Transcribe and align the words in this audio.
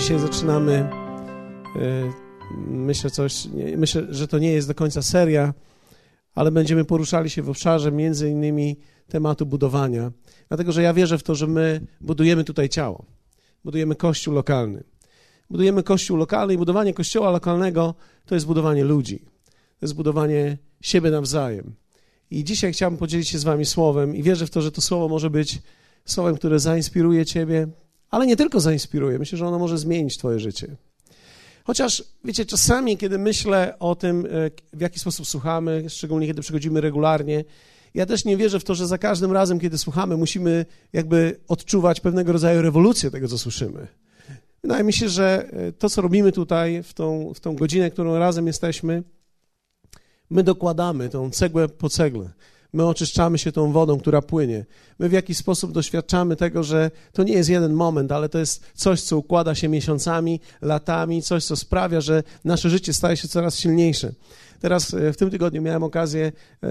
Dzisiaj 0.00 0.18
zaczynamy, 0.18 0.72
e, 0.72 2.12
myślę, 2.66 3.10
coś, 3.10 3.48
myślę, 3.76 4.06
że 4.10 4.28
to 4.28 4.38
nie 4.38 4.52
jest 4.52 4.68
do 4.68 4.74
końca 4.74 5.02
seria, 5.02 5.54
ale 6.34 6.50
będziemy 6.50 6.84
poruszali 6.84 7.30
się 7.30 7.42
w 7.42 7.50
obszarze 7.50 7.92
między 7.92 8.30
innymi 8.30 8.76
tematu 9.08 9.46
budowania. 9.46 10.12
Dlatego, 10.48 10.72
że 10.72 10.82
ja 10.82 10.94
wierzę 10.94 11.18
w 11.18 11.22
to, 11.22 11.34
że 11.34 11.46
my 11.46 11.86
budujemy 12.00 12.44
tutaj 12.44 12.68
ciało. 12.68 13.04
Budujemy 13.64 13.94
kościół 13.94 14.34
lokalny. 14.34 14.84
Budujemy 15.50 15.82
kościół 15.82 16.16
lokalny 16.16 16.54
i 16.54 16.58
budowanie 16.58 16.94
kościoła 16.94 17.30
lokalnego 17.30 17.94
to 18.26 18.34
jest 18.34 18.46
budowanie 18.46 18.84
ludzi. 18.84 19.18
To 19.78 19.86
jest 19.86 19.94
budowanie 19.94 20.58
siebie 20.80 21.10
nawzajem. 21.10 21.74
I 22.30 22.44
dzisiaj 22.44 22.72
chciałbym 22.72 22.98
podzielić 22.98 23.28
się 23.28 23.38
z 23.38 23.44
wami 23.44 23.66
słowem 23.66 24.16
i 24.16 24.22
wierzę 24.22 24.46
w 24.46 24.50
to, 24.50 24.62
że 24.62 24.72
to 24.72 24.80
słowo 24.80 25.08
może 25.08 25.30
być 25.30 25.58
słowem, 26.04 26.36
które 26.36 26.58
zainspiruje 26.58 27.26
ciebie, 27.26 27.68
ale 28.10 28.26
nie 28.26 28.36
tylko 28.36 28.60
zainspiruje. 28.60 29.18
Myślę, 29.18 29.38
że 29.38 29.46
ono 29.46 29.58
może 29.58 29.78
zmienić 29.78 30.18
twoje 30.18 30.40
życie. 30.40 30.76
Chociaż, 31.64 32.04
wiecie, 32.24 32.46
czasami, 32.46 32.96
kiedy 32.96 33.18
myślę 33.18 33.78
o 33.78 33.94
tym, 33.94 34.26
e, 34.26 34.50
w 34.72 34.80
jaki 34.80 34.98
sposób 34.98 35.26
słuchamy, 35.26 35.90
szczególnie 35.90 36.26
kiedy 36.26 36.42
przychodzimy 36.42 36.80
regularnie, 36.80 37.44
ja 37.94 38.06
też 38.06 38.24
nie 38.24 38.36
wierzę 38.36 38.60
w 38.60 38.64
to, 38.64 38.74
że 38.74 38.86
za 38.86 38.98
każdym 38.98 39.32
razem, 39.32 39.60
kiedy 39.60 39.78
słuchamy, 39.78 40.16
musimy 40.16 40.66
jakby 40.92 41.40
odczuwać 41.48 42.00
pewnego 42.00 42.32
rodzaju 42.32 42.62
rewolucję 42.62 43.10
tego, 43.10 43.28
co 43.28 43.38
słyszymy. 43.38 43.86
Wydaje 44.62 44.84
mi 44.84 44.92
się, 44.92 45.08
że 45.08 45.48
e, 45.52 45.72
to, 45.72 45.90
co 45.90 46.02
robimy 46.02 46.32
tutaj, 46.32 46.82
w 46.82 46.94
tą, 46.94 47.34
w 47.34 47.40
tą 47.40 47.56
godzinę, 47.56 47.90
którą 47.90 48.18
razem 48.18 48.46
jesteśmy, 48.46 49.02
my 50.30 50.42
dokładamy 50.42 51.08
tą 51.08 51.30
cegłę 51.30 51.68
po 51.68 51.88
cegle. 51.88 52.30
My 52.72 52.86
oczyszczamy 52.86 53.38
się 53.38 53.52
tą 53.52 53.72
wodą, 53.72 53.98
która 53.98 54.22
płynie. 54.22 54.64
My 54.98 55.08
w 55.08 55.12
jakiś 55.12 55.36
sposób 55.36 55.72
doświadczamy 55.72 56.36
tego, 56.36 56.62
że 56.62 56.90
to 57.12 57.22
nie 57.22 57.32
jest 57.32 57.50
jeden 57.50 57.72
moment, 57.72 58.12
ale 58.12 58.28
to 58.28 58.38
jest 58.38 58.64
coś, 58.74 59.00
co 59.02 59.18
układa 59.18 59.54
się 59.54 59.68
miesiącami, 59.68 60.40
latami, 60.62 61.22
coś, 61.22 61.44
co 61.44 61.56
sprawia, 61.56 62.00
że 62.00 62.22
nasze 62.44 62.70
życie 62.70 62.94
staje 62.94 63.16
się 63.16 63.28
coraz 63.28 63.58
silniejsze. 63.58 64.12
Teraz 64.60 64.94
e, 64.94 65.12
w 65.12 65.16
tym 65.16 65.30
tygodniu 65.30 65.62
miałem 65.62 65.82
okazję 65.82 66.32
e, 66.62 66.68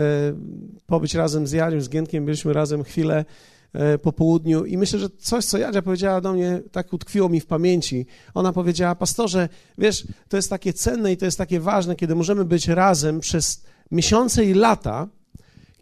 pobyć 0.87 1.13
razem 1.13 1.47
z 1.47 1.51
Janią, 1.51 1.81
z 1.81 1.89
Gienkiem, 1.89 2.25
byliśmy 2.25 2.53
razem 2.53 2.83
chwilę 2.83 3.25
e, 3.73 3.97
po 3.97 4.13
południu 4.13 4.65
i 4.65 4.77
myślę, 4.77 4.99
że 4.99 5.09
coś, 5.09 5.45
co 5.45 5.57
Jadzia 5.57 5.81
powiedziała 5.81 6.21
do 6.21 6.33
mnie, 6.33 6.61
tak 6.71 6.93
utkwiło 6.93 7.29
mi 7.29 7.39
w 7.39 7.45
pamięci. 7.45 8.05
Ona 8.33 8.53
powiedziała, 8.53 8.95
pastorze, 8.95 9.49
wiesz, 9.77 10.07
to 10.29 10.37
jest 10.37 10.49
takie 10.49 10.73
cenne 10.73 11.11
i 11.11 11.17
to 11.17 11.25
jest 11.25 11.37
takie 11.37 11.59
ważne, 11.59 11.95
kiedy 11.95 12.15
możemy 12.15 12.45
być 12.45 12.67
razem 12.67 13.19
przez 13.19 13.63
miesiące 13.91 14.45
i 14.45 14.53
lata, 14.53 15.07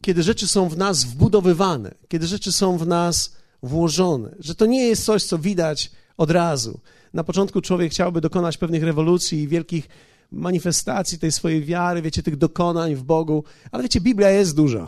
kiedy 0.02 0.23
rzeczy 0.23 0.48
są 0.48 0.70
w 0.70 0.78
nas 0.78 1.03
wbudowywane, 1.03 1.94
kiedy 2.08 2.28
rzeczy 2.28 2.52
są 2.52 2.78
w 2.78 2.88
nas 2.88 3.36
włożone, 3.64 4.36
że 4.39 4.56
to 4.56 4.66
nie 4.66 4.88
jest 4.88 5.06
coś, 5.06 5.23
co 5.23 5.38
widać 5.38 5.92
od 6.17 6.31
razu. 6.31 6.80
Na 7.14 7.23
początku 7.23 7.62
człowiek 7.62 7.92
chciałby 7.92 8.22
dokonać 8.22 8.58
pewnych 8.58 8.84
rewolucji 8.84 9.42
i 9.42 9.48
wielkich 9.48 9.88
manifestacji 10.31 11.20
tej 11.20 11.31
swojej 11.31 11.64
wiary, 11.66 12.02
wiecie, 12.02 12.23
tych 12.23 12.36
dokonań 12.36 12.95
w 12.95 13.04
Bogu, 13.04 13.44
ale 13.72 13.84
wiecie, 13.84 14.02
Biblia 14.02 14.30
jest 14.30 14.56
duża. 14.56 14.88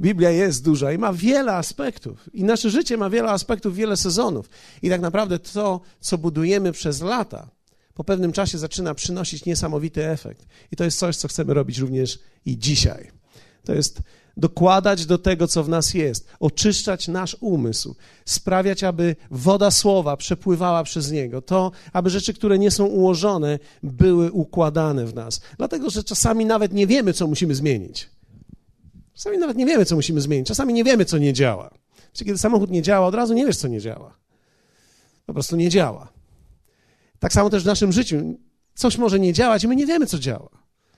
Biblia 0.00 0.30
jest 0.30 0.64
duża 0.64 0.92
i 0.92 0.98
ma 0.98 1.12
wiele 1.12 1.52
aspektów. 1.52 2.30
I 2.34 2.44
nasze 2.44 2.70
życie 2.70 2.96
ma 2.96 3.10
wiele 3.10 3.30
aspektów, 3.30 3.74
wiele 3.74 3.96
sezonów. 3.96 4.50
I 4.82 4.90
tak 4.90 5.00
naprawdę 5.00 5.38
to, 5.38 5.80
co 6.00 6.18
budujemy 6.18 6.72
przez 6.72 7.00
lata, 7.02 7.48
po 7.94 8.04
pewnym 8.04 8.32
czasie 8.32 8.58
zaczyna 8.58 8.94
przynosić 8.94 9.44
niesamowity 9.44 10.08
efekt. 10.08 10.46
I 10.72 10.76
to 10.76 10.84
jest 10.84 10.98
coś, 10.98 11.16
co 11.16 11.28
chcemy 11.28 11.54
robić 11.54 11.78
również 11.78 12.18
i 12.46 12.58
dzisiaj. 12.58 13.10
To 13.66 13.74
jest 13.74 14.00
dokładać 14.36 15.06
do 15.06 15.18
tego, 15.18 15.48
co 15.48 15.64
w 15.64 15.68
nas 15.68 15.94
jest, 15.94 16.28
oczyszczać 16.40 17.08
nasz 17.08 17.36
umysł, 17.40 17.96
sprawiać, 18.24 18.84
aby 18.84 19.16
woda 19.30 19.70
słowa 19.70 20.16
przepływała 20.16 20.84
przez 20.84 21.12
niego, 21.12 21.42
to, 21.42 21.72
aby 21.92 22.10
rzeczy, 22.10 22.34
które 22.34 22.58
nie 22.58 22.70
są 22.70 22.86
ułożone, 22.86 23.58
były 23.82 24.32
układane 24.32 25.06
w 25.06 25.14
nas. 25.14 25.40
Dlatego, 25.58 25.90
że 25.90 26.04
czasami 26.04 26.46
nawet 26.46 26.72
nie 26.72 26.86
wiemy, 26.86 27.12
co 27.12 27.26
musimy 27.26 27.54
zmienić. 27.54 28.10
Czasami 29.14 29.38
nawet 29.38 29.56
nie 29.56 29.66
wiemy, 29.66 29.84
co 29.84 29.94
musimy 29.94 30.20
zmienić, 30.20 30.48
czasami 30.48 30.74
nie 30.74 30.84
wiemy, 30.84 31.04
co 31.04 31.18
nie 31.18 31.32
działa. 31.32 31.70
kiedy 32.14 32.38
samochód 32.38 32.70
nie 32.70 32.82
działa, 32.82 33.06
od 33.06 33.14
razu 33.14 33.34
nie 33.34 33.46
wiesz, 33.46 33.56
co 33.56 33.68
nie 33.68 33.80
działa. 33.80 34.16
Po 35.26 35.34
prostu 35.34 35.56
nie 35.56 35.68
działa. 35.68 36.08
Tak 37.18 37.32
samo 37.32 37.50
też 37.50 37.62
w 37.62 37.66
naszym 37.66 37.92
życiu. 37.92 38.38
Coś 38.74 38.98
może 38.98 39.20
nie 39.20 39.32
działać 39.32 39.64
i 39.64 39.68
my 39.68 39.76
nie 39.76 39.86
wiemy, 39.86 40.06
co 40.06 40.18
działa 40.18 40.55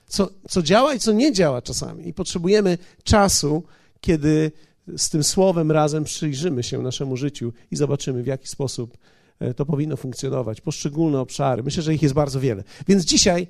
co, 0.09 0.29
co 0.49 0.61
działa 0.61 0.93
i 0.93 0.99
co 0.99 1.11
nie 1.11 1.33
działa 1.33 1.61
czasami. 1.61 2.07
I 2.07 2.13
potrzebujemy 2.13 2.77
czasu, 3.03 3.63
kiedy 4.01 4.51
z 4.97 5.09
tym 5.09 5.23
słowem 5.23 5.71
razem 5.71 6.03
przyjrzymy 6.03 6.63
się 6.63 6.81
naszemu 6.81 7.17
życiu 7.17 7.53
i 7.71 7.75
zobaczymy, 7.75 8.23
w 8.23 8.27
jaki 8.27 8.47
sposób 8.47 8.97
e, 9.39 9.53
to 9.53 9.65
powinno 9.65 9.97
funkcjonować. 9.97 10.61
Poszczególne 10.61 11.19
obszary. 11.19 11.63
Myślę, 11.63 11.83
że 11.83 11.93
ich 11.93 12.01
jest 12.01 12.15
bardzo 12.15 12.39
wiele. 12.39 12.63
Więc 12.87 13.05
dzisiaj, 13.05 13.47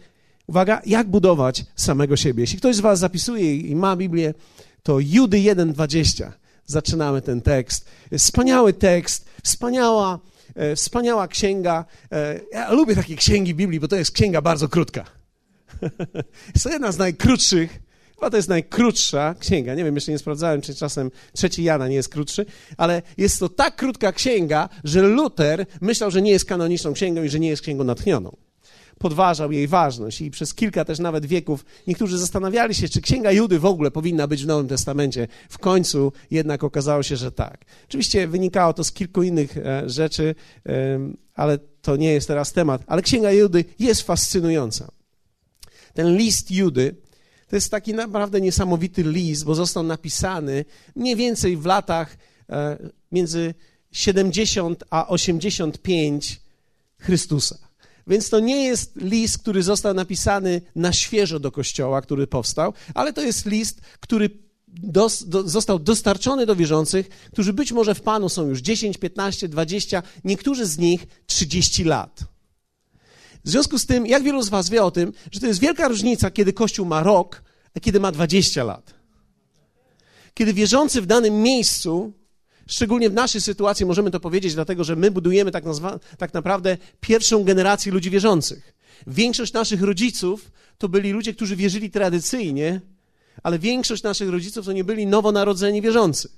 uwaga, 0.47 0.81
jak 0.85 1.07
budować 1.07 1.65
samego 1.75 2.17
siebie. 2.17 2.43
Jeśli 2.43 2.57
ktoś 2.57 2.75
z 2.75 2.79
Was 2.79 2.99
zapisuje 2.99 3.55
i 3.55 3.75
ma 3.75 3.95
Biblię, 3.95 4.33
to 4.83 4.99
Judy 4.99 5.37
1,20. 5.37 6.31
Zaczynamy 6.65 7.21
ten 7.21 7.41
tekst. 7.41 7.85
Wspaniały 8.17 8.73
tekst, 8.73 9.29
wspaniała, 9.43 10.19
e, 10.55 10.75
wspaniała 10.75 11.27
księga. 11.27 11.85
E, 12.11 12.39
ja 12.51 12.71
lubię 12.71 12.95
takie 12.95 13.15
księgi 13.15 13.55
Biblii, 13.55 13.79
bo 13.79 13.87
to 13.87 13.95
jest 13.95 14.11
księga 14.11 14.41
bardzo 14.41 14.67
krótka. 14.67 15.18
Jest 16.53 16.63
to 16.63 16.69
jedna 16.69 16.91
z 16.91 16.97
najkrótszych, 16.97 17.79
chyba 18.15 18.29
to 18.29 18.37
jest 18.37 18.49
najkrótsza 18.49 19.35
księga. 19.39 19.75
Nie 19.75 19.83
wiem, 19.83 19.95
jeszcze 19.95 20.11
nie 20.11 20.19
sprawdzałem, 20.19 20.61
czy 20.61 20.75
czasem 20.75 21.11
trzeci 21.33 21.63
Jana 21.63 21.87
nie 21.87 21.95
jest 21.95 22.09
krótszy, 22.09 22.45
ale 22.77 23.01
jest 23.17 23.39
to 23.39 23.49
tak 23.49 23.75
krótka 23.75 24.11
księga, 24.11 24.69
że 24.83 25.01
Luther 25.01 25.65
myślał, 25.81 26.11
że 26.11 26.21
nie 26.21 26.31
jest 26.31 26.45
kanoniczną 26.45 26.93
księgą 26.93 27.23
i 27.23 27.29
że 27.29 27.39
nie 27.39 27.49
jest 27.49 27.61
księgą 27.61 27.83
natchnioną. 27.83 28.37
Podważał 28.97 29.51
jej 29.51 29.67
ważność 29.67 30.21
i 30.21 30.31
przez 30.31 30.53
kilka 30.53 30.85
też 30.85 30.99
nawet 30.99 31.25
wieków 31.25 31.65
niektórzy 31.87 32.17
zastanawiali 32.17 32.75
się, 32.75 32.89
czy 32.89 33.01
księga 33.01 33.31
Judy 33.31 33.59
w 33.59 33.65
ogóle 33.65 33.91
powinna 33.91 34.27
być 34.27 34.43
w 34.43 34.47
Nowym 34.47 34.67
Testamencie. 34.67 35.27
W 35.49 35.57
końcu 35.57 36.11
jednak 36.31 36.63
okazało 36.63 37.03
się, 37.03 37.15
że 37.15 37.31
tak. 37.31 37.65
Oczywiście 37.87 38.27
wynikało 38.27 38.73
to 38.73 38.83
z 38.83 38.91
kilku 38.91 39.23
innych 39.23 39.57
e, 39.57 39.89
rzeczy, 39.89 40.35
ale 41.35 41.57
to 41.81 41.95
nie 41.95 42.13
jest 42.13 42.27
teraz 42.27 42.53
temat. 42.53 42.81
Ale 42.87 43.01
księga 43.01 43.31
Judy 43.31 43.65
jest 43.79 44.01
fascynująca. 44.01 44.98
Ten 45.99 46.17
list 46.17 46.51
Judy 46.51 46.95
to 47.47 47.55
jest 47.55 47.71
taki 47.71 47.93
naprawdę 47.93 48.41
niesamowity 48.41 49.03
list, 49.03 49.45
bo 49.45 49.55
został 49.55 49.83
napisany 49.83 50.65
mniej 50.95 51.15
więcej 51.15 51.57
w 51.57 51.65
latach 51.65 52.17
e, 52.49 52.77
między 53.11 53.53
70 53.91 54.83
a 54.89 55.07
85 55.07 56.41
Chrystusa. 56.99 57.57
Więc 58.07 58.29
to 58.29 58.39
nie 58.39 58.63
jest 58.63 58.95
list, 58.95 59.37
który 59.37 59.63
został 59.63 59.93
napisany 59.93 60.61
na 60.75 60.93
świeżo 60.93 61.39
do 61.39 61.51
kościoła, 61.51 62.01
który 62.01 62.27
powstał, 62.27 62.73
ale 62.93 63.13
to 63.13 63.21
jest 63.21 63.45
list, 63.45 63.81
który 63.99 64.29
dos, 64.67 65.23
do, 65.27 65.49
został 65.49 65.79
dostarczony 65.79 66.45
do 66.45 66.55
wierzących, 66.55 67.09
którzy 67.09 67.53
być 67.53 67.71
może 67.71 67.95
w 67.95 68.01
Panu 68.01 68.29
są 68.29 68.47
już 68.47 68.59
10, 68.59 68.97
15, 68.97 69.47
20, 69.47 70.03
niektórzy 70.23 70.65
z 70.65 70.77
nich 70.77 71.07
30 71.25 71.83
lat. 71.83 72.38
W 73.45 73.49
związku 73.49 73.77
z 73.77 73.85
tym, 73.85 74.07
jak 74.07 74.23
wielu 74.23 74.41
z 74.41 74.49
Was 74.49 74.69
wie 74.69 74.83
o 74.83 74.91
tym, 74.91 75.13
że 75.31 75.39
to 75.39 75.47
jest 75.47 75.59
wielka 75.59 75.87
różnica, 75.87 76.31
kiedy 76.31 76.53
Kościół 76.53 76.85
ma 76.85 77.03
rok, 77.03 77.41
a 77.75 77.79
kiedy 77.79 77.99
ma 77.99 78.11
20 78.11 78.63
lat. 78.63 78.93
Kiedy 80.33 80.53
wierzący 80.53 81.01
w 81.01 81.05
danym 81.05 81.41
miejscu, 81.41 82.13
szczególnie 82.67 83.09
w 83.09 83.13
naszej 83.13 83.41
sytuacji, 83.41 83.85
możemy 83.85 84.11
to 84.11 84.19
powiedzieć, 84.19 84.53
dlatego 84.53 84.83
że 84.83 84.95
my 84.95 85.11
budujemy 85.11 85.51
tak, 85.51 85.65
nazwa, 85.65 85.99
tak 86.17 86.33
naprawdę 86.33 86.77
pierwszą 86.99 87.43
generację 87.43 87.91
ludzi 87.91 88.09
wierzących. 88.09 88.73
Większość 89.07 89.53
naszych 89.53 89.81
rodziców 89.81 90.51
to 90.77 90.89
byli 90.89 91.11
ludzie, 91.11 91.33
którzy 91.33 91.55
wierzyli 91.55 91.91
tradycyjnie, 91.91 92.81
ale 93.43 93.59
większość 93.59 94.03
naszych 94.03 94.29
rodziców 94.29 94.65
to 94.65 94.71
nie 94.71 94.83
byli 94.83 95.07
nowonarodzeni 95.07 95.81
wierzący. 95.81 96.29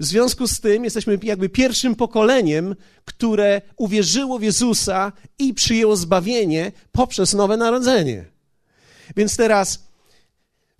W 0.00 0.04
związku 0.04 0.46
z 0.46 0.60
tym 0.60 0.84
jesteśmy 0.84 1.18
jakby 1.22 1.48
pierwszym 1.48 1.94
pokoleniem, 1.94 2.76
które 3.04 3.62
uwierzyło 3.76 4.38
w 4.38 4.42
Jezusa 4.42 5.12
i 5.38 5.54
przyjęło 5.54 5.96
zbawienie 5.96 6.72
poprzez 6.92 7.34
nowe 7.34 7.56
narodzenie. 7.56 8.24
Więc 9.16 9.36
teraz 9.36 9.86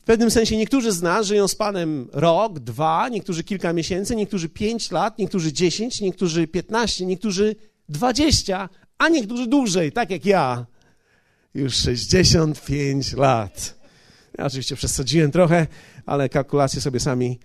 w 0.00 0.04
pewnym 0.06 0.30
sensie 0.30 0.56
niektórzy 0.56 0.92
z 0.92 1.02
nas 1.02 1.26
żyją 1.26 1.48
z 1.48 1.54
Panem 1.54 2.08
rok, 2.12 2.58
dwa, 2.58 3.08
niektórzy 3.08 3.44
kilka 3.44 3.72
miesięcy, 3.72 4.16
niektórzy 4.16 4.48
pięć 4.48 4.90
lat, 4.90 5.18
niektórzy 5.18 5.52
dziesięć, 5.52 6.00
niektórzy 6.00 6.46
piętnaście, 6.46 7.06
niektórzy 7.06 7.56
dwadzieścia, 7.88 8.68
a 8.98 9.08
niektórzy 9.08 9.46
dłużej, 9.46 9.92
tak 9.92 10.10
jak 10.10 10.26
ja. 10.26 10.66
Już 11.54 11.76
sześćdziesiąt 11.76 12.64
pięć 12.64 13.12
lat. 13.12 13.78
Ja 14.38 14.46
oczywiście 14.46 14.76
przesadziłem 14.76 15.30
trochę, 15.30 15.66
ale 16.06 16.28
kalkulacje 16.28 16.80
sobie 16.80 17.00
sami 17.00 17.38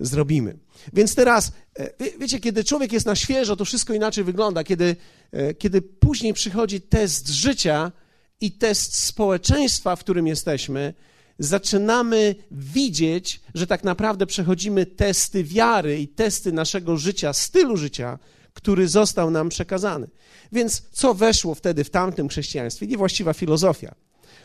zrobimy. 0.00 0.58
Więc 0.92 1.14
teraz, 1.14 1.52
e, 1.78 2.18
wiecie, 2.18 2.40
kiedy 2.40 2.64
człowiek 2.64 2.92
jest 2.92 3.06
na 3.06 3.16
świeżo, 3.16 3.56
to 3.56 3.64
wszystko 3.64 3.94
inaczej 3.94 4.24
wygląda. 4.24 4.64
Kiedy, 4.64 4.96
e, 5.32 5.54
kiedy 5.54 5.82
później 5.82 6.34
przychodzi 6.34 6.80
test 6.80 7.28
życia 7.28 7.92
i 8.40 8.52
test 8.52 8.96
społeczeństwa, 8.96 9.96
w 9.96 10.00
którym 10.00 10.26
jesteśmy, 10.26 10.94
zaczynamy 11.38 12.34
widzieć, 12.50 13.40
że 13.54 13.66
tak 13.66 13.84
naprawdę 13.84 14.26
przechodzimy 14.26 14.86
testy 14.86 15.44
wiary 15.44 16.00
i 16.00 16.08
testy 16.08 16.52
naszego 16.52 16.96
życia, 16.96 17.32
stylu 17.32 17.76
życia, 17.76 18.18
który 18.52 18.88
został 18.88 19.30
nam 19.30 19.48
przekazany. 19.48 20.06
Więc 20.52 20.82
co 20.92 21.14
weszło 21.14 21.54
wtedy 21.54 21.84
w 21.84 21.90
tamtym 21.90 22.28
chrześcijaństwie? 22.28 22.86
Niewłaściwa 22.86 23.32
filozofia, 23.32 23.94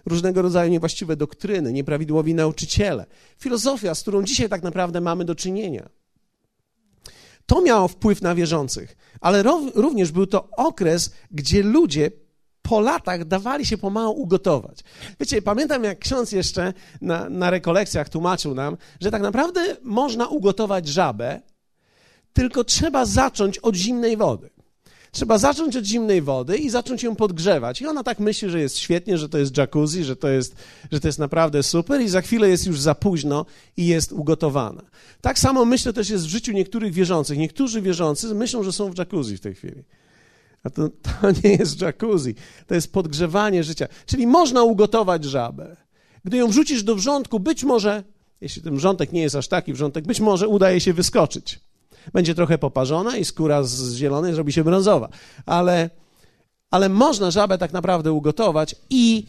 różnego 0.05 0.41
rodzaju 0.41 0.71
niewłaściwe 0.71 1.15
doktryny, 1.15 1.73
nieprawidłowi 1.73 2.33
nauczyciele. 2.33 3.05
Filozofia, 3.37 3.95
z 3.95 4.01
którą 4.01 4.23
dzisiaj 4.23 4.49
tak 4.49 4.63
naprawdę 4.63 5.01
mamy 5.01 5.25
do 5.25 5.35
czynienia. 5.35 5.89
To 7.45 7.61
miało 7.61 7.87
wpływ 7.87 8.21
na 8.21 8.35
wierzących, 8.35 8.97
ale 9.21 9.43
również 9.75 10.11
był 10.11 10.27
to 10.27 10.49
okres, 10.57 11.13
gdzie 11.31 11.63
ludzie 11.63 12.11
po 12.61 12.79
latach 12.79 13.25
dawali 13.25 13.65
się 13.65 13.77
pomału 13.77 14.21
ugotować. 14.21 14.79
Wiecie, 15.19 15.41
pamiętam 15.41 15.83
jak 15.83 15.99
ksiądz 15.99 16.31
jeszcze 16.31 16.73
na, 17.01 17.29
na 17.29 17.49
rekolekcjach 17.49 18.09
tłumaczył 18.09 18.55
nam, 18.55 18.77
że 19.01 19.11
tak 19.11 19.21
naprawdę 19.21 19.77
można 19.81 20.27
ugotować 20.27 20.87
żabę, 20.87 21.41
tylko 22.33 22.63
trzeba 22.63 23.05
zacząć 23.05 23.57
od 23.57 23.75
zimnej 23.75 24.17
wody. 24.17 24.49
Trzeba 25.11 25.37
zacząć 25.37 25.75
od 25.75 25.85
zimnej 25.85 26.21
wody 26.21 26.57
i 26.57 26.69
zacząć 26.69 27.03
ją 27.03 27.15
podgrzewać. 27.15 27.81
I 27.81 27.87
ona 27.87 28.03
tak 28.03 28.19
myśli, 28.19 28.49
że 28.49 28.59
jest 28.59 28.77
świetnie, 28.77 29.17
że 29.17 29.29
to 29.29 29.37
jest 29.37 29.57
jacuzzi, 29.57 30.03
że 30.03 30.15
to 30.15 30.29
jest, 30.29 30.55
że 30.91 30.99
to 30.99 31.07
jest 31.07 31.19
naprawdę 31.19 31.63
super, 31.63 32.01
i 32.01 32.09
za 32.09 32.21
chwilę 32.21 32.49
jest 32.49 32.67
już 32.67 32.79
za 32.79 32.95
późno 32.95 33.45
i 33.77 33.87
jest 33.87 34.11
ugotowana. 34.11 34.81
Tak 35.21 35.39
samo 35.39 35.65
myślę 35.65 35.93
też 35.93 36.09
jest 36.09 36.25
w 36.25 36.29
życiu 36.29 36.51
niektórych 36.51 36.93
wierzących. 36.93 37.37
Niektórzy 37.37 37.81
wierzący 37.81 38.35
myślą, 38.35 38.63
że 38.63 38.71
są 38.71 38.91
w 38.91 38.97
jacuzzi 38.97 39.37
w 39.37 39.39
tej 39.39 39.55
chwili. 39.55 39.83
A 40.63 40.69
to, 40.69 40.89
to 40.89 41.31
nie 41.43 41.49
jest 41.49 41.81
jacuzzi, 41.81 42.35
to 42.67 42.75
jest 42.75 42.93
podgrzewanie 42.93 43.63
życia. 43.63 43.87
Czyli 44.05 44.27
można 44.27 44.63
ugotować 44.63 45.23
żabę. 45.23 45.77
Gdy 46.25 46.37
ją 46.37 46.47
wrzucisz 46.47 46.83
do 46.83 46.95
wrzątku, 46.95 47.39
być 47.39 47.63
może, 47.63 48.03
jeśli 48.41 48.61
ten 48.61 48.75
wrzątek 48.75 49.11
nie 49.11 49.21
jest 49.21 49.35
aż 49.35 49.47
taki 49.47 49.73
wrzątek, 49.73 50.07
być 50.07 50.19
może 50.19 50.47
udaje 50.47 50.79
się 50.79 50.93
wyskoczyć. 50.93 51.59
Będzie 52.13 52.35
trochę 52.35 52.57
poparzona 52.57 53.17
i 53.17 53.25
skóra 53.25 53.63
z 53.63 53.93
zielonej 53.93 54.33
zrobi 54.33 54.53
się 54.53 54.63
brązowa. 54.63 55.09
Ale, 55.45 55.89
ale 56.71 56.89
można 56.89 57.31
żabę 57.31 57.57
tak 57.57 57.73
naprawdę 57.73 58.11
ugotować 58.11 58.75
i 58.89 59.25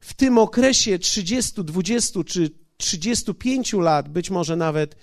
w 0.00 0.14
tym 0.14 0.38
okresie 0.38 0.98
30, 0.98 1.64
20 1.64 2.24
czy 2.24 2.50
35 2.76 3.72
lat, 3.72 4.08
być 4.08 4.30
może 4.30 4.56
nawet 4.56 4.96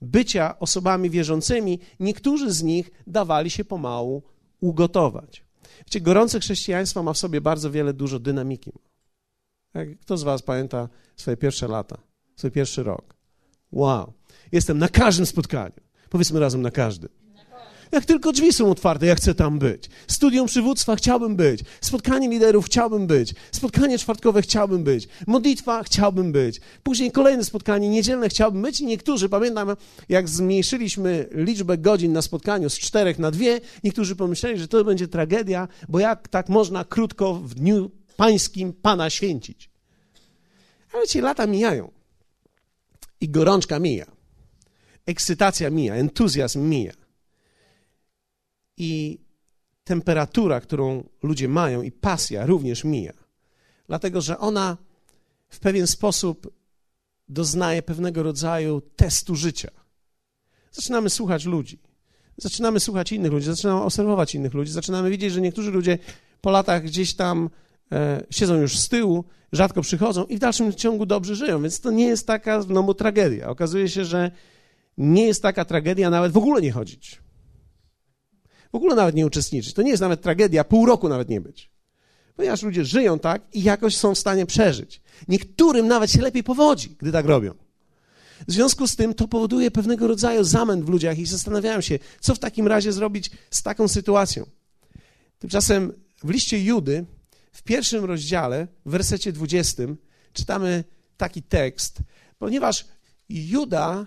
bycia 0.00 0.58
osobami 0.58 1.10
wierzącymi, 1.10 1.80
niektórzy 2.00 2.52
z 2.52 2.62
nich 2.62 2.90
dawali 3.06 3.50
się 3.50 3.64
pomału 3.64 4.22
ugotować. 4.60 5.44
Wiecie, 5.78 6.00
gorące 6.00 6.40
chrześcijaństwo 6.40 7.02
ma 7.02 7.12
w 7.12 7.18
sobie 7.18 7.40
bardzo 7.40 7.70
wiele, 7.70 7.92
dużo 7.92 8.18
dynamiki. 8.18 8.72
Kto 10.00 10.16
z 10.16 10.22
was 10.22 10.42
pamięta 10.42 10.88
swoje 11.16 11.36
pierwsze 11.36 11.68
lata, 11.68 11.98
swój 12.36 12.50
pierwszy 12.50 12.82
rok? 12.82 13.14
Wow. 13.72 14.12
Jestem 14.52 14.78
na 14.78 14.88
każdym 14.88 15.26
spotkaniu. 15.26 15.85
Powiedzmy 16.10 16.40
razem 16.40 16.62
na 16.62 16.70
każdym. 16.70 17.08
Jak 17.92 18.04
tylko 18.04 18.32
drzwi 18.32 18.52
są 18.52 18.70
otwarte, 18.70 19.06
ja 19.06 19.14
chcę 19.14 19.34
tam 19.34 19.58
być. 19.58 19.90
Studium 20.06 20.46
przywództwa 20.46 20.96
chciałbym 20.96 21.36
być. 21.36 21.60
Spotkanie 21.80 22.28
liderów 22.28 22.66
chciałbym 22.66 23.06
być. 23.06 23.34
Spotkanie 23.52 23.98
czwartkowe 23.98 24.42
chciałbym 24.42 24.84
być. 24.84 25.08
Modlitwa 25.26 25.82
chciałbym 25.82 26.32
być. 26.32 26.60
Później 26.82 27.12
kolejne 27.12 27.44
spotkanie 27.44 27.88
niedzielne 27.88 28.28
chciałbym 28.28 28.62
być. 28.62 28.80
I 28.80 28.86
niektórzy, 28.86 29.28
pamiętam, 29.28 29.76
jak 30.08 30.28
zmniejszyliśmy 30.28 31.28
liczbę 31.32 31.78
godzin 31.78 32.12
na 32.12 32.22
spotkaniu 32.22 32.70
z 32.70 32.78
czterech 32.78 33.18
na 33.18 33.30
dwie, 33.30 33.60
niektórzy 33.84 34.16
pomyśleli, 34.16 34.58
że 34.58 34.68
to 34.68 34.84
będzie 34.84 35.08
tragedia, 35.08 35.68
bo 35.88 35.98
jak 35.98 36.28
tak 36.28 36.48
można 36.48 36.84
krótko 36.84 37.34
w 37.34 37.54
dniu 37.54 37.90
pańskim 38.16 38.72
Pana 38.72 39.10
święcić. 39.10 39.70
Ale 40.92 41.06
ci 41.06 41.20
lata 41.20 41.46
mijają. 41.46 41.90
I 43.20 43.28
gorączka 43.28 43.78
mija. 43.78 44.15
Ekscytacja 45.06 45.70
mija, 45.70 45.94
entuzjazm 45.94 46.60
mija 46.68 46.92
i 48.76 49.18
temperatura, 49.84 50.60
którą 50.60 51.04
ludzie 51.22 51.48
mają, 51.48 51.82
i 51.82 51.92
pasja 51.92 52.46
również 52.46 52.84
mija. 52.84 53.12
Dlatego, 53.86 54.20
że 54.20 54.38
ona 54.38 54.76
w 55.48 55.60
pewien 55.60 55.86
sposób 55.86 56.52
doznaje 57.28 57.82
pewnego 57.82 58.22
rodzaju 58.22 58.80
testu 58.80 59.34
życia. 59.34 59.70
Zaczynamy 60.72 61.10
słuchać 61.10 61.44
ludzi, 61.44 61.78
zaczynamy 62.36 62.80
słuchać 62.80 63.12
innych 63.12 63.32
ludzi, 63.32 63.46
zaczynamy 63.46 63.82
obserwować 63.82 64.34
innych 64.34 64.54
ludzi, 64.54 64.72
zaczynamy 64.72 65.10
widzieć, 65.10 65.32
że 65.32 65.40
niektórzy 65.40 65.70
ludzie 65.70 65.98
po 66.40 66.50
latach 66.50 66.82
gdzieś 66.82 67.14
tam 67.14 67.50
e, 67.92 68.24
siedzą 68.30 68.54
już 68.54 68.78
z 68.78 68.88
tyłu, 68.88 69.24
rzadko 69.52 69.82
przychodzą 69.82 70.24
i 70.24 70.36
w 70.36 70.38
dalszym 70.38 70.74
ciągu 70.74 71.06
dobrze 71.06 71.36
żyją, 71.36 71.62
więc 71.62 71.80
to 71.80 71.90
nie 71.90 72.06
jest 72.06 72.26
taka 72.26 72.62
znowu 72.62 72.94
tragedia. 72.94 73.48
Okazuje 73.48 73.88
się, 73.88 74.04
że 74.04 74.30
nie 74.98 75.26
jest 75.26 75.42
taka 75.42 75.64
tragedia 75.64 76.10
nawet 76.10 76.32
w 76.32 76.36
ogóle 76.36 76.60
nie 76.62 76.72
chodzić 76.72 77.20
w 78.72 78.74
ogóle 78.76 78.94
nawet 78.94 79.14
nie 79.14 79.26
uczestniczyć. 79.26 79.74
To 79.74 79.82
nie 79.82 79.90
jest 79.90 80.00
nawet 80.00 80.22
tragedia, 80.22 80.64
pół 80.64 80.86
roku 80.86 81.08
nawet 81.08 81.28
nie 81.28 81.40
być. 81.40 81.70
Ponieważ 82.36 82.62
ludzie 82.62 82.84
żyją 82.84 83.18
tak 83.18 83.42
i 83.52 83.62
jakoś 83.62 83.96
są 83.96 84.14
w 84.14 84.18
stanie 84.18 84.46
przeżyć. 84.46 85.00
Niektórym 85.28 85.88
nawet 85.88 86.10
się 86.10 86.20
lepiej 86.20 86.44
powodzi, 86.44 86.96
gdy 86.98 87.12
tak 87.12 87.26
robią. 87.26 87.54
W 88.48 88.52
związku 88.52 88.86
z 88.86 88.96
tym 88.96 89.14
to 89.14 89.28
powoduje 89.28 89.70
pewnego 89.70 90.06
rodzaju 90.06 90.44
zamęt 90.44 90.84
w 90.84 90.88
ludziach 90.88 91.18
i 91.18 91.26
zastanawiałem 91.26 91.82
się, 91.82 91.98
co 92.20 92.34
w 92.34 92.38
takim 92.38 92.66
razie 92.66 92.92
zrobić 92.92 93.30
z 93.50 93.62
taką 93.62 93.88
sytuacją. 93.88 94.46
Tymczasem 95.38 95.92
w 96.24 96.30
liście 96.30 96.64
Judy, 96.64 97.04
w 97.52 97.62
pierwszym 97.62 98.04
rozdziale, 98.04 98.66
w 98.86 98.90
wersecie 98.90 99.32
20, 99.32 99.82
czytamy 100.32 100.84
taki 101.16 101.42
tekst, 101.42 101.98
ponieważ 102.38 102.84
Juda 103.28 104.06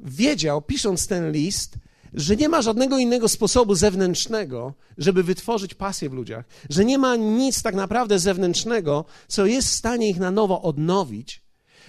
wiedział, 0.00 0.62
pisząc 0.62 1.06
ten 1.06 1.32
list, 1.32 1.74
że 2.14 2.36
nie 2.36 2.48
ma 2.48 2.62
żadnego 2.62 2.98
innego 2.98 3.28
sposobu 3.28 3.74
zewnętrznego, 3.74 4.74
żeby 4.98 5.22
wytworzyć 5.22 5.74
pasję 5.74 6.10
w 6.10 6.12
ludziach, 6.12 6.44
że 6.70 6.84
nie 6.84 6.98
ma 6.98 7.16
nic 7.16 7.62
tak 7.62 7.74
naprawdę 7.74 8.18
zewnętrznego, 8.18 9.04
co 9.28 9.46
jest 9.46 9.68
w 9.68 9.74
stanie 9.74 10.08
ich 10.08 10.18
na 10.18 10.30
nowo 10.30 10.62
odnowić, 10.62 11.42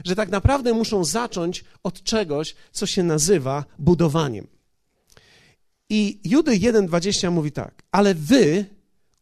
że 0.06 0.16
tak 0.16 0.30
naprawdę 0.30 0.74
muszą 0.74 1.04
zacząć 1.04 1.64
od 1.84 2.04
czegoś, 2.04 2.56
co 2.72 2.86
się 2.86 3.04
nazywa 3.04 3.66
budowaniem. 3.80 4.48
I 5.90 6.20
Judy 6.24 6.52
1,20 6.52 7.32
mówi 7.32 7.52
tak, 7.52 7.84
ale 7.92 8.16
wy, 8.16 8.66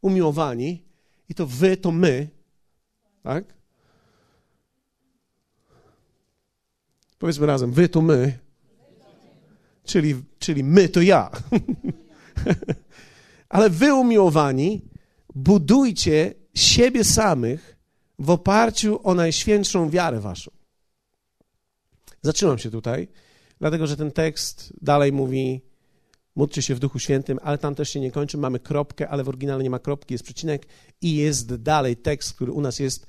umiłowani, 0.01 0.83
i 1.29 1.35
to 1.35 1.47
wy 1.47 1.77
to 1.77 1.91
my, 1.91 2.27
tak? 3.23 3.43
Powiedzmy 7.19 7.45
razem, 7.45 7.71
wy 7.71 7.89
to 7.89 8.01
my, 8.01 8.46
czyli, 9.87 10.15
czyli 10.39 10.63
my 10.63 10.89
to 10.89 11.01
ja. 11.01 11.29
Ale 13.49 13.69
wy, 13.69 13.93
umiłowani, 13.93 14.81
budujcie 15.35 16.33
siebie 16.53 17.03
samych 17.03 17.77
w 18.19 18.29
oparciu 18.29 18.99
o 19.03 19.13
najświętszą 19.13 19.89
wiarę 19.89 20.19
waszą. 20.19 20.51
Zatrzymam 22.21 22.57
się 22.57 22.71
tutaj, 22.71 23.07
dlatego 23.59 23.87
że 23.87 23.97
ten 23.97 24.11
tekst 24.11 24.73
dalej 24.81 25.11
mówi: 25.11 25.61
módlcie 26.35 26.61
się 26.61 26.75
w 26.75 26.79
Duchu 26.79 26.99
Świętym, 26.99 27.39
ale 27.43 27.57
tam 27.57 27.75
też 27.75 27.89
się 27.89 27.99
nie 27.99 28.11
kończy. 28.11 28.37
Mamy 28.37 28.59
kropkę, 28.59 29.09
ale 29.09 29.23
w 29.23 29.29
oryginale 29.29 29.63
nie 29.63 29.69
ma 29.69 29.79
kropki, 29.79 30.13
jest 30.13 30.23
przecinek 30.23 30.67
i 31.01 31.15
jest 31.15 31.55
dalej 31.55 31.97
tekst, 31.97 32.33
który 32.33 32.51
u 32.51 32.61
nas 32.61 32.79
jest 32.79 33.07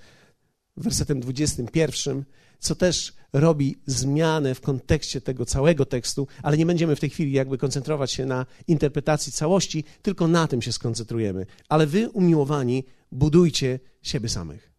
wersetem 0.76 1.20
21, 1.20 2.24
co 2.58 2.74
też 2.74 3.17
robi 3.32 3.76
zmianę 3.86 4.54
w 4.54 4.60
kontekście 4.60 5.20
tego 5.20 5.46
całego 5.46 5.86
tekstu, 5.86 6.26
ale 6.42 6.56
nie 6.56 6.66
będziemy 6.66 6.96
w 6.96 7.00
tej 7.00 7.10
chwili 7.10 7.32
jakby 7.32 7.58
koncentrować 7.58 8.12
się 8.12 8.26
na 8.26 8.46
interpretacji 8.66 9.32
całości, 9.32 9.84
tylko 10.02 10.28
na 10.28 10.46
tym 10.46 10.62
się 10.62 10.72
skoncentrujemy. 10.72 11.46
Ale 11.68 11.86
wy, 11.86 12.10
umiłowani, 12.10 12.84
budujcie 13.12 13.80
siebie 14.02 14.28
samych. 14.28 14.72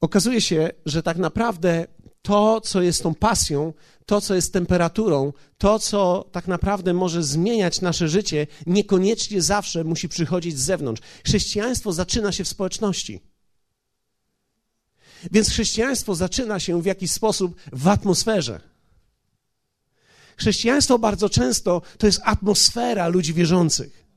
Okazuje 0.00 0.40
się, 0.40 0.70
że 0.86 1.02
tak 1.02 1.16
naprawdę 1.16 1.86
to, 2.22 2.60
co 2.60 2.82
jest 2.82 3.02
tą 3.02 3.14
pasją, 3.14 3.72
to, 4.06 4.20
co 4.20 4.34
jest 4.34 4.52
temperaturą, 4.52 5.32
to, 5.58 5.78
co 5.78 6.28
tak 6.32 6.48
naprawdę 6.48 6.94
może 6.94 7.22
zmieniać 7.22 7.80
nasze 7.80 8.08
życie, 8.08 8.46
niekoniecznie 8.66 9.42
zawsze 9.42 9.84
musi 9.84 10.08
przychodzić 10.08 10.58
z 10.58 10.62
zewnątrz. 10.62 11.02
Chrześcijaństwo 11.24 11.92
zaczyna 11.92 12.32
się 12.32 12.44
w 12.44 12.48
społeczności. 12.48 13.20
Więc 15.32 15.48
chrześcijaństwo 15.48 16.14
zaczyna 16.14 16.60
się 16.60 16.82
w 16.82 16.86
jakiś 16.86 17.10
sposób 17.10 17.56
w 17.72 17.88
atmosferze. 17.88 18.60
Chrześcijaństwo 20.36 20.98
bardzo 20.98 21.28
często 21.28 21.82
to 21.98 22.06
jest 22.06 22.20
atmosfera 22.24 23.08
ludzi 23.08 23.34
wierzących. 23.34 24.08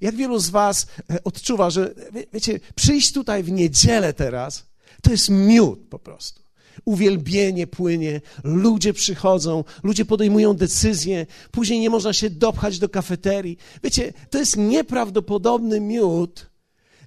Jak 0.00 0.14
wielu 0.16 0.38
z 0.38 0.50
Was 0.50 0.86
e, 1.10 1.24
odczuwa, 1.24 1.70
że 1.70 1.94
wiecie, 2.32 2.60
przyjść 2.74 3.12
tutaj 3.12 3.42
w 3.42 3.52
niedzielę 3.52 4.12
teraz, 4.12 4.66
to 5.02 5.10
jest 5.10 5.28
miód 5.28 5.80
po 5.90 5.98
prostu. 5.98 6.42
Uwielbienie 6.84 7.66
płynie, 7.66 8.20
ludzie 8.44 8.92
przychodzą, 8.92 9.64
ludzie 9.82 10.04
podejmują 10.04 10.54
decyzje, 10.54 11.26
później 11.50 11.80
nie 11.80 11.90
można 11.90 12.12
się 12.12 12.30
dopchać 12.30 12.78
do 12.78 12.88
kafeterii. 12.88 13.58
Wiecie, 13.82 14.12
to 14.30 14.38
jest 14.38 14.56
nieprawdopodobny 14.56 15.80
miód, 15.80 16.46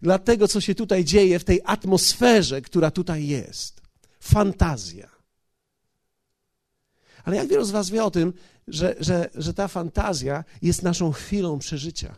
dla 0.02 0.20
tego, 0.20 0.48
co 0.48 0.62
się 0.62 0.76
tutaj 0.76 1.06
dzieje 1.06 1.40
w 1.40 1.44
tej 1.44 1.62
atmosferze, 1.66 2.62
która 2.62 2.92
tutaj 2.92 3.28
jest. 3.28 3.82
Fantazja. 4.20 5.10
Ale 7.24 7.38
jak 7.38 7.48
wielu 7.48 7.66
z 7.66 7.72
Was 7.72 7.90
wie 7.90 8.04
o 8.04 8.12
tym, 8.12 8.34
że, 8.68 8.96
że, 9.00 9.30
że 9.36 9.54
ta 9.54 9.68
fantazja 9.68 10.44
jest 10.62 10.84
naszą 10.84 11.12
chwilą 11.12 11.60
przeżycia. 11.60 12.16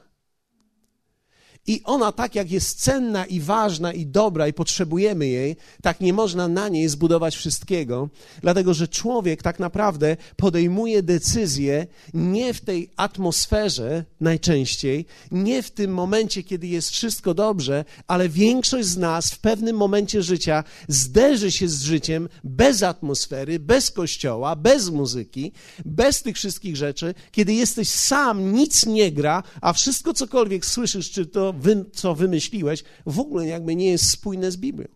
I 1.68 1.82
ona 1.84 2.12
tak 2.12 2.36
jak 2.36 2.52
jest 2.52 2.82
cenna 2.82 3.26
i 3.26 3.40
ważna 3.40 3.94
i 3.94 4.06
dobra 4.06 4.48
i 4.48 4.54
potrzebujemy 4.54 5.28
jej, 5.28 5.56
tak 5.82 6.02
nie 6.02 6.14
można 6.14 6.48
na 6.48 6.70
niej 6.70 6.90
zbudować 6.90 7.36
wszystkiego, 7.36 8.10
dlatego 8.42 8.74
że 8.74 8.88
człowiek 8.88 9.44
tak 9.44 9.60
naprawdę 9.60 10.18
podejmuje 10.36 11.04
decyzje 11.04 11.88
nie 12.14 12.54
w 12.54 12.62
tej 12.62 12.92
atmosferze 12.98 14.06
najczęściej, 14.22 15.06
nie 15.32 15.64
w 15.64 15.72
tym 15.72 15.94
momencie, 15.94 16.44
kiedy 16.44 16.68
jest 16.68 16.90
wszystko 16.90 17.34
dobrze, 17.34 17.86
ale 18.08 18.30
większość 18.30 18.88
z 18.88 18.98
nas 18.98 19.32
w 19.32 19.40
pewnym 19.40 19.76
momencie 19.76 20.24
życia 20.24 20.64
zderzy 20.88 21.52
się 21.52 21.68
z 21.68 21.82
życiem 21.82 22.30
bez 22.44 22.84
atmosfery, 22.84 23.60
bez 23.60 23.92
kościoła, 23.92 24.56
bez 24.56 24.90
muzyki, 24.90 25.52
bez 25.86 26.22
tych 26.22 26.36
wszystkich 26.36 26.76
rzeczy, 26.76 27.14
kiedy 27.32 27.54
jesteś 27.54 27.90
sam, 27.90 28.54
nic 28.54 28.86
nie 28.86 29.12
gra, 29.12 29.44
a 29.62 29.74
wszystko 29.74 30.14
cokolwiek 30.14 30.66
słyszysz, 30.66 31.12
czy 31.12 31.26
to 31.26 31.49
co 31.94 32.16
wymyśliłeś, 32.16 32.84
w 33.06 33.20
ogóle 33.20 33.48
jakby 33.48 33.76
nie 33.76 33.92
jest 33.92 34.10
spójne 34.10 34.52
z 34.52 34.58
Biblią. 34.58 34.88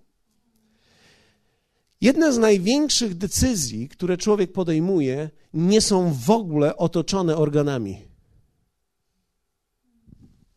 Jedne 2.01 2.33
z 2.33 2.37
największych 2.37 3.17
decyzji, 3.17 3.89
które 3.89 4.17
człowiek 4.17 4.51
podejmuje, 4.51 5.29
nie 5.53 5.81
są 5.81 6.13
w 6.13 6.29
ogóle 6.29 6.77
otoczone 6.77 7.37
organami. 7.37 8.01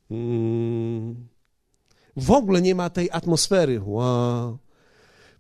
Hmm. 0.09 1.29
W 2.17 2.31
ogóle 2.31 2.63
nie 2.63 2.75
ma 2.75 2.91
tej 2.91 3.11
atmosfery. 3.11 3.81
Wow. 3.85 4.59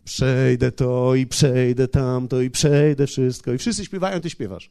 Przejdę 0.04 0.72
to 0.72 1.14
i 1.14 1.26
przejdę 1.26 1.88
tamto 1.88 2.40
i 2.40 2.50
przejdę 2.50 3.06
wszystko. 3.06 3.52
I 3.52 3.58
wszyscy 3.58 3.84
śpiewają, 3.84 4.20
ty 4.20 4.30
śpiewasz. 4.30 4.70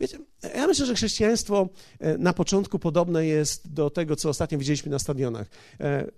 Wiecie, 0.00 0.18
ja 0.54 0.66
myślę, 0.66 0.86
że 0.86 0.94
chrześcijaństwo 0.94 1.68
e, 2.00 2.18
na 2.18 2.32
początku 2.32 2.78
podobne 2.78 3.26
jest 3.26 3.72
do 3.72 3.90
tego, 3.90 4.16
co 4.16 4.28
ostatnio 4.28 4.58
widzieliśmy 4.58 4.90
na 4.90 4.98
stadionach. 4.98 5.46
E, 5.80 6.10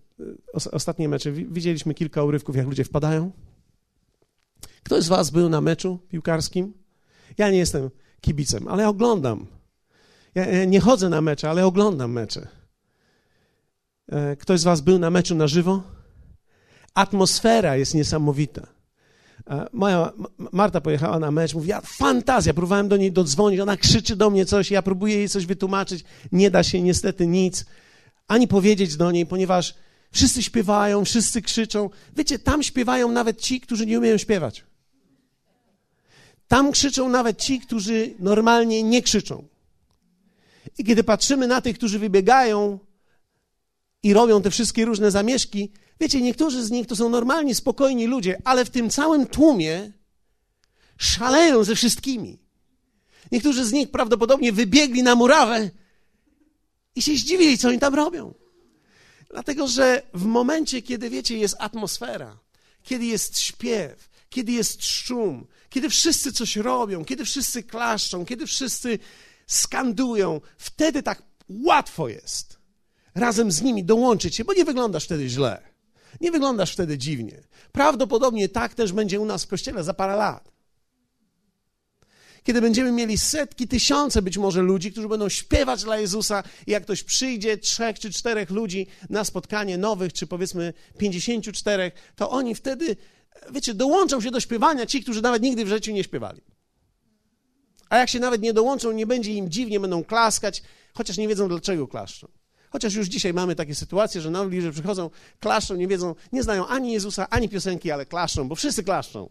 ostatnie 0.73 1.09
mecze, 1.09 1.33
widzieliśmy 1.33 1.95
kilka 1.95 2.23
urywków, 2.25 2.57
jak 2.57 2.67
ludzie 2.67 2.85
wpadają. 2.85 3.31
Ktoś 4.83 5.05
z 5.05 5.09
was 5.09 5.31
był 5.31 5.49
na 5.49 5.61
meczu 5.61 5.99
piłkarskim? 6.09 6.75
Ja 7.39 7.51
nie 7.51 7.59
jestem 7.59 7.91
kibicem, 8.21 8.69
ale 8.69 8.89
oglądam. 8.89 9.47
Ja 10.35 10.65
nie 10.65 10.81
chodzę 10.81 11.09
na 11.09 11.21
mecze, 11.21 11.51
ale 11.51 11.67
oglądam 11.67 12.13
mecze. 12.13 12.49
E, 14.09 14.37
ktoś 14.37 14.61
z 14.61 14.65
was 14.65 14.81
był 14.81 14.99
na 14.99 15.11
meczu 15.11 15.35
na 15.35 15.47
żywo? 15.47 15.83
Atmosfera 16.95 17.77
jest 17.77 17.95
niesamowita. 17.95 18.67
Moja 19.73 20.13
Marta 20.53 20.81
pojechała 20.81 21.19
na 21.19 21.31
mecz, 21.31 21.55
mówi, 21.55 21.69
ja 21.69 21.81
fantazja, 21.81 22.55
próbowałem 22.55 22.89
do 22.89 22.97
niej 22.97 23.13
dodzwonić, 23.13 23.61
ona 23.61 23.77
krzyczy 23.77 24.17
do 24.17 24.31
mnie 24.31 24.47
coś, 24.47 24.71
ja 24.71 24.83
próbuję 24.83 25.17
jej 25.17 25.29
coś 25.29 25.47
wytłumaczyć, 25.47 26.05
nie 26.33 26.51
da 26.51 26.63
się 26.63 26.83
niestety 26.83 27.27
nic, 27.27 27.65
ani 28.29 28.49
powiedzieć 28.49 28.97
do 28.97 29.11
niej, 29.11 29.27
ponieważ 29.27 29.75
wszyscy 30.13 30.43
śpiewają, 30.43 31.05
wszyscy 31.05 31.43
krzyczą. 31.43 31.91
Wiecie, 32.17 32.39
tam 32.39 32.63
śpiewają 32.63 33.13
nawet 33.13 33.41
ci, 33.41 33.61
którzy 33.61 33.87
nie 33.87 33.99
umieją 33.99 34.19
śpiewać. 34.19 34.65
Tam 36.49 36.73
krzyczą 36.73 37.09
nawet 37.09 37.39
ci, 37.39 37.61
którzy 37.61 38.15
normalnie 38.19 38.83
nie 38.83 39.03
krzyczą. 39.03 39.45
I 40.79 40.85
kiedy 40.85 41.05
patrzymy 41.05 41.47
na 41.47 41.61
tych, 41.61 41.77
którzy 41.77 41.99
wybiegają 41.99 42.79
i 44.03 44.15
robią 44.15 44.43
te 44.43 44.51
wszystkie 44.51 44.85
różne 44.85 45.11
zamieszki, 45.11 45.73
Wiecie, 46.01 46.21
niektórzy 46.21 46.65
z 46.65 46.71
nich 46.71 46.87
to 46.87 46.97
są 46.97 47.09
normalni, 47.09 47.55
spokojni 47.55 48.07
ludzie, 48.07 48.39
ale 48.45 48.65
w 48.65 48.71
tym 48.71 48.91
całym 48.91 49.27
tłumie 49.27 49.93
szaleją 50.99 51.65
ze 51.65 51.75
wszystkimi. 51.75 52.39
Niektórzy 53.33 53.65
z 53.65 53.73
nich 53.73 53.91
prawdopodobnie 53.91 54.53
wybiegli 54.53 55.03
na 55.03 55.15
murawę 55.15 55.71
i 56.95 57.03
się 57.03 57.13
zdziwili, 57.13 57.59
co 57.59 57.69
oni 57.69 57.79
tam 57.79 57.95
robią. 57.95 58.35
Dlatego, 59.31 59.69
że 59.69 60.03
w 60.15 60.25
momencie, 60.25 60.83
kiedy 60.83 61.11
wiecie, 61.11 61.39
jest 61.39 61.57
atmosfera, 61.59 62.39
kiedy 62.83 63.05
jest 63.05 63.41
śpiew, 63.41 64.11
kiedy 64.31 64.53
jest 64.53 64.85
szum, 64.85 65.47
kiedy 65.71 65.89
wszyscy 65.89 66.33
coś 66.33 66.57
robią, 66.57 67.05
kiedy 67.05 67.25
wszyscy 67.25 67.63
klaszczą, 67.63 68.27
kiedy 68.27 68.47
wszyscy 68.47 68.99
skandują, 69.47 70.41
wtedy 70.59 71.03
tak 71.03 71.23
łatwo 71.49 72.09
jest 72.09 72.61
razem 73.15 73.53
z 73.53 73.63
nimi 73.63 73.85
dołączyć 73.85 74.35
się, 74.35 74.45
bo 74.45 74.53
nie 74.53 74.65
wyglądasz 74.65 75.05
wtedy 75.05 75.29
źle. 75.29 75.70
Nie 76.21 76.31
wyglądasz 76.31 76.73
wtedy 76.73 76.99
dziwnie. 76.99 77.43
Prawdopodobnie 77.73 78.49
tak 78.49 78.75
też 78.75 78.93
będzie 78.93 79.21
u 79.21 79.25
nas 79.25 79.45
w 79.45 79.49
kościele 79.49 79.85
za 79.85 79.95
parę 79.95 80.17
lat. 80.17 80.51
Kiedy 82.43 82.61
będziemy 82.61 82.93
mieli 82.93 83.19
setki, 83.19 83.69
tysiące 83.69 84.23
być 84.23 84.39
może 84.39 84.63
ludzi, 84.63 84.93
którzy 84.93 85.09
będą 85.09 85.29
śpiewać 85.29 85.85
dla 85.85 85.99
Jezusa, 85.99 86.43
i 86.67 86.71
jak 86.71 86.83
ktoś 86.83 87.03
przyjdzie, 87.03 87.59
trzech 87.59 87.99
czy 87.99 88.13
czterech 88.13 88.51
ludzi 88.51 88.87
na 89.11 89.25
spotkanie 89.25 89.79
nowych, 89.79 90.13
czy 90.13 90.27
powiedzmy 90.27 90.73
pięćdziesięciu 90.99 91.53
czterech, 91.53 91.93
to 92.17 92.31
oni 92.31 92.55
wtedy, 92.55 92.97
wiecie, 93.51 93.75
dołączą 93.75 94.21
się 94.21 94.31
do 94.31 94.41
śpiewania 94.41 94.87
ci, 94.87 95.03
którzy 95.03 95.23
nawet 95.23 95.43
nigdy 95.43 95.65
w 95.65 95.69
życiu 95.69 95.93
nie 95.93 96.05
śpiewali. 96.05 96.41
A 97.89 97.99
jak 97.99 98.09
się 98.09 98.21
nawet 98.21 98.43
nie 98.43 98.53
dołączą, 98.53 98.93
nie 98.93 99.07
będzie 99.07 99.33
im 99.33 99.51
dziwnie, 99.51 99.81
będą 99.81 100.05
klaskać, 100.05 100.63
chociaż 100.95 101.19
nie 101.19 101.29
wiedzą 101.29 101.49
dlaczego 101.49 101.89
klaszczą. 101.89 102.40
Chociaż 102.71 102.95
już 102.95 103.07
dzisiaj 103.07 103.35
mamy 103.35 103.55
takie 103.55 103.75
sytuacje, 103.75 104.21
że 104.21 104.31
nowi 104.31 104.57
ludzie 104.57 104.73
przychodzą, 104.73 105.11
klaszczą, 105.41 105.77
nie 105.77 105.89
wiedzą, 105.89 106.15
nie 106.33 106.43
znają 106.43 106.67
ani 106.67 106.93
Jezusa, 106.93 107.27
ani 107.31 107.49
piosenki, 107.49 107.91
ale 107.91 108.07
klaszczą, 108.07 108.49
bo 108.49 108.55
wszyscy 108.55 108.85
klaszczą. 108.85 109.31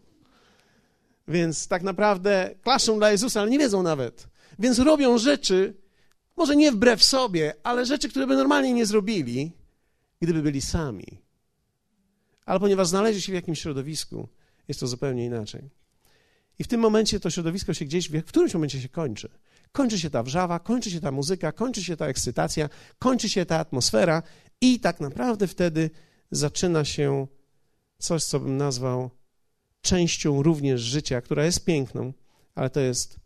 Więc 1.28 1.68
tak 1.68 1.82
naprawdę 1.82 2.54
klaszczą 2.62 2.98
dla 2.98 3.10
Jezusa, 3.10 3.40
ale 3.40 3.50
nie 3.50 3.58
wiedzą 3.58 3.82
nawet. 3.82 4.28
Więc 4.58 4.78
robią 4.78 5.18
rzeczy, 5.18 5.74
może 6.36 6.56
nie 6.56 6.72
wbrew 6.72 7.04
sobie, 7.04 7.54
ale 7.62 7.86
rzeczy, 7.86 8.08
które 8.08 8.26
by 8.26 8.36
normalnie 8.36 8.72
nie 8.72 8.86
zrobili, 8.86 9.52
gdyby 10.20 10.42
byli 10.42 10.60
sami. 10.60 11.18
Ale 12.46 12.60
ponieważ 12.60 12.88
znaleźli 12.88 13.22
się 13.22 13.32
w 13.32 13.34
jakimś 13.34 13.60
środowisku, 13.60 14.28
jest 14.68 14.80
to 14.80 14.86
zupełnie 14.86 15.24
inaczej. 15.26 15.70
I 16.58 16.64
w 16.64 16.68
tym 16.68 16.80
momencie 16.80 17.20
to 17.20 17.30
środowisko 17.30 17.74
się 17.74 17.84
gdzieś, 17.84 18.08
w 18.08 18.24
którymś 18.24 18.54
momencie 18.54 18.80
się 18.80 18.88
kończy. 18.88 19.28
Kończy 19.72 19.98
się 19.98 20.10
ta 20.10 20.22
wrzawa, 20.22 20.58
kończy 20.58 20.90
się 20.90 21.00
ta 21.00 21.12
muzyka, 21.12 21.52
kończy 21.52 21.84
się 21.84 21.96
ta 21.96 22.06
ekscytacja, 22.06 22.68
kończy 22.98 23.28
się 23.28 23.46
ta 23.46 23.58
atmosfera 23.58 24.22
i 24.60 24.80
tak 24.80 25.00
naprawdę 25.00 25.46
wtedy 25.46 25.90
zaczyna 26.30 26.84
się 26.84 27.26
coś, 27.98 28.24
co 28.24 28.40
bym 28.40 28.56
nazwał 28.56 29.10
częścią 29.80 30.42
również 30.42 30.80
życia, 30.80 31.20
która 31.20 31.44
jest 31.44 31.64
piękną, 31.64 32.12
ale 32.54 32.70
to 32.70 32.80
jest 32.80 33.20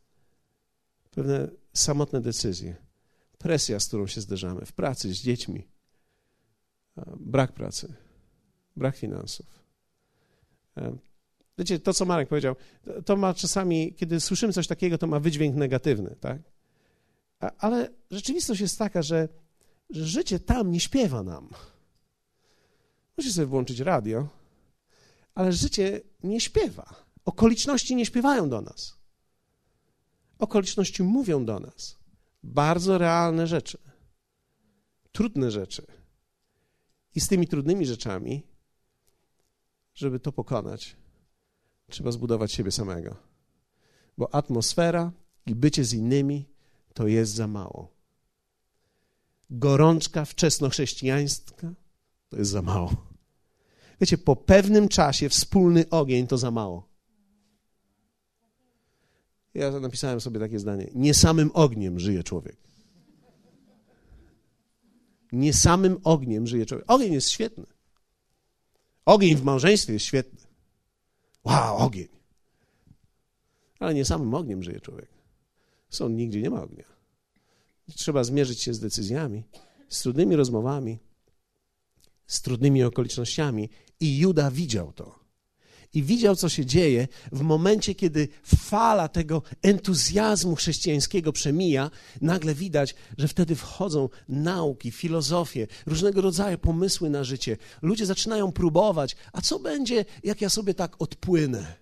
pewne 1.10 1.48
samotne 1.72 2.20
decyzje. 2.20 2.76
Presja, 3.38 3.80
z 3.80 3.86
którą 3.86 4.06
się 4.06 4.20
zderzamy 4.20 4.66
w 4.66 4.72
pracy, 4.72 5.14
z 5.14 5.22
dziećmi, 5.22 5.68
brak 7.16 7.52
pracy, 7.52 7.94
brak 8.76 8.96
finansów. 8.96 9.64
Wiecie, 11.58 11.78
to 11.78 11.94
co 11.94 12.04
Marek 12.04 12.28
powiedział, 12.28 12.56
to 13.04 13.16
ma 13.16 13.34
czasami, 13.34 13.94
kiedy 13.94 14.20
słyszymy 14.20 14.52
coś 14.52 14.66
takiego, 14.66 14.99
to 14.99 15.06
ma 15.06 15.20
wydźwięk 15.20 15.56
negatywny, 15.56 16.16
tak? 16.20 16.38
ale 17.58 17.90
rzeczywistość 18.11 18.61
jest 18.61 18.78
taka, 18.78 19.02
że, 19.02 19.28
że 19.90 20.04
życie 20.04 20.40
tam 20.40 20.70
nie 20.70 20.80
śpiewa 20.80 21.23
nam. 21.23 21.49
Musisz 23.16 23.32
sobie 23.32 23.46
włączyć 23.46 23.80
radio, 23.80 24.28
ale 25.34 25.52
życie 25.52 26.00
nie 26.23 26.40
śpiewa. 26.40 26.94
Okoliczności 27.25 27.96
nie 27.96 28.06
śpiewają 28.06 28.49
do 28.49 28.61
nas. 28.61 28.99
Okoliczności 30.38 31.02
mówią 31.02 31.44
do 31.44 31.61
nas. 31.61 31.99
Bardzo 32.42 32.99
realne 32.99 33.46
rzeczy. 33.46 33.78
Trudne 35.12 35.50
rzeczy. 35.50 35.87
I 37.14 37.20
z 37.20 37.28
tymi 37.28 37.49
trudnymi 37.49 37.87
rzeczami, 37.87 38.42
żeby 39.94 40.20
to 40.20 40.32
pokonać, 40.32 40.96
trzeba 41.90 42.12
zbudować 42.12 42.52
siebie 42.52 42.70
samego. 42.70 43.16
Bo 44.18 44.34
atmosfera 44.34 45.12
i 45.46 45.54
bycie 45.54 45.84
z 45.84 45.92
innymi 45.92 46.48
to 46.94 47.06
jest 47.06 47.32
za 47.32 47.46
mało. 47.46 47.94
Gorączka 49.50 50.24
wczesnochrześcijańska 50.24 51.74
to 52.28 52.36
jest 52.36 52.50
za 52.50 52.62
mało. 52.62 53.14
Wiecie, 54.00 54.18
po 54.18 54.36
pewnym 54.36 54.88
czasie 54.88 55.28
wspólny 55.28 55.88
ogień 55.90 56.26
to 56.26 56.38
za 56.38 56.50
mało. 56.50 56.88
Ja 59.54 59.70
napisałem 59.70 60.20
sobie 60.20 60.40
takie 60.40 60.58
zdanie. 60.58 60.90
Nie 60.94 61.14
samym 61.14 61.50
ogniem 61.54 62.00
żyje 62.00 62.22
człowiek. 62.22 62.56
Nie 65.32 65.52
samym 65.52 65.98
ogniem 66.04 66.46
żyje 66.46 66.66
człowiek. 66.66 66.90
Ogień 66.90 67.12
jest 67.12 67.30
świetny. 67.30 67.66
Ogień 69.04 69.36
w 69.36 69.44
małżeństwie 69.44 69.92
jest 69.92 70.04
świetny. 70.04 70.43
Wow, 71.44 71.76
ogień. 71.76 72.08
Ale 73.78 73.94
nie 73.94 74.04
samym 74.04 74.34
ogniem 74.34 74.62
żyje 74.62 74.80
człowiek. 74.80 75.08
Są 75.88 76.08
nigdzie 76.08 76.42
nie 76.42 76.50
ma 76.50 76.62
ognia. 76.62 76.84
Trzeba 77.94 78.24
zmierzyć 78.24 78.60
się 78.62 78.74
z 78.74 78.80
decyzjami, 78.80 79.44
z 79.88 80.02
trudnymi 80.02 80.36
rozmowami, 80.36 80.98
z 82.26 82.42
trudnymi 82.42 82.82
okolicznościami. 82.82 83.70
I 84.00 84.18
Juda 84.18 84.50
widział 84.50 84.92
to. 84.92 85.24
I 85.94 86.02
widział, 86.02 86.36
co 86.36 86.48
się 86.48 86.66
dzieje 86.66 87.08
w 87.32 87.40
momencie, 87.40 87.94
kiedy 87.94 88.28
fala 88.44 89.08
tego 89.08 89.42
entuzjazmu 89.62 90.54
chrześcijańskiego 90.56 91.32
przemija, 91.32 91.90
nagle 92.20 92.54
widać, 92.54 92.94
że 93.18 93.28
wtedy 93.28 93.56
wchodzą 93.56 94.08
nauki, 94.28 94.90
filozofie, 94.90 95.66
różnego 95.86 96.20
rodzaju 96.20 96.58
pomysły 96.58 97.10
na 97.10 97.24
życie. 97.24 97.56
Ludzie 97.82 98.06
zaczynają 98.06 98.52
próbować, 98.52 99.16
a 99.32 99.40
co 99.40 99.58
będzie, 99.58 100.04
jak 100.24 100.40
ja 100.40 100.48
sobie 100.48 100.74
tak 100.74 101.02
odpłynę? 101.02 101.74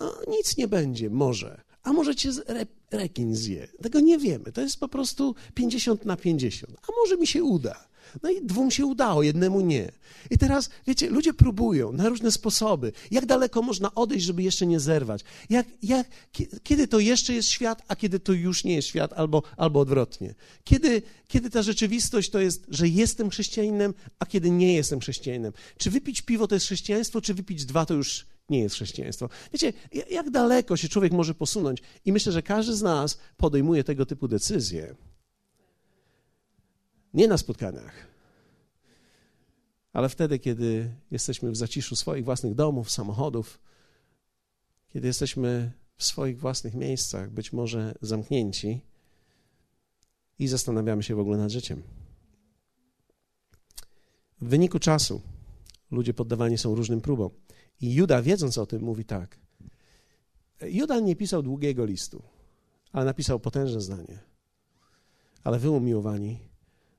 No, 0.00 0.14
nic 0.28 0.56
nie 0.56 0.68
będzie, 0.68 1.10
może. 1.10 1.60
A 1.82 1.92
może 1.92 2.14
cię 2.14 2.30
re, 2.46 2.66
rekin 2.90 3.36
zje? 3.36 3.68
Tego 3.82 4.00
nie 4.00 4.18
wiemy. 4.18 4.52
To 4.52 4.60
jest 4.60 4.80
po 4.80 4.88
prostu 4.88 5.34
50 5.54 6.04
na 6.04 6.16
50. 6.16 6.76
A 6.82 6.92
może 7.00 7.16
mi 7.16 7.26
się 7.26 7.44
uda. 7.44 7.88
No 8.22 8.30
i 8.30 8.46
dwóm 8.46 8.70
się 8.70 8.86
udało, 8.86 9.22
jednemu 9.22 9.60
nie. 9.60 9.92
I 10.30 10.38
teraz, 10.38 10.70
wiecie, 10.86 11.10
ludzie 11.10 11.34
próbują 11.34 11.92
na 11.92 12.08
różne 12.08 12.32
sposoby. 12.32 12.92
Jak 13.10 13.26
daleko 13.26 13.62
można 13.62 13.94
odejść, 13.94 14.26
żeby 14.26 14.42
jeszcze 14.42 14.66
nie 14.66 14.80
zerwać? 14.80 15.24
Jak, 15.50 15.66
jak, 15.82 16.06
kiedy 16.62 16.88
to 16.88 16.98
jeszcze 16.98 17.34
jest 17.34 17.48
świat, 17.48 17.82
a 17.88 17.96
kiedy 17.96 18.20
to 18.20 18.32
już 18.32 18.64
nie 18.64 18.74
jest 18.74 18.88
świat, 18.88 19.12
albo, 19.12 19.42
albo 19.56 19.80
odwrotnie? 19.80 20.34
Kiedy, 20.64 21.02
kiedy 21.28 21.50
ta 21.50 21.62
rzeczywistość 21.62 22.30
to 22.30 22.40
jest, 22.40 22.64
że 22.68 22.88
jestem 22.88 23.30
chrześcijaninem, 23.30 23.94
a 24.18 24.26
kiedy 24.26 24.50
nie 24.50 24.74
jestem 24.74 25.00
chrześcijaninem? 25.00 25.52
Czy 25.76 25.90
wypić 25.90 26.22
piwo 26.22 26.48
to 26.48 26.54
jest 26.54 26.66
chrześcijaństwo, 26.66 27.20
czy 27.20 27.34
wypić 27.34 27.64
dwa 27.64 27.86
to 27.86 27.94
już 27.94 28.26
nie 28.48 28.60
jest 28.60 28.74
chrześcijaństwo. 28.74 29.28
Wiecie, 29.52 29.72
jak 30.10 30.30
daleko 30.30 30.76
się 30.76 30.88
człowiek 30.88 31.12
może 31.12 31.34
posunąć? 31.34 31.82
I 32.04 32.12
myślę, 32.12 32.32
że 32.32 32.42
każdy 32.42 32.76
z 32.76 32.82
nas 32.82 33.18
podejmuje 33.36 33.84
tego 33.84 34.06
typu 34.06 34.28
decyzje. 34.28 34.94
Nie 37.14 37.28
na 37.28 37.38
spotkaniach, 37.38 38.12
ale 39.92 40.08
wtedy, 40.08 40.38
kiedy 40.38 40.94
jesteśmy 41.10 41.50
w 41.50 41.56
zaciszu 41.56 41.96
swoich 41.96 42.24
własnych 42.24 42.54
domów, 42.54 42.90
samochodów, 42.90 43.58
kiedy 44.88 45.06
jesteśmy 45.06 45.72
w 45.96 46.04
swoich 46.04 46.40
własnych 46.40 46.74
miejscach, 46.74 47.30
być 47.30 47.52
może 47.52 47.94
zamknięci 48.00 48.80
i 50.38 50.48
zastanawiamy 50.48 51.02
się 51.02 51.14
w 51.14 51.18
ogóle 51.18 51.38
nad 51.38 51.50
życiem. 51.50 51.82
W 54.40 54.48
wyniku 54.48 54.78
czasu 54.78 55.20
ludzie 55.90 56.14
poddawani 56.14 56.58
są 56.58 56.74
różnym 56.74 57.00
próbom. 57.00 57.30
I 57.80 57.94
Juda, 57.94 58.22
wiedząc 58.22 58.58
o 58.58 58.66
tym, 58.66 58.82
mówi 58.82 59.04
tak. 59.04 59.38
Juda 60.62 61.00
nie 61.00 61.16
pisał 61.16 61.42
długiego 61.42 61.84
listu, 61.84 62.22
ale 62.92 63.04
napisał 63.04 63.40
potężne 63.40 63.80
zdanie. 63.80 64.18
Ale 65.44 65.58
wy, 65.58 65.70
umiłowani, 65.70 66.38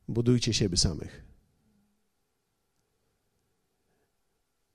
budujcie 0.08 0.54
siebie 0.54 0.78
samych. 0.78 1.24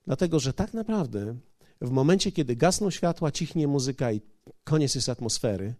Dlatego, 0.05 0.39
że 0.39 0.53
tak 0.53 0.73
naprawdę 0.73 1.37
w 1.81 1.89
momencie, 1.89 2.31
kiedy 2.31 2.55
gasną 2.55 2.91
światła, 2.91 3.31
cichnie 3.31 3.67
muzyka 3.67 4.11
i 4.11 4.21
koniec 4.63 4.95
jest 4.95 5.09
atmosfery, 5.09 5.75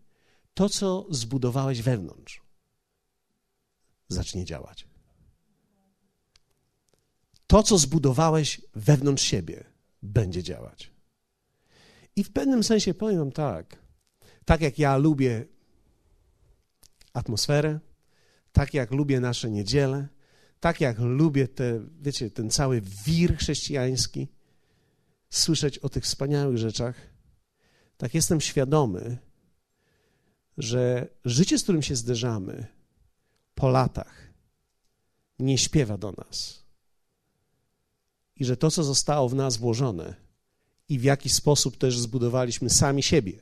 to, 0.53 0.69
co 0.69 1.05
zbudowałeś 1.09 1.81
wewnątrz, 1.81 2.41
zacznie 4.07 4.45
działać. 4.45 4.87
To, 7.47 7.63
co 7.63 7.77
zbudowałeś 7.77 8.61
wewnątrz 8.75 9.23
siebie, 9.23 9.63
będzie 10.01 10.43
działać. 10.43 10.91
I 12.15 12.23
w 12.23 12.31
pewnym 12.31 12.63
sensie 12.63 12.93
powiem 12.93 13.31
tak, 13.31 13.77
tak 14.45 14.61
jak 14.61 14.79
ja 14.79 14.97
lubię 14.97 15.45
atmosferę, 17.13 17.79
tak 18.51 18.73
jak 18.73 18.91
lubię 18.91 19.19
nasze 19.19 19.51
niedziele, 19.51 20.07
tak 20.59 20.81
jak 20.81 20.99
lubię 20.99 21.47
te, 21.47 21.79
wiecie, 22.01 22.31
ten 22.31 22.49
cały 22.49 22.81
wir 22.81 23.37
chrześcijański, 23.37 24.27
słyszeć 25.29 25.77
o 25.77 25.89
tych 25.89 26.03
wspaniałych 26.03 26.57
rzeczach, 26.57 26.95
tak 27.97 28.13
jestem 28.13 28.41
świadomy, 28.41 29.17
że 30.57 31.07
życie, 31.25 31.59
z 31.59 31.63
którym 31.63 31.81
się 31.81 31.95
zderzamy 31.95 32.67
po 33.55 33.69
latach, 33.69 34.33
nie 35.39 35.57
śpiewa 35.57 35.97
do 35.97 36.11
nas. 36.11 36.63
I 38.35 38.45
że 38.45 38.57
to, 38.57 38.71
co 38.71 38.83
zostało 38.83 39.29
w 39.29 39.35
nas 39.35 39.57
włożone 39.57 40.15
i 40.89 40.99
w 40.99 41.03
jaki 41.03 41.29
sposób 41.29 41.77
też 41.77 41.99
zbudowaliśmy 41.99 42.69
sami 42.69 43.03
siebie, 43.03 43.39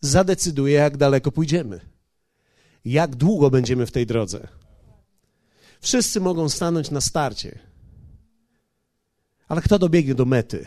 zadecyduje, 0.00 0.74
jak 0.74 0.96
daleko 0.96 1.32
pójdziemy, 1.32 1.80
jak 2.84 3.16
długo 3.16 3.50
będziemy 3.50 3.86
w 3.86 3.92
tej 3.92 4.06
drodze. 4.06 4.48
Wszyscy 5.80 6.20
mogą 6.20 6.48
stanąć 6.48 6.90
na 6.90 7.00
starcie, 7.00 7.58
ale 9.48 9.62
kto 9.62 9.78
dobiegnie 9.78 10.14
do 10.14 10.24
mety? 10.24 10.66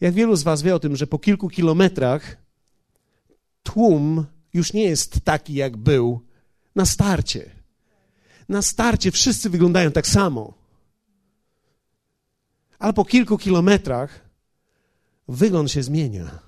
Jak 0.00 0.14
wielu 0.14 0.36
z 0.36 0.42
Was 0.42 0.62
wie 0.62 0.74
o 0.74 0.78
tym, 0.78 0.96
że 0.96 1.06
po 1.06 1.18
kilku 1.18 1.48
kilometrach 1.48 2.36
tłum 3.62 4.26
już 4.54 4.72
nie 4.72 4.84
jest 4.84 5.20
taki, 5.24 5.54
jak 5.54 5.76
był 5.76 6.20
na 6.74 6.86
starcie. 6.86 7.50
Na 8.48 8.62
starcie 8.62 9.10
wszyscy 9.10 9.50
wyglądają 9.50 9.92
tak 9.92 10.06
samo 10.06 10.58
ale 12.78 12.92
po 12.92 13.04
kilku 13.04 13.38
kilometrach 13.38 14.20
wygląd 15.28 15.70
się 15.70 15.82
zmienia. 15.82 16.38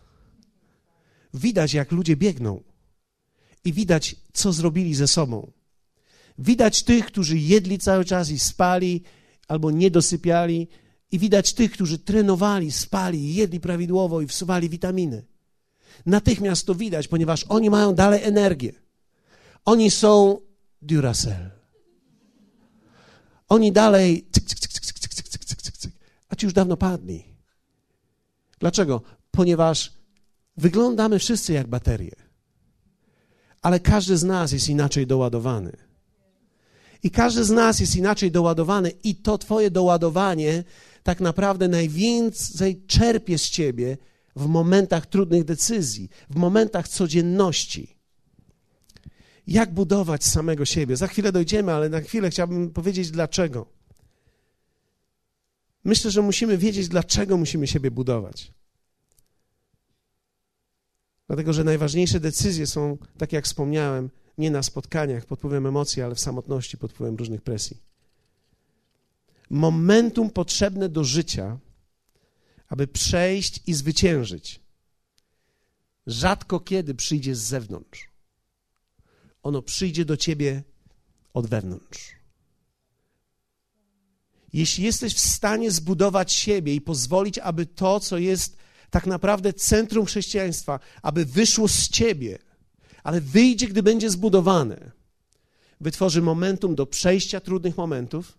Widać, 1.34 1.74
jak 1.74 1.92
ludzie 1.92 2.16
biegną 2.16 2.62
i 3.64 3.72
widać, 3.72 4.16
co 4.32 4.52
zrobili 4.52 4.94
ze 4.94 5.08
sobą. 5.08 5.52
Widać 6.38 6.82
tych, 6.82 7.06
którzy 7.06 7.38
jedli 7.38 7.78
cały 7.78 8.04
czas 8.04 8.30
i 8.30 8.38
spali, 8.38 9.02
albo 9.48 9.70
nie 9.70 9.90
dosypiali, 9.90 10.68
i 11.12 11.18
widać 11.18 11.54
tych, 11.54 11.72
którzy 11.72 11.98
trenowali, 11.98 12.72
spali, 12.72 13.34
jedli 13.34 13.60
prawidłowo 13.60 14.20
i 14.20 14.26
wsuwali 14.26 14.68
witaminy. 14.68 15.24
Natychmiast 16.06 16.66
to 16.66 16.74
widać, 16.74 17.08
ponieważ 17.08 17.44
oni 17.48 17.70
mają 17.70 17.94
dalej 17.94 18.22
energię. 18.22 18.72
Oni 19.64 19.90
są 19.90 20.40
Duracell. 20.82 21.50
Oni 23.48 23.72
dalej 23.72 24.28
cyk, 24.32 24.44
cyk, 24.44 24.58
cyk, 24.58 25.92
a 26.28 26.36
ci 26.36 26.46
już 26.46 26.52
dawno 26.52 26.76
padli. 26.76 27.24
Dlaczego? 28.58 29.02
Ponieważ 29.30 29.92
wyglądamy 30.56 31.18
wszyscy 31.18 31.52
jak 31.52 31.66
baterie, 31.66 32.12
ale 33.62 33.80
każdy 33.80 34.16
z 34.16 34.24
nas 34.24 34.52
jest 34.52 34.68
inaczej 34.68 35.06
doładowany. 35.06 35.76
I 37.02 37.10
każdy 37.10 37.44
z 37.44 37.50
nas 37.50 37.80
jest 37.80 37.96
inaczej 37.96 38.30
doładowany, 38.30 38.90
i 38.90 39.14
to 39.14 39.38
Twoje 39.38 39.70
doładowanie 39.70 40.64
tak 41.02 41.20
naprawdę 41.20 41.68
najwięcej 41.68 42.86
czerpie 42.86 43.38
z 43.38 43.50
Ciebie 43.50 43.98
w 44.36 44.46
momentach 44.46 45.06
trudnych 45.06 45.44
decyzji, 45.44 46.08
w 46.30 46.36
momentach 46.36 46.88
codzienności. 46.88 47.96
Jak 49.46 49.74
budować 49.74 50.24
samego 50.24 50.64
siebie? 50.64 50.96
Za 50.96 51.06
chwilę 51.06 51.32
dojdziemy, 51.32 51.72
ale 51.72 51.88
na 51.88 52.00
chwilę 52.00 52.30
chciałbym 52.30 52.70
powiedzieć 52.70 53.10
dlaczego. 53.10 53.66
Myślę, 55.84 56.10
że 56.10 56.22
musimy 56.22 56.58
wiedzieć, 56.58 56.88
dlaczego 56.88 57.36
musimy 57.36 57.66
siebie 57.66 57.90
budować. 57.90 58.52
Dlatego, 61.30 61.52
że 61.52 61.64
najważniejsze 61.64 62.20
decyzje 62.20 62.66
są, 62.66 62.98
tak 63.18 63.32
jak 63.32 63.44
wspomniałem, 63.44 64.10
nie 64.38 64.50
na 64.50 64.62
spotkaniach 64.62 65.26
pod 65.26 65.38
wpływem 65.38 65.66
emocji, 65.66 66.02
ale 66.02 66.14
w 66.14 66.20
samotności 66.20 66.78
pod 66.78 66.92
wpływem 66.92 67.16
różnych 67.16 67.42
presji. 67.42 67.76
Momentum 69.50 70.30
potrzebne 70.30 70.88
do 70.88 71.04
życia, 71.04 71.58
aby 72.68 72.86
przejść 72.86 73.60
i 73.66 73.74
zwyciężyć, 73.74 74.60
rzadko 76.06 76.60
kiedy 76.60 76.94
przyjdzie 76.94 77.34
z 77.34 77.40
zewnątrz. 77.40 78.08
Ono 79.42 79.62
przyjdzie 79.62 80.04
do 80.04 80.16
ciebie 80.16 80.62
od 81.34 81.46
wewnątrz. 81.46 82.12
Jeśli 84.52 84.84
jesteś 84.84 85.14
w 85.14 85.20
stanie 85.20 85.70
zbudować 85.70 86.32
siebie 86.32 86.74
i 86.74 86.80
pozwolić, 86.80 87.38
aby 87.38 87.66
to, 87.66 88.00
co 88.00 88.18
jest 88.18 88.56
tak 88.90 89.06
naprawdę 89.06 89.52
centrum 89.52 90.06
chrześcijaństwa, 90.06 90.80
aby 91.02 91.24
wyszło 91.24 91.68
z 91.68 91.88
ciebie, 91.88 92.38
ale 93.02 93.20
wyjdzie, 93.20 93.66
gdy 93.66 93.82
będzie 93.82 94.10
zbudowane, 94.10 94.90
wytworzy 95.80 96.22
momentum 96.22 96.74
do 96.74 96.86
przejścia 96.86 97.40
trudnych 97.40 97.76
momentów, 97.76 98.38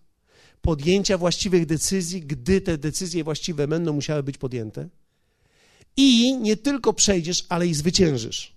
podjęcia 0.60 1.18
właściwych 1.18 1.66
decyzji, 1.66 2.20
gdy 2.20 2.60
te 2.60 2.78
decyzje 2.78 3.24
właściwe 3.24 3.68
będą 3.68 3.92
musiały 3.92 4.22
być 4.22 4.38
podjęte. 4.38 4.88
I 5.96 6.36
nie 6.36 6.56
tylko 6.56 6.92
przejdziesz, 6.92 7.46
ale 7.48 7.66
i 7.66 7.74
zwyciężysz. 7.74 8.52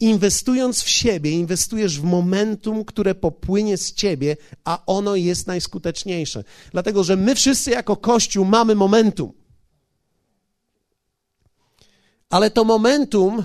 Inwestując 0.00 0.82
w 0.82 0.88
siebie, 0.88 1.30
inwestujesz 1.30 2.00
w 2.00 2.04
momentum, 2.04 2.84
które 2.84 3.14
popłynie 3.14 3.76
z 3.76 3.92
ciebie, 3.92 4.36
a 4.64 4.82
ono 4.86 5.16
jest 5.16 5.46
najskuteczniejsze. 5.46 6.44
Dlatego, 6.72 7.04
że 7.04 7.16
my 7.16 7.34
wszyscy 7.34 7.70
jako 7.70 7.96
Kościół 7.96 8.44
mamy 8.44 8.74
momentum. 8.74 9.32
Ale 12.30 12.50
to 12.50 12.64
momentum 12.64 13.44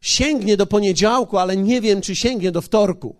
sięgnie 0.00 0.56
do 0.56 0.66
poniedziałku, 0.66 1.38
ale 1.38 1.56
nie 1.56 1.80
wiem, 1.80 2.00
czy 2.00 2.16
sięgnie 2.16 2.52
do 2.52 2.62
wtorku. 2.62 3.16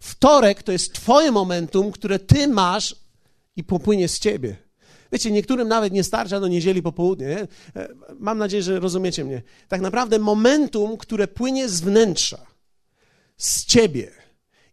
Wtorek 0.00 0.62
to 0.62 0.72
jest 0.72 0.92
Twoje 0.92 1.32
momentum, 1.32 1.92
które 1.92 2.18
Ty 2.18 2.48
masz 2.48 2.96
i 3.56 3.64
popłynie 3.64 4.08
z 4.08 4.18
Ciebie. 4.18 4.56
Wiecie, 5.12 5.30
niektórym 5.30 5.68
nawet 5.68 5.92
nie 5.92 6.04
starcza 6.04 6.40
do 6.40 6.48
niedzieli 6.48 6.82
po 6.82 6.92
południu. 6.92 7.28
Nie? 7.28 7.38
E, 7.76 7.88
mam 8.18 8.38
nadzieję, 8.38 8.62
że 8.62 8.80
rozumiecie 8.80 9.24
mnie. 9.24 9.42
Tak 9.68 9.80
naprawdę 9.80 10.18
momentum, 10.18 10.96
które 10.96 11.28
płynie 11.28 11.68
z 11.68 11.80
wnętrza, 11.80 12.46
z 13.36 13.64
ciebie, 13.64 14.12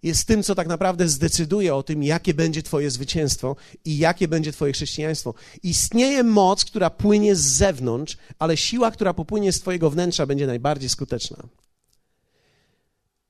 jest 0.04 0.28
tym, 0.28 0.44
co 0.44 0.56
tak 0.56 0.68
naprawdę 0.68 1.08
zdecyduje 1.08 1.76
o 1.76 1.84
tym, 1.84 2.04
jakie 2.04 2.34
będzie 2.34 2.63
Twoje 2.63 2.92
zwycięstwo 2.92 3.56
i 3.86 3.98
jakie 3.98 4.28
będzie 4.28 4.52
Twoje 4.52 4.74
chrześcijaństwo. 4.74 5.34
Istnieje 5.63 6.24
moc, 6.24 6.66
która 6.66 6.89
płynie 6.89 7.36
z 7.36 7.42
zewnątrz, 7.42 8.18
ale 8.39 8.58
siła, 8.58 8.92
która 8.92 9.13
popłynie 9.13 9.52
z 9.52 9.60
Twojego 9.60 9.89
wnętrza, 9.89 10.26
będzie 10.26 10.48
najbardziej 10.48 10.89
skuteczna. 10.89 11.44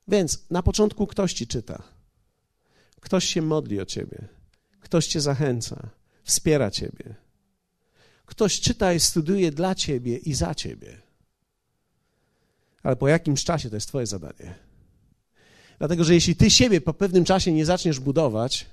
Więc 0.07 0.45
na 0.49 0.63
początku 0.63 1.07
ktoś 1.07 1.33
Ci 1.33 1.47
czyta, 1.47 1.83
ktoś 2.99 3.25
się 3.25 3.41
modli 3.41 3.81
o 3.81 3.85
Ciebie, 3.85 4.27
ktoś 4.79 5.07
Cię 5.07 5.21
zachęca, 5.21 5.89
wspiera 6.23 6.71
Ciebie. 6.71 7.15
Ktoś 8.25 8.59
czyta 8.59 8.93
i 8.93 8.99
studiuje 8.99 9.51
dla 9.51 9.75
Ciebie 9.75 10.17
i 10.17 10.33
za 10.33 10.55
Ciebie. 10.55 11.01
Ale 12.83 12.95
po 12.95 13.07
jakimś 13.07 13.43
czasie 13.43 13.69
to 13.69 13.75
jest 13.75 13.87
Twoje 13.87 14.07
zadanie 14.07 14.72
Dlatego, 15.83 16.03
że 16.03 16.13
jeśli 16.13 16.35
ty 16.35 16.49
siebie 16.49 16.81
po 16.81 16.93
pewnym 16.93 17.25
czasie 17.25 17.51
nie 17.51 17.65
zaczniesz 17.65 17.99
budować, 17.99 18.65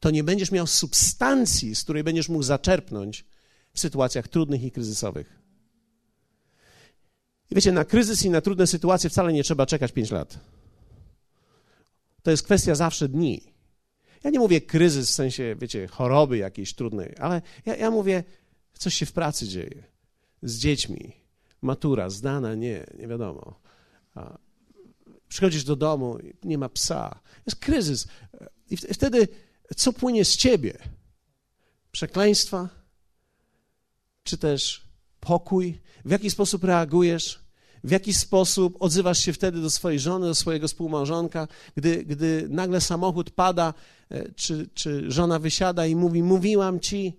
to 0.00 0.10
nie 0.10 0.24
będziesz 0.24 0.50
miał 0.50 0.66
substancji, 0.66 1.74
z 1.74 1.84
której 1.84 2.04
będziesz 2.04 2.28
mógł 2.28 2.42
zaczerpnąć 2.42 3.24
w 3.72 3.80
sytuacjach 3.80 4.28
trudnych 4.28 4.62
i 4.62 4.70
kryzysowych. 4.70 5.38
I 7.50 7.54
wiecie, 7.54 7.72
na 7.72 7.84
kryzys 7.84 8.24
i 8.24 8.30
na 8.30 8.40
trudne 8.40 8.66
sytuacje 8.66 9.10
wcale 9.10 9.32
nie 9.32 9.44
trzeba 9.44 9.66
czekać 9.66 9.92
5 9.92 10.10
lat. 10.10 10.38
To 12.22 12.30
jest 12.30 12.42
kwestia 12.42 12.74
zawsze 12.74 13.08
dni. 13.08 13.40
Ja 14.24 14.30
nie 14.30 14.38
mówię 14.38 14.60
kryzys 14.60 15.10
w 15.10 15.14
sensie, 15.14 15.56
wiecie, 15.60 15.86
choroby 15.86 16.38
jakiejś 16.38 16.74
trudnej, 16.74 17.14
ale 17.18 17.42
ja, 17.66 17.76
ja 17.76 17.90
mówię, 17.90 18.24
coś 18.72 18.94
się 18.94 19.06
w 19.06 19.12
pracy 19.12 19.48
dzieje. 19.48 19.82
Z 20.42 20.58
dziećmi. 20.58 21.12
Matura, 21.62 22.10
zdana, 22.10 22.54
nie, 22.54 22.86
nie 22.98 23.08
wiadomo. 23.08 23.60
Przychodzisz 25.28 25.64
do 25.64 25.76
domu, 25.76 26.18
nie 26.44 26.58
ma 26.58 26.68
psa. 26.68 27.20
Jest 27.46 27.60
kryzys. 27.60 28.06
I 28.70 28.76
wtedy 28.76 29.28
co 29.76 29.92
płynie 29.92 30.24
z 30.24 30.36
ciebie? 30.36 30.78
Przekleństwa? 31.92 32.68
Czy 34.22 34.38
też 34.38 34.82
pokój? 35.20 35.80
W 36.04 36.10
jaki 36.10 36.30
sposób 36.30 36.64
reagujesz? 36.64 37.46
W 37.84 37.90
jaki 37.90 38.14
sposób 38.14 38.76
odzywasz 38.80 39.18
się 39.18 39.32
wtedy 39.32 39.60
do 39.60 39.70
swojej 39.70 40.00
żony, 40.00 40.26
do 40.26 40.34
swojego 40.34 40.68
współmałżonka, 40.68 41.48
gdy, 41.76 42.04
gdy 42.04 42.46
nagle 42.50 42.80
samochód 42.80 43.30
pada, 43.30 43.74
e, 44.10 44.32
czy, 44.32 44.68
czy 44.74 45.10
żona 45.10 45.38
wysiada 45.38 45.86
i 45.86 45.96
mówi: 45.96 46.22
Mówiłam 46.22 46.80
ci, 46.80 47.12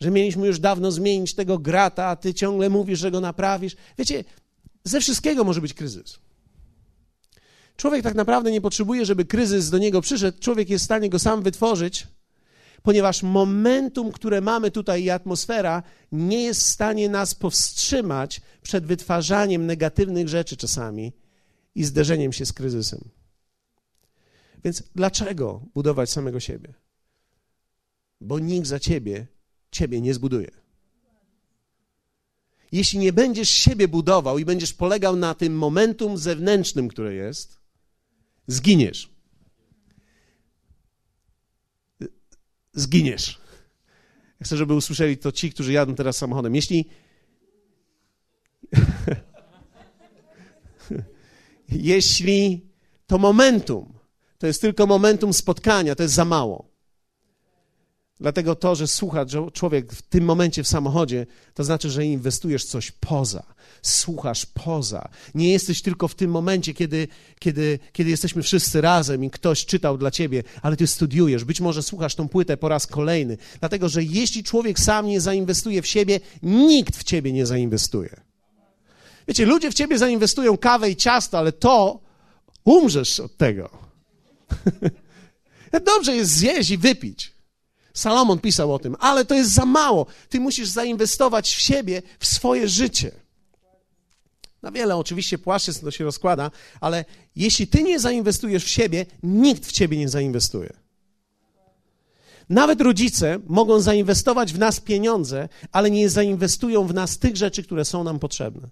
że 0.00 0.10
mieliśmy 0.10 0.46
już 0.46 0.58
dawno 0.58 0.92
zmienić 0.92 1.34
tego 1.34 1.58
grata, 1.58 2.06
a 2.06 2.16
ty 2.16 2.34
ciągle 2.34 2.70
mówisz, 2.70 2.98
że 2.98 3.10
go 3.10 3.20
naprawisz. 3.20 3.76
Wiecie, 3.98 4.24
ze 4.84 5.00
wszystkiego 5.00 5.44
może 5.44 5.60
być 5.60 5.74
kryzys. 5.74 6.18
Człowiek 7.76 8.02
tak 8.02 8.14
naprawdę 8.14 8.50
nie 8.50 8.60
potrzebuje, 8.60 9.06
żeby 9.06 9.24
kryzys 9.24 9.70
do 9.70 9.78
niego 9.78 10.00
przyszedł. 10.00 10.38
Człowiek 10.40 10.70
jest 10.70 10.84
w 10.84 10.84
stanie 10.84 11.10
go 11.10 11.18
sam 11.18 11.42
wytworzyć, 11.42 12.06
ponieważ 12.82 13.22
momentum, 13.22 14.12
które 14.12 14.40
mamy 14.40 14.70
tutaj 14.70 15.02
i 15.02 15.10
atmosfera 15.10 15.82
nie 16.12 16.42
jest 16.42 16.60
w 16.60 16.66
stanie 16.66 17.08
nas 17.08 17.34
powstrzymać 17.34 18.40
przed 18.62 18.86
wytwarzaniem 18.86 19.66
negatywnych 19.66 20.28
rzeczy 20.28 20.56
czasami 20.56 21.12
i 21.74 21.84
zderzeniem 21.84 22.32
się 22.32 22.46
z 22.46 22.52
kryzysem. 22.52 23.00
Więc 24.64 24.82
dlaczego 24.94 25.62
budować 25.74 26.10
samego 26.10 26.40
siebie? 26.40 26.74
Bo 28.20 28.38
nikt 28.38 28.66
za 28.66 28.78
ciebie 28.78 29.26
ciebie 29.74 30.00
nie 30.00 30.14
zbuduje. 30.14 30.50
Jeśli 32.72 32.98
nie 32.98 33.12
będziesz 33.12 33.50
siebie 33.50 33.88
budował 33.88 34.38
i 34.38 34.44
będziesz 34.44 34.72
polegał 34.72 35.16
na 35.16 35.34
tym 35.34 35.56
momentum 35.56 36.18
zewnętrznym, 36.18 36.88
które 36.88 37.14
jest, 37.14 37.63
zginiesz. 38.46 39.10
Zginiesz. 42.72 43.40
Chcę, 44.42 44.56
żeby 44.56 44.74
usłyszeli 44.74 45.18
to 45.18 45.32
ci, 45.32 45.50
którzy 45.50 45.72
jadą 45.72 45.94
teraz 45.94 46.16
samochodem. 46.16 46.54
Jeśli. 46.54 46.88
Jeśli 51.68 52.66
to 53.06 53.18
momentum 53.18 53.94
to 54.44 54.46
jest 54.46 54.60
tylko 54.60 54.86
momentum 54.86 55.32
spotkania, 55.32 55.94
to 55.94 56.02
jest 56.02 56.14
za 56.14 56.24
mało. 56.24 56.68
Dlatego 58.20 58.54
to, 58.54 58.74
że 58.74 58.86
słucha 58.86 59.26
człowiek 59.52 59.92
w 59.92 60.02
tym 60.02 60.24
momencie 60.24 60.62
w 60.62 60.68
samochodzie, 60.68 61.26
to 61.54 61.64
znaczy, 61.64 61.90
że 61.90 62.04
inwestujesz 62.04 62.64
coś 62.64 62.90
poza, 62.90 63.53
słuchasz 63.86 64.46
poza. 64.46 65.08
Nie 65.34 65.52
jesteś 65.52 65.82
tylko 65.82 66.08
w 66.08 66.14
tym 66.14 66.30
momencie, 66.30 66.74
kiedy, 66.74 67.08
kiedy, 67.38 67.78
kiedy 67.92 68.10
jesteśmy 68.10 68.42
wszyscy 68.42 68.80
razem 68.80 69.24
i 69.24 69.30
ktoś 69.30 69.66
czytał 69.66 69.98
dla 69.98 70.10
ciebie, 70.10 70.42
ale 70.62 70.76
ty 70.76 70.86
studiujesz. 70.86 71.44
Być 71.44 71.60
może 71.60 71.82
słuchasz 71.82 72.14
tą 72.14 72.28
płytę 72.28 72.56
po 72.56 72.68
raz 72.68 72.86
kolejny. 72.86 73.36
Dlatego, 73.60 73.88
że 73.88 74.02
jeśli 74.02 74.44
człowiek 74.44 74.80
sam 74.80 75.06
nie 75.06 75.20
zainwestuje 75.20 75.82
w 75.82 75.86
siebie, 75.86 76.20
nikt 76.42 76.96
w 76.96 77.04
ciebie 77.04 77.32
nie 77.32 77.46
zainwestuje. 77.46 78.20
Wiecie, 79.28 79.46
ludzie 79.46 79.70
w 79.70 79.74
ciebie 79.74 79.98
zainwestują 79.98 80.58
kawę 80.58 80.90
i 80.90 80.96
ciasto, 80.96 81.38
ale 81.38 81.52
to 81.52 82.00
umrzesz 82.64 83.20
od 83.20 83.36
tego. 83.36 83.70
Dobrze 85.94 86.16
jest 86.16 86.30
zjeść 86.30 86.70
i 86.70 86.78
wypić. 86.78 87.34
Salomon 87.94 88.38
pisał 88.38 88.74
o 88.74 88.78
tym, 88.78 88.96
ale 89.00 89.24
to 89.24 89.34
jest 89.34 89.54
za 89.54 89.66
mało. 89.66 90.06
Ty 90.28 90.40
musisz 90.40 90.68
zainwestować 90.68 91.54
w 91.54 91.60
siebie, 91.60 92.02
w 92.18 92.26
swoje 92.26 92.68
życie. 92.68 93.23
Na 94.64 94.70
wiele 94.70 94.96
oczywiście 94.96 95.38
płaszczyzn 95.38 95.84
to 95.84 95.90
się 95.90 96.04
rozkłada, 96.04 96.50
ale 96.80 97.04
jeśli 97.36 97.66
ty 97.66 97.82
nie 97.82 98.00
zainwestujesz 98.00 98.64
w 98.64 98.68
siebie, 98.68 99.06
nikt 99.22 99.66
w 99.66 99.72
ciebie 99.72 99.98
nie 99.98 100.08
zainwestuje. 100.08 100.72
Nawet 102.48 102.80
rodzice 102.80 103.38
mogą 103.46 103.80
zainwestować 103.80 104.52
w 104.52 104.58
nas 104.58 104.80
pieniądze, 104.80 105.48
ale 105.72 105.90
nie 105.90 106.10
zainwestują 106.10 106.86
w 106.86 106.94
nas 106.94 107.18
tych 107.18 107.36
rzeczy, 107.36 107.62
które 107.62 107.84
są 107.84 108.04
nam 108.04 108.18
potrzebne. 108.18 108.68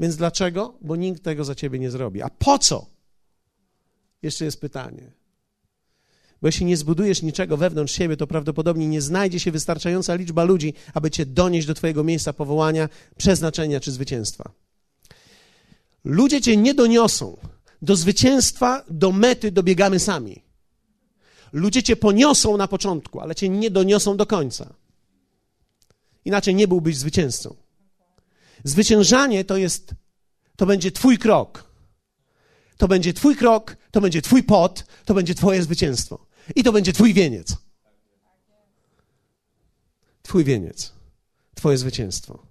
Więc 0.00 0.16
dlaczego? 0.16 0.74
Bo 0.80 0.96
nikt 0.96 1.22
tego 1.22 1.44
za 1.44 1.54
ciebie 1.54 1.78
nie 1.78 1.90
zrobi. 1.90 2.22
A 2.22 2.30
po 2.30 2.58
co? 2.58 2.86
Jeszcze 4.22 4.44
jest 4.44 4.60
pytanie. 4.60 5.12
Bo 6.42 6.48
jeśli 6.48 6.66
nie 6.66 6.76
zbudujesz 6.76 7.22
niczego 7.22 7.56
wewnątrz 7.56 7.94
siebie, 7.94 8.16
to 8.16 8.26
prawdopodobnie 8.26 8.88
nie 8.88 9.02
znajdzie 9.02 9.40
się 9.40 9.52
wystarczająca 9.52 10.14
liczba 10.14 10.44
ludzi, 10.44 10.74
aby 10.94 11.10
cię 11.10 11.26
donieść 11.26 11.66
do 11.66 11.74
twojego 11.74 12.04
miejsca 12.04 12.32
powołania, 12.32 12.88
przeznaczenia 13.16 13.80
czy 13.80 13.92
zwycięstwa. 13.92 14.65
Ludzie 16.06 16.40
cię 16.40 16.56
nie 16.56 16.74
doniosą. 16.74 17.36
Do 17.82 17.96
zwycięstwa, 17.96 18.84
do 18.90 19.12
mety 19.12 19.52
dobiegamy 19.52 20.00
sami. 20.00 20.42
Ludzie 21.52 21.82
cię 21.82 21.96
poniosą 21.96 22.56
na 22.56 22.68
początku, 22.68 23.20
ale 23.20 23.34
cię 23.34 23.48
nie 23.48 23.70
doniosą 23.70 24.16
do 24.16 24.26
końca. 24.26 24.74
Inaczej 26.24 26.54
nie 26.54 26.68
byłbyś 26.68 26.96
zwycięzcą. 26.96 27.56
Zwyciężanie 28.64 29.44
to 29.44 29.56
jest, 29.56 29.94
to 30.56 30.66
będzie 30.66 30.90
twój 30.92 31.18
krok. 31.18 31.64
To 32.76 32.88
będzie 32.88 33.12
twój 33.12 33.36
krok, 33.36 33.76
to 33.90 34.00
będzie 34.00 34.22
twój 34.22 34.42
pot, 34.42 34.84
to 35.04 35.14
będzie 35.14 35.34
twoje 35.34 35.62
zwycięstwo. 35.62 36.26
I 36.54 36.62
to 36.62 36.72
będzie 36.72 36.92
Twój 36.92 37.14
wieniec. 37.14 37.56
Twój 40.22 40.44
wieniec. 40.44 40.92
Twoje 41.54 41.78
zwycięstwo. 41.78 42.46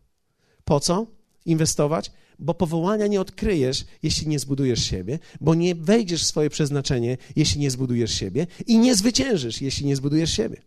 Po 0.65 0.79
co 0.79 1.05
inwestować? 1.45 2.11
Bo 2.39 2.53
powołania 2.53 3.07
nie 3.07 3.21
odkryjesz, 3.21 3.85
jeśli 4.03 4.27
nie 4.27 4.39
zbudujesz 4.39 4.85
siebie, 4.85 5.19
bo 5.41 5.55
nie 5.55 5.75
wejdziesz 5.75 6.23
w 6.23 6.27
swoje 6.27 6.49
przeznaczenie, 6.49 7.17
jeśli 7.35 7.61
nie 7.61 7.71
zbudujesz 7.71 8.13
siebie, 8.13 8.47
i 8.67 8.77
nie 8.77 8.95
zwyciężysz, 8.95 9.61
jeśli 9.61 9.85
nie 9.85 9.95
zbudujesz 9.95 10.31
siebie. 10.31 10.61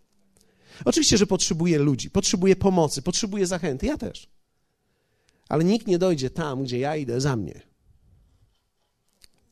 Oczywiście, 0.85 1.19
że 1.19 1.27
potrzebuję 1.27 1.79
ludzi, 1.79 2.11
potrzebuję 2.11 2.57
pomocy, 2.57 3.03
potrzebuję 3.03 3.47
zachęty. 3.47 3.87
Ja 3.87 3.99
też. 3.99 4.29
Ale 5.49 5.65
nikt 5.65 5.87
nie 5.87 5.99
dojdzie 5.99 6.31
tam, 6.31 6.65
gdzie 6.65 6.79
ja 6.79 6.97
idę 6.97 7.21
za 7.21 7.37
mnie. 7.37 7.63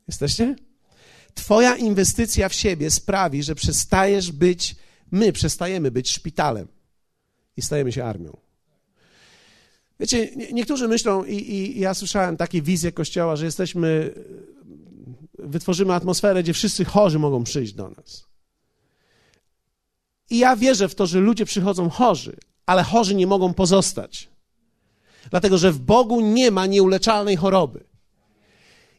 Jesteście? 0.08 0.56
Twoja 1.34 1.76
inwestycja 1.76 2.48
w 2.48 2.54
siebie 2.54 2.90
sprawi, 2.90 3.42
że 3.42 3.54
przestajesz 3.54 4.32
być, 4.32 4.76
my 5.10 5.32
przestajemy 5.32 5.90
być 5.90 6.10
szpitalem 6.10 6.68
i 7.56 7.62
stajemy 7.62 7.92
się 7.92 8.04
armią. 8.04 8.45
Wiecie, 10.00 10.30
niektórzy 10.52 10.88
myślą, 10.88 11.24
i, 11.24 11.34
i, 11.34 11.80
ja 11.80 11.94
słyszałem 11.94 12.36
takie 12.36 12.62
wizje 12.62 12.92
Kościoła, 12.92 13.36
że 13.36 13.44
jesteśmy, 13.44 14.14
wytworzymy 15.38 15.94
atmosferę, 15.94 16.42
gdzie 16.42 16.52
wszyscy 16.52 16.84
chorzy 16.84 17.18
mogą 17.18 17.44
przyjść 17.44 17.72
do 17.72 17.88
nas. 17.88 18.26
I 20.30 20.38
ja 20.38 20.56
wierzę 20.56 20.88
w 20.88 20.94
to, 20.94 21.06
że 21.06 21.20
ludzie 21.20 21.44
przychodzą 21.44 21.90
chorzy, 21.90 22.36
ale 22.66 22.82
chorzy 22.82 23.14
nie 23.14 23.26
mogą 23.26 23.54
pozostać. 23.54 24.28
Dlatego, 25.30 25.58
że 25.58 25.72
w 25.72 25.78
Bogu 25.78 26.20
nie 26.20 26.50
ma 26.50 26.66
nieuleczalnej 26.66 27.36
choroby. 27.36 27.84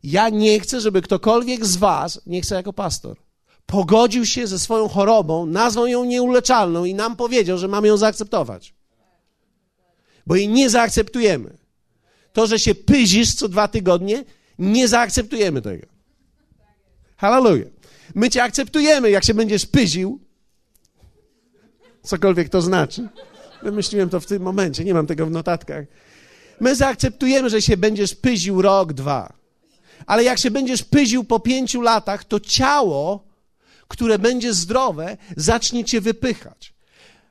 Ja 0.03 0.29
nie 0.29 0.59
chcę, 0.59 0.81
żeby 0.81 1.01
ktokolwiek 1.01 1.65
z 1.65 1.77
Was, 1.77 2.21
nie 2.25 2.41
chcę 2.41 2.55
jako 2.55 2.73
pastor, 2.73 3.17
pogodził 3.65 4.25
się 4.25 4.47
ze 4.47 4.59
swoją 4.59 4.87
chorobą, 4.87 5.45
nazwał 5.45 5.87
ją 5.87 6.05
nieuleczalną 6.05 6.85
i 6.85 6.93
nam 6.93 7.15
powiedział, 7.15 7.57
że 7.57 7.67
mamy 7.67 7.87
ją 7.87 7.97
zaakceptować. 7.97 8.76
Bo 10.27 10.35
jej 10.35 10.49
nie 10.49 10.69
zaakceptujemy. 10.69 11.57
To, 12.33 12.47
że 12.47 12.59
się 12.59 12.75
pyzisz 12.75 13.33
co 13.33 13.49
dwa 13.49 13.67
tygodnie, 13.67 14.23
nie 14.59 14.87
zaakceptujemy 14.87 15.61
tego. 15.61 15.87
Hallelujah. 17.17 17.67
My 18.15 18.29
cię 18.29 18.43
akceptujemy, 18.43 19.09
jak 19.09 19.23
się 19.23 19.33
będziesz 19.33 19.65
pyził. 19.65 20.19
Cokolwiek 22.03 22.49
to 22.49 22.61
znaczy. 22.61 23.09
Wymyśliłem 23.63 24.09
to 24.09 24.19
w 24.19 24.25
tym 24.25 24.41
momencie, 24.43 24.83
nie 24.83 24.93
mam 24.93 25.07
tego 25.07 25.25
w 25.25 25.31
notatkach. 25.31 25.85
My 26.59 26.75
zaakceptujemy, 26.75 27.49
że 27.49 27.61
się 27.61 27.77
będziesz 27.77 28.15
pyził 28.15 28.61
rok, 28.61 28.93
dwa. 28.93 29.33
Ale 30.05 30.23
jak 30.23 30.39
się 30.39 30.51
będziesz 30.51 30.83
pyził 30.83 31.23
po 31.23 31.39
pięciu 31.39 31.81
latach, 31.81 32.23
to 32.23 32.39
ciało, 32.39 33.23
które 33.87 34.19
będzie 34.19 34.53
zdrowe, 34.53 35.17
zacznie 35.37 35.85
cię 35.85 36.01
wypychać. 36.01 36.73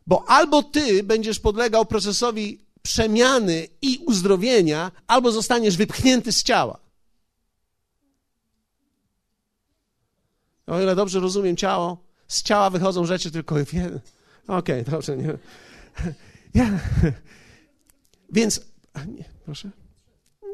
Bo 0.07 0.25
albo 0.29 0.63
ty 0.63 1.03
będziesz 1.03 1.41
podlegał 1.41 1.87
procesowi 1.87 2.66
przemiany 2.87 3.69
i 3.83 3.99
uzdrowienia, 4.07 4.93
albo 5.07 5.33
zostaniesz 5.33 5.77
wypchnięty 5.77 6.33
z 6.33 6.43
ciała. 6.43 6.79
O 10.67 10.81
ile 10.81 10.97
dobrze 10.97 11.21
rozumiem 11.21 11.57
ciało, 11.57 12.05
z 12.29 12.43
ciała 12.43 12.71
wychodzą 12.71 13.07
rzeczy 13.07 13.31
tylko. 13.31 13.55
Okej, 13.55 14.01
okay, 14.47 14.85
dobrze. 14.85 15.17
Nie. 15.17 15.39
Ja. 16.55 16.79
Więc, 18.33 18.61
nie, 19.09 19.25
proszę? 19.45 19.71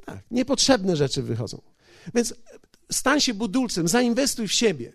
Tak, 0.04 0.18
niepotrzebne 0.30 0.96
rzeczy 0.96 1.22
wychodzą. 1.22 1.62
Więc 2.14 2.34
stań 2.92 3.20
się 3.20 3.34
budulcem, 3.34 3.88
zainwestuj 3.88 4.48
w 4.48 4.52
siebie. 4.52 4.92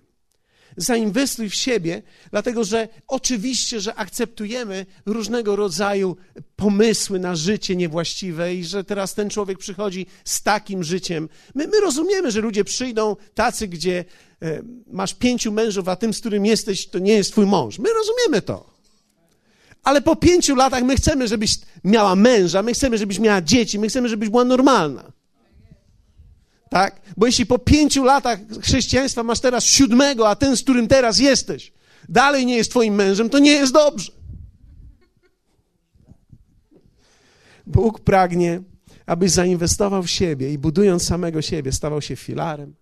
Zainwestuj 0.78 1.50
w 1.50 1.56
siebie, 1.56 2.02
dlatego 2.32 2.64
że 2.64 2.88
oczywiście, 3.08 3.80
że 3.80 3.96
akceptujemy 3.96 4.86
różnego 5.06 5.56
rodzaju 5.56 6.18
pomysły 6.56 7.20
na 7.20 7.36
życie 7.36 7.76
niewłaściwe 7.76 8.56
i 8.56 8.66
że 8.66 8.84
teraz 8.84 9.14
ten 9.14 9.30
człowiek 9.30 9.58
przychodzi 9.58 10.06
z 10.26 10.44
takim 10.44 10.84
życiem. 10.84 11.30
My, 11.56 11.68
my 11.68 11.80
rozumiemy, 11.80 12.32
że 12.32 12.42
ludzie 12.42 12.64
przyjdą 12.64 13.16
tacy, 13.34 13.68
gdzie 13.68 14.06
e, 14.42 14.62
masz 14.88 15.14
pięciu 15.14 15.52
mężów, 15.52 15.88
a 15.88 15.96
tym, 15.96 16.14
z 16.14 16.20
którym 16.20 16.46
jesteś, 16.46 16.88
to 16.88 17.00
nie 17.00 17.14
jest 17.14 17.32
twój 17.32 17.46
mąż. 17.46 17.80
My 17.80 17.90
rozumiemy 17.94 18.42
to. 18.42 18.78
Ale 19.84 20.02
po 20.02 20.16
pięciu 20.16 20.56
latach 20.56 20.84
my 20.84 20.96
chcemy, 20.96 21.28
żebyś 21.28 21.52
miała 21.84 22.16
męża, 22.16 22.64
my 22.64 22.74
chcemy, 22.74 22.98
żebyś 22.98 23.20
miała 23.20 23.42
dzieci, 23.42 23.80
my 23.80 23.88
chcemy, 23.88 24.10
żebyś 24.10 24.30
była 24.30 24.44
normalna. 24.44 25.17
Tak? 26.70 27.02
Bo 27.18 27.26
jeśli 27.26 27.46
po 27.46 27.60
pięciu 27.60 28.04
latach 28.04 28.40
chrześcijaństwa 28.62 29.24
masz 29.24 29.40
teraz 29.40 29.64
siódmego, 29.64 30.30
a 30.30 30.36
ten, 30.36 30.58
z 30.58 30.64
którym 30.64 30.88
teraz 30.88 31.20
jesteś, 31.20 31.74
dalej 32.10 32.46
nie 32.46 32.58
jest 32.58 32.70
twoim 32.70 32.96
mężem, 32.96 33.30
to 33.30 33.40
nie 33.40 33.52
jest 33.52 33.74
dobrze. 33.74 34.12
Bóg 37.68 38.00
pragnie, 38.00 38.62
abyś 39.06 39.32
zainwestował 39.32 40.04
w 40.04 40.10
siebie 40.10 40.54
i 40.54 40.58
budując 40.58 41.04
samego 41.04 41.42
siebie, 41.42 41.72
stawał 41.72 42.02
się 42.02 42.16
filarem, 42.16 42.76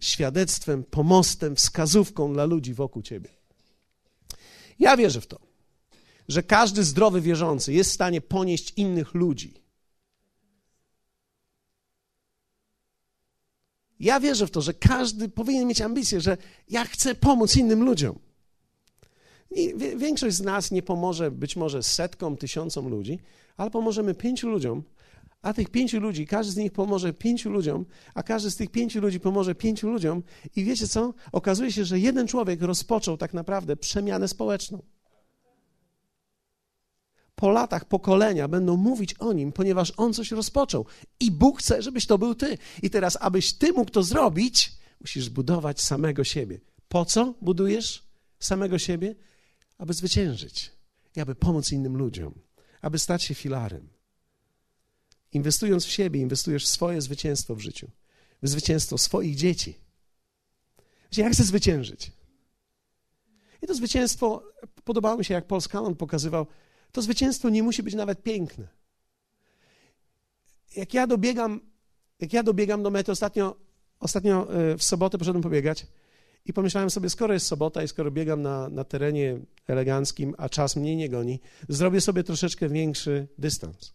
świadectwem, 0.00 0.84
pomostem, 0.84 1.56
wskazówką 1.56 2.32
dla 2.32 2.44
ludzi 2.44 2.74
wokół 2.74 3.02
ciebie. 3.02 3.30
Ja 4.78 4.96
wierzę 4.96 5.20
w 5.20 5.26
to, 5.26 5.38
że 6.28 6.42
każdy 6.42 6.84
zdrowy 6.84 7.20
wierzący 7.20 7.72
jest 7.72 7.90
w 7.90 7.94
stanie 7.94 8.20
ponieść 8.20 8.72
innych 8.76 9.14
ludzi 9.14 9.61
Ja 14.02 14.20
wierzę 14.20 14.46
w 14.46 14.50
to, 14.50 14.60
że 14.60 14.74
każdy 14.74 15.28
powinien 15.28 15.68
mieć 15.68 15.80
ambicję, 15.80 16.20
że 16.20 16.36
ja 16.68 16.84
chcę 16.84 17.14
pomóc 17.14 17.56
innym 17.56 17.84
ludziom. 17.84 18.18
I 19.50 19.74
większość 19.96 20.36
z 20.36 20.40
nas 20.40 20.70
nie 20.70 20.82
pomoże 20.82 21.30
być 21.30 21.56
może 21.56 21.82
setkom, 21.82 22.36
tysiącom 22.36 22.88
ludzi, 22.88 23.18
ale 23.56 23.70
pomożemy 23.70 24.14
pięciu 24.14 24.48
ludziom, 24.48 24.82
a 25.42 25.52
tych 25.52 25.68
pięciu 25.68 26.00
ludzi, 26.00 26.26
każdy 26.26 26.52
z 26.52 26.56
nich 26.56 26.72
pomoże 26.72 27.12
pięciu 27.12 27.50
ludziom, 27.50 27.84
a 28.14 28.22
każdy 28.22 28.50
z 28.50 28.56
tych 28.56 28.70
pięciu 28.70 29.00
ludzi 29.00 29.20
pomoże 29.20 29.54
pięciu 29.54 29.90
ludziom. 29.90 30.22
I 30.56 30.64
wiecie 30.64 30.88
co? 30.88 31.14
Okazuje 31.32 31.72
się, 31.72 31.84
że 31.84 31.98
jeden 31.98 32.26
człowiek 32.28 32.62
rozpoczął 32.62 33.16
tak 33.16 33.34
naprawdę 33.34 33.76
przemianę 33.76 34.28
społeczną 34.28 34.82
po 37.42 37.50
latach 37.50 37.84
pokolenia 37.84 38.48
będą 38.48 38.76
mówić 38.76 39.14
o 39.14 39.32
nim, 39.32 39.52
ponieważ 39.52 39.92
on 39.96 40.14
coś 40.14 40.30
rozpoczął. 40.30 40.86
I 41.20 41.30
Bóg 41.30 41.58
chce, 41.58 41.82
żebyś 41.82 42.06
to 42.06 42.18
był 42.18 42.34
ty. 42.34 42.58
I 42.82 42.90
teraz, 42.90 43.18
abyś 43.20 43.52
ty 43.52 43.72
mógł 43.72 43.90
to 43.90 44.02
zrobić, 44.02 44.72
musisz 45.00 45.30
budować 45.30 45.80
samego 45.80 46.24
siebie. 46.24 46.60
Po 46.88 47.04
co 47.04 47.34
budujesz 47.40 48.02
samego 48.38 48.78
siebie? 48.78 49.14
Aby 49.78 49.92
zwyciężyć 49.92 50.72
i 51.16 51.20
aby 51.20 51.34
pomóc 51.34 51.72
innym 51.72 51.96
ludziom, 51.96 52.34
aby 52.82 52.98
stać 52.98 53.22
się 53.22 53.34
filarem. 53.34 53.88
Inwestując 55.32 55.84
w 55.84 55.90
siebie, 55.90 56.20
inwestujesz 56.20 56.64
w 56.64 56.68
swoje 56.68 57.00
zwycięstwo 57.00 57.54
w 57.54 57.60
życiu, 57.60 57.90
w 58.42 58.48
zwycięstwo 58.48 58.98
swoich 58.98 59.36
dzieci. 59.36 59.78
Wiecie, 61.10 61.22
jak 61.22 61.32
chcę 61.32 61.44
zwyciężyć? 61.44 62.12
I 63.62 63.66
to 63.66 63.74
zwycięstwo 63.74 64.42
podobało 64.84 65.16
mi 65.16 65.24
się, 65.24 65.34
jak 65.34 65.46
Paul 65.46 65.60
Scanlon 65.60 65.96
pokazywał, 65.96 66.46
to 66.92 67.02
zwycięstwo 67.02 67.48
nie 67.48 67.62
musi 67.62 67.82
być 67.82 67.94
nawet 67.94 68.22
piękne. 68.22 68.68
Jak 70.76 70.94
ja 70.94 71.06
dobiegam, 71.06 71.60
jak 72.20 72.32
ja 72.32 72.42
dobiegam 72.42 72.82
do 72.82 72.90
mety, 72.90 73.12
ostatnio, 73.12 73.56
ostatnio 74.00 74.54
e, 74.54 74.78
w 74.78 74.82
sobotę 74.82 75.18
poszedłem 75.18 75.42
pobiegać 75.42 75.86
i 76.46 76.52
pomyślałem 76.52 76.90
sobie, 76.90 77.10
skoro 77.10 77.34
jest 77.34 77.46
sobota 77.46 77.82
i 77.82 77.88
skoro 77.88 78.10
biegam 78.10 78.42
na, 78.42 78.68
na 78.68 78.84
terenie 78.84 79.40
eleganckim, 79.66 80.34
a 80.38 80.48
czas 80.48 80.76
mnie 80.76 80.96
nie 80.96 81.08
goni, 81.08 81.40
zrobię 81.68 82.00
sobie 82.00 82.24
troszeczkę 82.24 82.68
większy 82.68 83.28
dystans. 83.38 83.94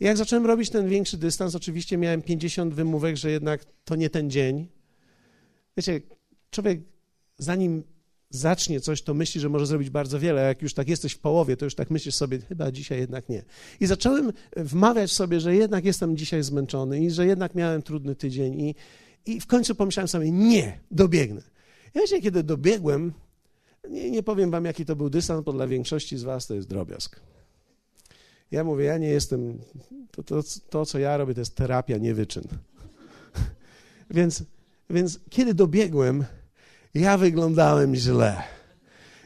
I 0.00 0.04
jak 0.04 0.16
zacząłem 0.16 0.46
robić 0.46 0.70
ten 0.70 0.88
większy 0.88 1.16
dystans, 1.16 1.54
oczywiście 1.54 1.98
miałem 1.98 2.22
50 2.22 2.74
wymówek, 2.74 3.16
że 3.16 3.30
jednak 3.30 3.64
to 3.84 3.96
nie 3.96 4.10
ten 4.10 4.30
dzień. 4.30 4.68
Wiecie, 5.76 6.00
człowiek 6.50 6.80
zanim 7.38 7.82
zacznie 8.30 8.80
coś, 8.80 9.02
to 9.02 9.14
myśli, 9.14 9.40
że 9.40 9.48
może 9.48 9.66
zrobić 9.66 9.90
bardzo 9.90 10.20
wiele, 10.20 10.40
a 10.40 10.44
jak 10.44 10.62
już 10.62 10.74
tak 10.74 10.88
jesteś 10.88 11.12
w 11.12 11.18
połowie, 11.18 11.56
to 11.56 11.64
już 11.64 11.74
tak 11.74 11.90
myślisz 11.90 12.14
sobie, 12.14 12.38
chyba 12.38 12.72
dzisiaj 12.72 12.98
jednak 12.98 13.28
nie. 13.28 13.42
I 13.80 13.86
zacząłem 13.86 14.32
wmawiać 14.56 15.12
sobie, 15.12 15.40
że 15.40 15.56
jednak 15.56 15.84
jestem 15.84 16.16
dzisiaj 16.16 16.42
zmęczony 16.42 17.00
i 17.00 17.10
że 17.10 17.26
jednak 17.26 17.54
miałem 17.54 17.82
trudny 17.82 18.14
tydzień 18.14 18.60
i, 18.60 18.74
i 19.26 19.40
w 19.40 19.46
końcu 19.46 19.74
pomyślałem 19.74 20.08
sobie, 20.08 20.30
nie, 20.30 20.78
dobiegnę. 20.90 21.42
Ja 21.94 22.02
wiecie, 22.02 22.20
kiedy 22.20 22.42
dobiegłem, 22.42 23.12
nie, 23.90 24.10
nie 24.10 24.22
powiem 24.22 24.50
wam, 24.50 24.64
jaki 24.64 24.84
to 24.84 24.96
był 24.96 25.10
dystans, 25.10 25.44
bo 25.44 25.52
dla 25.52 25.66
większości 25.66 26.18
z 26.18 26.22
was 26.22 26.46
to 26.46 26.54
jest 26.54 26.68
drobiazg. 26.68 27.20
Ja 28.50 28.64
mówię, 28.64 28.84
ja 28.84 28.98
nie 28.98 29.08
jestem, 29.08 29.58
to, 30.10 30.22
to, 30.22 30.42
to 30.70 30.86
co 30.86 30.98
ja 30.98 31.16
robię, 31.16 31.34
to 31.34 31.40
jest 31.40 31.54
terapia, 31.54 31.98
nie 31.98 32.14
wyczyn. 32.14 32.44
więc, 34.10 34.44
więc 34.90 35.20
kiedy 35.30 35.54
dobiegłem, 35.54 36.24
ja 36.96 37.18
wyglądałem 37.18 37.94
źle. 37.94 38.42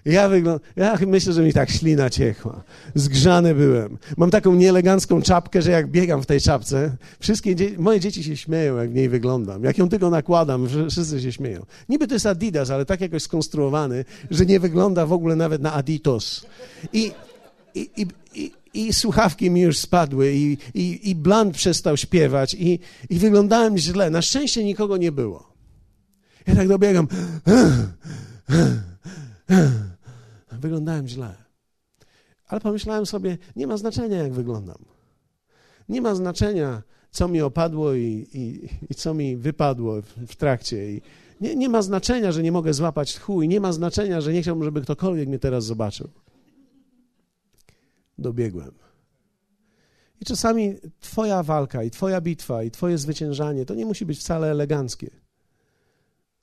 Ja, 0.04 0.28
wygląd... 0.28 0.62
ja 0.76 0.98
myślę, 1.06 1.32
że 1.32 1.42
mi 1.42 1.52
tak 1.52 1.70
ślina 1.70 2.10
ciechła. 2.10 2.62
Zgrzany 2.94 3.54
byłem. 3.54 3.98
Mam 4.16 4.30
taką 4.30 4.54
nieelegancką 4.54 5.22
czapkę, 5.22 5.62
że 5.62 5.70
jak 5.70 5.90
biegam 5.90 6.22
w 6.22 6.26
tej 6.26 6.40
czapce, 6.40 6.96
wszystkie 7.20 7.54
dzie... 7.54 7.70
moje 7.78 8.00
dzieci 8.00 8.24
się 8.24 8.36
śmieją, 8.36 8.76
jak 8.76 8.90
w 8.90 8.94
niej 8.94 9.08
wyglądam. 9.08 9.64
Jak 9.64 9.78
ją 9.78 9.88
tylko 9.88 10.10
nakładam, 10.10 10.68
wszyscy 10.90 11.20
się 11.20 11.32
śmieją. 11.32 11.66
Niby 11.88 12.08
to 12.08 12.14
jest 12.14 12.26
Adidas, 12.26 12.70
ale 12.70 12.84
tak 12.84 13.00
jakoś 13.00 13.22
skonstruowany, 13.22 14.04
że 14.30 14.46
nie 14.46 14.60
wygląda 14.60 15.06
w 15.06 15.12
ogóle 15.12 15.36
nawet 15.36 15.62
na 15.62 15.72
Aditos. 15.72 16.46
I, 16.92 17.12
i, 17.74 17.90
i, 17.96 18.06
i, 18.34 18.52
i 18.74 18.92
słuchawki 18.92 19.50
mi 19.50 19.60
już 19.60 19.78
spadły, 19.78 20.32
i, 20.32 20.58
i, 20.74 21.10
i 21.10 21.14
Blunt 21.14 21.56
przestał 21.56 21.96
śpiewać, 21.96 22.54
i, 22.54 22.78
i 23.10 23.18
wyglądałem 23.18 23.78
źle. 23.78 24.10
Na 24.10 24.22
szczęście 24.22 24.64
nikogo 24.64 24.96
nie 24.96 25.12
było. 25.12 25.49
Ja 26.46 26.54
tak 26.54 26.68
dobiegam. 26.68 27.08
Wyglądałem 30.52 31.08
źle. 31.08 31.34
Ale 32.46 32.60
pomyślałem 32.60 33.06
sobie, 33.06 33.38
nie 33.56 33.66
ma 33.66 33.76
znaczenia, 33.76 34.16
jak 34.16 34.32
wyglądam. 34.32 34.84
Nie 35.88 36.00
ma 36.00 36.14
znaczenia, 36.14 36.82
co 37.10 37.28
mi 37.28 37.40
opadło 37.40 37.94
i, 37.94 38.26
i, 38.32 38.68
i 38.90 38.94
co 38.94 39.14
mi 39.14 39.36
wypadło 39.36 40.02
w, 40.02 40.06
w 40.06 40.36
trakcie. 40.36 40.92
I 40.92 41.02
nie, 41.40 41.56
nie 41.56 41.68
ma 41.68 41.82
znaczenia, 41.82 42.32
że 42.32 42.42
nie 42.42 42.52
mogę 42.52 42.74
złapać 42.74 43.14
tchu 43.14 43.42
i 43.42 43.48
nie 43.48 43.60
ma 43.60 43.72
znaczenia, 43.72 44.20
że 44.20 44.32
nie 44.32 44.42
chciałbym, 44.42 44.64
żeby 44.64 44.80
ktokolwiek 44.80 45.28
mnie 45.28 45.38
teraz 45.38 45.64
zobaczył. 45.64 46.08
Dobiegłem. 48.18 48.72
I 50.20 50.24
czasami 50.24 50.76
Twoja 51.00 51.42
walka, 51.42 51.82
i 51.82 51.90
Twoja 51.90 52.20
bitwa, 52.20 52.62
i 52.62 52.70
Twoje 52.70 52.98
zwyciężanie 52.98 53.66
to 53.66 53.74
nie 53.74 53.86
musi 53.86 54.06
być 54.06 54.18
wcale 54.18 54.50
eleganckie 54.50 55.10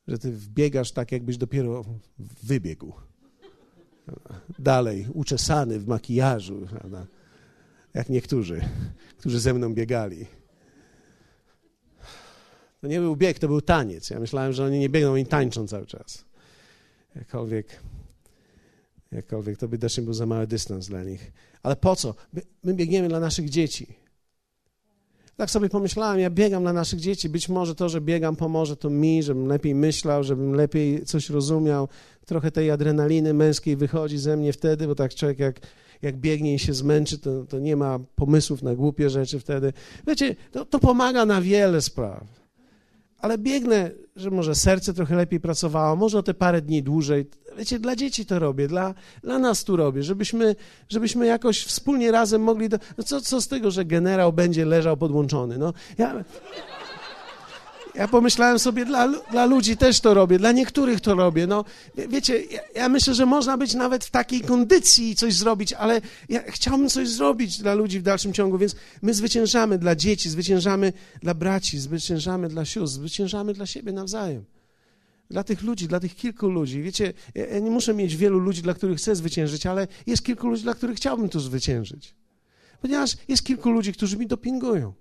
że 0.07 0.17
ty 0.17 0.31
wbiegasz 0.31 0.91
tak, 0.91 1.11
jakbyś 1.11 1.37
dopiero 1.37 1.85
wybiegł. 2.43 2.93
Dalej, 4.59 5.07
uczesany 5.13 5.79
w 5.79 5.87
makijażu, 5.87 6.67
prawda? 6.69 7.07
jak 7.97 8.09
niektórzy, 8.09 8.61
którzy 9.17 9.39
ze 9.39 9.53
mną 9.53 9.73
biegali. 9.73 10.25
To 12.81 12.87
nie 12.87 12.99
był 12.99 13.15
bieg, 13.15 13.39
to 13.39 13.47
był 13.47 13.61
taniec. 13.61 14.09
Ja 14.09 14.19
myślałem, 14.19 14.53
że 14.53 14.65
oni 14.65 14.79
nie 14.79 14.89
biegną, 14.89 15.13
oni 15.13 15.25
tańczą 15.25 15.67
cały 15.67 15.85
czas. 15.85 16.25
Jakkolwiek, 17.15 17.79
jakkolwiek 19.11 19.57
to 19.57 19.67
by 19.67 19.77
też 19.77 19.97
nie 19.97 20.03
był 20.03 20.13
za 20.13 20.25
mały 20.25 20.47
dystans 20.47 20.87
dla 20.87 21.03
nich. 21.03 21.31
Ale 21.63 21.75
po 21.75 21.95
co? 21.95 22.15
My, 22.33 22.41
my 22.63 22.73
biegniemy 22.73 23.07
dla 23.07 23.19
naszych 23.19 23.49
dzieci. 23.49 23.87
Tak 25.37 25.51
sobie 25.51 25.69
pomyślałem, 25.69 26.19
ja 26.19 26.29
biegam 26.29 26.63
dla 26.63 26.73
naszych 26.73 26.99
dzieci. 26.99 27.29
Być 27.29 27.49
może 27.49 27.75
to, 27.75 27.89
że 27.89 28.01
biegam, 28.01 28.35
pomoże 28.35 28.75
to 28.77 28.89
mi, 28.89 29.23
żebym 29.23 29.47
lepiej 29.47 29.75
myślał, 29.75 30.23
żebym 30.23 30.53
lepiej 30.53 31.05
coś 31.05 31.29
rozumiał. 31.29 31.87
Trochę 32.25 32.51
tej 32.51 32.71
adrenaliny 32.71 33.33
męskiej 33.33 33.75
wychodzi 33.75 34.17
ze 34.17 34.37
mnie 34.37 34.53
wtedy, 34.53 34.87
bo 34.87 34.95
tak 34.95 35.15
człowiek 35.15 35.39
jak, 35.39 35.59
jak 36.01 36.17
biegnie 36.17 36.53
i 36.53 36.59
się 36.59 36.73
zmęczy, 36.73 37.19
to, 37.19 37.45
to 37.45 37.59
nie 37.59 37.75
ma 37.75 37.99
pomysłów 38.15 38.63
na 38.63 38.75
głupie 38.75 39.09
rzeczy 39.09 39.39
wtedy. 39.39 39.73
Wiecie, 40.07 40.35
to, 40.51 40.65
to 40.65 40.79
pomaga 40.79 41.25
na 41.25 41.41
wiele 41.41 41.81
spraw 41.81 42.37
ale 43.19 43.37
biegnę, 43.37 43.91
że 44.15 44.31
może 44.31 44.55
serce 44.55 44.93
trochę 44.93 45.15
lepiej 45.15 45.39
pracowało, 45.39 45.95
może 45.95 46.19
o 46.19 46.23
te 46.23 46.33
parę 46.33 46.61
dni 46.61 46.83
dłużej. 46.83 47.25
Wiecie, 47.57 47.79
dla 47.79 47.95
dzieci 47.95 48.25
to 48.25 48.39
robię, 48.39 48.67
dla, 48.67 48.93
dla 49.23 49.39
nas 49.39 49.63
tu 49.63 49.75
robię, 49.75 50.03
żebyśmy, 50.03 50.55
żebyśmy 50.89 51.25
jakoś 51.25 51.63
wspólnie 51.63 52.11
razem 52.11 52.41
mogli. 52.41 52.69
Do... 52.69 52.77
No 52.97 53.03
co, 53.03 53.21
co 53.21 53.41
z 53.41 53.47
tego, 53.47 53.71
że 53.71 53.85
generał 53.85 54.33
będzie 54.33 54.65
leżał 54.65 54.97
podłączony? 54.97 55.57
No, 55.57 55.73
ja, 55.97 56.23
ja 57.95 58.07
pomyślałem 58.07 58.59
sobie, 58.59 58.85
dla, 58.85 59.07
dla 59.31 59.45
ludzi 59.45 59.77
też 59.77 59.99
to 59.99 60.13
robię, 60.13 60.39
dla 60.39 60.51
niektórych 60.51 61.01
to 61.01 61.15
robię. 61.15 61.47
No, 61.47 61.65
wiecie, 62.09 62.41
ja, 62.41 62.61
ja, 62.75 62.89
myślę, 62.89 63.13
że 63.13 63.25
można 63.25 63.57
być 63.57 63.73
nawet 63.73 64.05
w 64.05 64.11
takiej 64.11 64.41
kondycji 64.41 65.09
i 65.09 65.15
coś 65.15 65.33
zrobić, 65.33 65.73
ale 65.73 66.01
ja 66.29 66.51
chciałbym 66.51 66.89
coś 66.89 67.09
zrobić 67.09 67.57
dla 67.57 67.73
ludzi 67.73 67.99
w 67.99 68.03
dalszym 68.03 68.33
ciągu, 68.33 68.57
więc 68.57 68.75
my 69.01 69.13
zwyciężamy 69.13 69.77
dla 69.77 69.95
dzieci, 69.95 70.29
zwyciężamy 70.29 70.93
dla 71.21 71.33
braci, 71.33 71.79
zwyciężamy 71.79 72.49
dla 72.49 72.65
sióstr, 72.65 72.95
zwyciężamy 72.95 73.53
dla 73.53 73.65
siebie 73.65 73.91
nawzajem. 73.91 74.56
Dla 75.29 75.43
tych 75.43 75.61
ludzi, 75.61 75.87
dla 75.87 75.99
tych 75.99 76.15
kilku 76.15 76.49
ludzi. 76.49 76.81
Wiecie, 76.81 77.13
ja 77.35 77.59
nie 77.59 77.71
muszę 77.71 77.93
mieć 77.93 78.15
wielu 78.15 78.39
ludzi, 78.39 78.61
dla 78.61 78.73
których 78.73 78.97
chcę 78.97 79.15
zwyciężyć, 79.15 79.65
ale 79.65 79.87
jest 80.07 80.23
kilku 80.23 80.47
ludzi, 80.47 80.63
dla 80.63 80.73
których 80.73 80.97
chciałbym 80.97 81.29
tu 81.29 81.39
zwyciężyć. 81.39 82.15
Ponieważ 82.81 83.17
jest 83.27 83.43
kilku 83.43 83.69
ludzi, 83.69 83.93
którzy 83.93 84.17
mi 84.17 84.27
dopingują. 84.27 84.93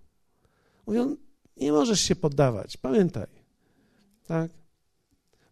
Mówią, 0.86 1.16
nie 1.56 1.72
możesz 1.72 2.00
się 2.00 2.16
poddawać, 2.16 2.76
pamiętaj. 2.76 3.26
Tak? 4.26 4.50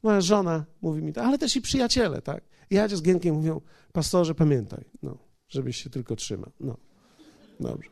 Moja 0.02 0.20
żona 0.20 0.64
mówi 0.82 1.02
mi 1.02 1.12
to, 1.12 1.22
ale 1.22 1.38
też 1.38 1.56
i 1.56 1.60
przyjaciele, 1.60 2.22
tak? 2.22 2.44
Ja 2.70 2.88
z 2.88 3.02
Gienkiem 3.02 3.34
mówią, 3.34 3.60
pastorze, 3.92 4.34
pamiętaj, 4.34 4.84
no, 5.02 5.18
żebyś 5.48 5.82
się 5.82 5.90
tylko 5.90 6.16
trzymał. 6.16 6.50
No, 6.60 6.76
dobrze. 7.60 7.90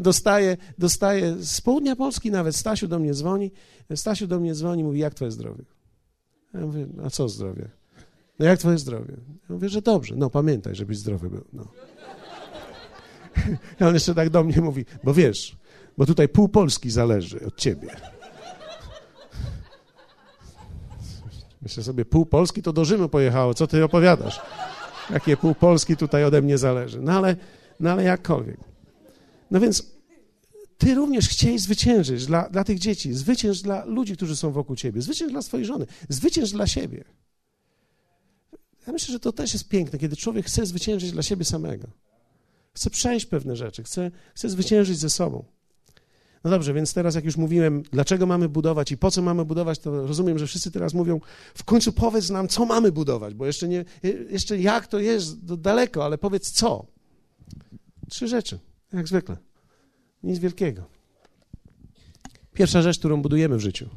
Dostaję, 0.00 0.56
dostaję 0.78 1.36
z 1.38 1.60
południa 1.60 1.96
Polski 1.96 2.30
nawet, 2.30 2.56
Stasiu 2.56 2.88
do 2.88 2.98
mnie 2.98 3.14
dzwoni, 3.14 3.50
Stasiu 3.94 4.26
do 4.26 4.40
mnie 4.40 4.54
dzwoni, 4.54 4.84
mówi, 4.84 4.98
jak 4.98 5.14
twoje 5.14 5.30
zdrowie? 5.30 5.64
Ja 6.54 6.60
mówię, 6.60 6.86
a 7.04 7.10
co 7.10 7.28
zdrowie? 7.28 7.68
No 8.38 8.46
jak 8.46 8.58
twoje 8.58 8.78
zdrowie? 8.78 9.16
Ja 9.48 9.54
mówię, 9.54 9.68
że 9.68 9.82
dobrze, 9.82 10.14
no 10.16 10.30
pamiętaj, 10.30 10.74
żebyś 10.74 10.98
zdrowy 10.98 11.30
był, 11.30 11.44
no. 11.52 11.66
I 13.80 13.84
on 13.84 13.94
jeszcze 13.94 14.14
tak 14.14 14.30
do 14.30 14.44
mnie 14.44 14.60
mówi, 14.60 14.84
bo 15.04 15.14
wiesz, 15.14 15.56
bo 15.98 16.06
tutaj 16.06 16.28
pół 16.28 16.48
Polski 16.48 16.90
zależy 16.90 17.46
od 17.46 17.56
ciebie. 17.56 17.88
Myślę 21.62 21.82
sobie, 21.82 22.04
pół 22.04 22.26
Polski 22.26 22.62
to 22.62 22.72
do 22.72 22.84
Rzymu 22.84 23.08
pojechało, 23.08 23.54
co 23.54 23.66
ty 23.66 23.84
opowiadasz? 23.84 24.40
Jakie 25.10 25.36
pół 25.36 25.54
Polski 25.54 25.96
tutaj 25.96 26.24
ode 26.24 26.42
mnie 26.42 26.58
zależy? 26.58 27.00
No 27.02 27.12
ale, 27.12 27.36
no 27.80 27.90
ale 27.90 28.04
jakkolwiek. 28.04 28.60
No 29.50 29.60
więc 29.60 29.99
ty 30.80 30.94
również 30.94 31.28
chciałeś 31.28 31.60
zwyciężyć 31.60 32.26
dla, 32.26 32.48
dla 32.48 32.64
tych 32.64 32.78
dzieci, 32.78 33.14
zwycięż 33.14 33.62
dla 33.62 33.84
ludzi, 33.84 34.16
którzy 34.16 34.36
są 34.36 34.52
wokół 34.52 34.76
ciebie, 34.76 35.02
zwycięż 35.02 35.32
dla 35.32 35.42
swojej 35.42 35.66
żony, 35.66 35.86
zwycięż 36.08 36.50
dla 36.50 36.66
siebie. 36.66 37.04
Ja 38.86 38.92
myślę, 38.92 39.12
że 39.12 39.20
to 39.20 39.32
też 39.32 39.52
jest 39.52 39.68
piękne, 39.68 39.98
kiedy 39.98 40.16
człowiek 40.16 40.46
chce 40.46 40.66
zwyciężyć 40.66 41.12
dla 41.12 41.22
siebie 41.22 41.44
samego. 41.44 41.88
Chce 42.74 42.90
przejść 42.90 43.26
pewne 43.26 43.56
rzeczy, 43.56 43.82
chce, 43.82 44.10
chce 44.34 44.50
zwyciężyć 44.50 44.98
ze 44.98 45.10
sobą. 45.10 45.44
No 46.44 46.50
dobrze, 46.50 46.74
więc 46.74 46.94
teraz 46.94 47.14
jak 47.14 47.24
już 47.24 47.36
mówiłem, 47.36 47.82
dlaczego 47.82 48.26
mamy 48.26 48.48
budować 48.48 48.92
i 48.92 48.96
po 48.96 49.10
co 49.10 49.22
mamy 49.22 49.44
budować, 49.44 49.78
to 49.78 50.06
rozumiem, 50.06 50.38
że 50.38 50.46
wszyscy 50.46 50.70
teraz 50.70 50.94
mówią, 50.94 51.20
w 51.54 51.64
końcu 51.64 51.92
powiedz 51.92 52.30
nam, 52.30 52.48
co 52.48 52.66
mamy 52.66 52.92
budować, 52.92 53.34
bo 53.34 53.46
jeszcze, 53.46 53.68
nie, 53.68 53.84
jeszcze 54.30 54.58
jak 54.58 54.86
to 54.86 54.98
jest 54.98 55.54
daleko, 55.54 56.04
ale 56.04 56.18
powiedz 56.18 56.50
co. 56.50 56.86
Trzy 58.08 58.28
rzeczy, 58.28 58.58
jak 58.92 59.08
zwykle. 59.08 59.49
Nic 60.22 60.38
wielkiego. 60.38 60.84
Pierwsza 62.54 62.82
rzecz, 62.82 62.98
którą 62.98 63.22
budujemy 63.22 63.56
w 63.56 63.60
życiu, 63.60 63.88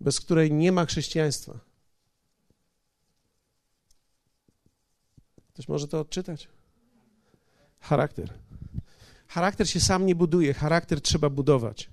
bez 0.00 0.20
której 0.20 0.52
nie 0.52 0.72
ma 0.72 0.86
chrześcijaństwa. 0.86 1.58
Ktoś 5.48 5.68
może 5.68 5.88
to 5.88 6.00
odczytać? 6.00 6.48
Charakter. 7.80 8.32
Charakter 9.28 9.68
się 9.68 9.80
sam 9.80 10.06
nie 10.06 10.14
buduje, 10.14 10.54
charakter 10.54 11.00
trzeba 11.00 11.30
budować. 11.30 11.90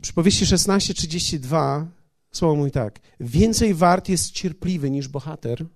Przypowieści 0.00 0.44
16:32 0.44 1.86
słowo 2.32 2.56
mówi 2.56 2.70
tak: 2.70 3.00
Więcej 3.20 3.74
wart 3.74 4.08
jest 4.08 4.30
cierpliwy 4.30 4.90
niż 4.90 5.08
bohater, 5.08 5.66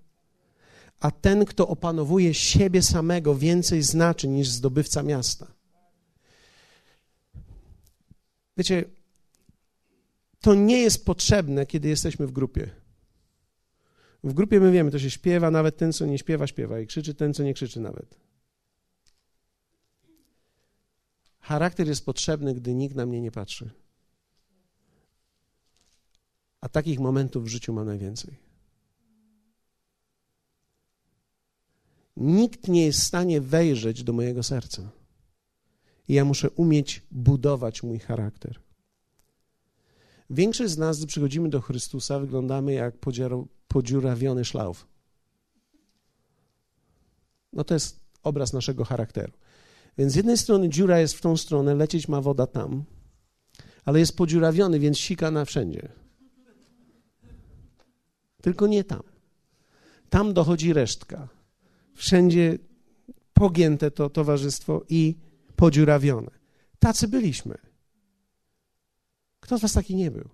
a 1.00 1.10
ten, 1.10 1.44
kto 1.44 1.68
opanowuje 1.68 2.34
siebie 2.34 2.82
samego, 2.82 3.34
więcej 3.34 3.82
znaczy 3.82 4.28
niż 4.28 4.48
zdobywca 4.48 5.02
miasta. 5.02 5.59
Wiecie, 8.60 8.84
to 10.40 10.54
nie 10.54 10.78
jest 10.78 11.04
potrzebne, 11.04 11.66
kiedy 11.66 11.88
jesteśmy 11.88 12.26
w 12.26 12.32
grupie. 12.32 12.70
W 14.24 14.32
grupie 14.32 14.60
my 14.60 14.72
wiemy, 14.72 14.90
to 14.90 14.98
się 14.98 15.10
śpiewa, 15.10 15.50
nawet 15.50 15.76
ten, 15.76 15.92
co 15.92 16.06
nie 16.06 16.18
śpiewa, 16.18 16.46
śpiewa 16.46 16.80
i 16.80 16.86
krzyczy 16.86 17.14
ten, 17.14 17.34
co 17.34 17.42
nie 17.42 17.54
krzyczy 17.54 17.80
nawet. 17.80 18.18
Charakter 21.40 21.86
jest 21.86 22.04
potrzebny, 22.04 22.54
gdy 22.54 22.74
nikt 22.74 22.96
na 22.96 23.06
mnie 23.06 23.20
nie 23.20 23.30
patrzy. 23.30 23.70
A 26.60 26.68
takich 26.68 26.98
momentów 26.98 27.44
w 27.44 27.48
życiu 27.48 27.72
mam 27.72 27.86
najwięcej. 27.86 28.36
Nikt 32.16 32.68
nie 32.68 32.86
jest 32.86 33.00
w 33.00 33.04
stanie 33.04 33.40
wejrzeć 33.40 34.04
do 34.04 34.12
mojego 34.12 34.42
serca. 34.42 34.99
I 36.10 36.12
ja 36.12 36.24
muszę 36.24 36.50
umieć 36.50 37.02
budować 37.10 37.82
mój 37.82 37.98
charakter. 37.98 38.60
Większość 40.30 40.72
z 40.72 40.78
nas, 40.78 40.98
gdy 40.98 41.06
przychodzimy 41.06 41.48
do 41.48 41.60
Chrystusa, 41.60 42.18
wyglądamy 42.18 42.72
jak 42.72 42.94
podziurawiony 43.68 44.44
szlauf. 44.44 44.86
No 47.52 47.64
to 47.64 47.74
jest 47.74 48.00
obraz 48.22 48.52
naszego 48.52 48.84
charakteru. 48.84 49.32
Więc 49.98 50.12
z 50.12 50.16
jednej 50.16 50.38
strony 50.38 50.68
dziura 50.68 51.00
jest 51.00 51.14
w 51.14 51.20
tą 51.20 51.36
stronę, 51.36 51.74
lecieć 51.74 52.08
ma 52.08 52.20
woda 52.20 52.46
tam, 52.46 52.84
ale 53.84 53.98
jest 53.98 54.16
podziurawiony, 54.16 54.78
więc 54.78 54.98
sika 54.98 55.30
na 55.30 55.44
wszędzie. 55.44 55.88
Tylko 58.42 58.66
nie 58.66 58.84
tam. 58.84 59.02
Tam 60.08 60.34
dochodzi 60.34 60.72
resztka. 60.72 61.28
Wszędzie 61.94 62.58
pogięte 63.32 63.90
to 63.90 64.10
towarzystwo 64.10 64.84
i 64.88 65.29
podziurawione. 65.60 66.30
Tacy 66.78 67.08
byliśmy. 67.08 67.58
Kto 69.40 69.58
z 69.58 69.60
was 69.60 69.72
taki 69.72 69.96
nie 69.96 70.10
był? 70.10 70.28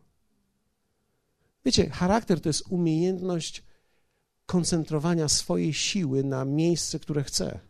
Wiecie, 1.64 1.90
charakter 1.90 2.40
to 2.40 2.48
jest 2.48 2.62
umiejętność 2.68 3.64
koncentrowania 4.46 5.28
swojej 5.28 5.74
siły 5.74 6.24
na 6.24 6.44
miejsce, 6.44 6.98
które 6.98 7.24
chce. 7.24 7.60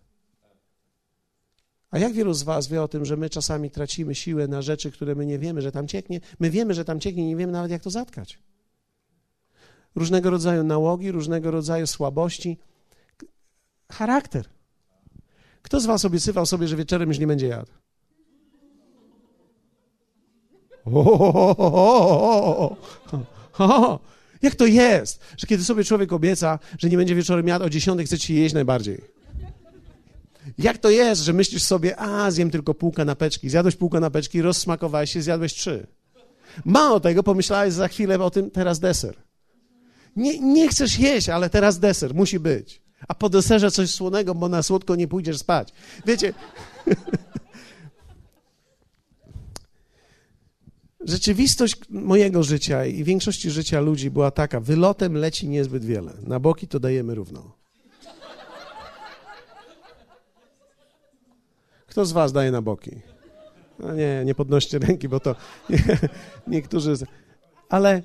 A 1.90 1.99
jak 1.99 2.12
wielu 2.12 2.35
z 2.35 2.42
Was 2.42 2.69
wie 2.69 2.83
o 2.83 2.88
tym, 2.88 3.05
że 3.05 3.16
my 3.16 3.31
czasami 3.31 3.71
tracimy 3.71 4.14
siłę 4.14 4.49
na 4.49 4.62
rzeczy, 4.62 4.90
które 4.90 5.14
my 5.14 5.27
nie 5.27 5.38
wiemy, 5.38 5.62
że 5.62 5.73
tam 5.73 5.88
cieknie? 5.88 6.21
My 6.38 6.51
wiemy, 6.51 6.75
że 6.75 6.85
tam 6.85 7.01
cieknie, 7.01 7.27
nie 7.27 7.37
wiemy 7.37 7.52
nawet, 7.52 7.71
jak 7.71 7.83
to 7.83 7.90
zatkać. 7.90 8.38
Różnego 9.94 10.31
rodzaju 10.31 10.65
nałogi, 10.65 11.13
różnego 11.13 11.50
rodzaju 11.50 11.87
słabości. 11.87 12.59
Charakter. 13.92 14.56
Kto 15.67 15.81
z 15.81 15.87
Was 15.87 16.04
obiecywał 16.04 16.46
sobie, 16.46 16.69
że 16.69 16.77
wieczorem 16.77 17.08
już 17.08 17.19
nie 17.19 17.27
będzie 17.27 17.46
jadł? 17.46 17.73
O, 23.58 24.00
jak 24.42 24.54
to 24.54 24.67
jest, 24.67 25.21
że 25.37 25.46
kiedy 25.46 25.64
sobie 25.64 25.85
człowiek 25.85 26.12
obieca, 26.12 26.58
że 26.79 26.88
nie 26.88 26.96
będzie 26.96 27.14
wieczorem 27.14 27.48
jadł, 27.48 27.64
o 27.64 27.71
10 27.71 28.02
chce 28.02 28.19
ci 28.19 28.35
jeść 28.35 28.54
najbardziej? 28.54 29.00
Jak 30.58 30.79
to 30.79 30.90
jest, 30.90 31.23
że 31.23 31.33
myślisz 31.33 31.62
sobie, 31.62 31.96
a 31.96 32.31
zjem 32.31 32.50
tylko 32.50 32.75
pół 32.75 32.92
kanapeczki, 32.92 33.50
zjadłeś 33.50 33.77
pół 33.77 33.90
kanapeczki, 33.90 34.42
rozsmakowałeś 34.42 35.12
się, 35.12 35.23
zjadłeś 35.23 35.54
trzy. 35.54 35.87
Mało 36.64 37.00
tego, 37.00 37.23
pomyślałeś 37.23 37.75
za 37.75 37.88
chwilę 37.88 38.19
o 38.19 38.31
tym, 38.31 38.50
teraz 38.50 38.81
deser. 38.81 39.17
Nie, 40.17 40.40
nie 40.40 40.69
chcesz 40.69 40.98
jeść, 40.98 41.29
ale 41.29 41.50
teraz 41.50 41.79
deser, 41.79 42.14
musi 42.14 42.40
być. 42.40 42.86
A 43.09 43.15
po 43.15 43.29
deserze 43.29 43.71
coś 43.71 43.90
słonego, 43.90 44.35
bo 44.35 44.49
na 44.49 44.63
słodko 44.63 44.97
nie 44.97 45.09
pójdziesz 45.09 45.38
spać. 45.38 45.73
Wiecie... 46.07 46.35
rzeczywistość 51.07 51.77
mojego 51.90 52.42
życia 52.42 52.85
i 52.85 53.05
większości 53.05 53.51
życia 53.51 53.81
ludzi 53.81 54.11
była 54.11 54.31
taka: 54.31 54.61
wylotem 54.61 55.15
leci 55.15 55.49
niezbyt 55.49 55.85
wiele, 55.85 56.13
na 56.23 56.40
boki 56.40 56.69
to 56.69 56.81
dajemy 56.81 57.15
równo. 57.15 57.57
Kto 61.87 62.07
z 62.07 62.13
Was 62.13 62.33
daje 62.33 62.51
na 62.51 62.63
boki? 62.63 62.90
No 63.79 63.94
nie, 63.94 64.23
nie 64.25 64.35
podnoście 64.35 64.79
ręki, 64.79 65.09
bo 65.09 65.21
to 65.21 65.35
nie, 65.71 65.79
niektórzy. 66.47 66.94
Ale 67.69 68.03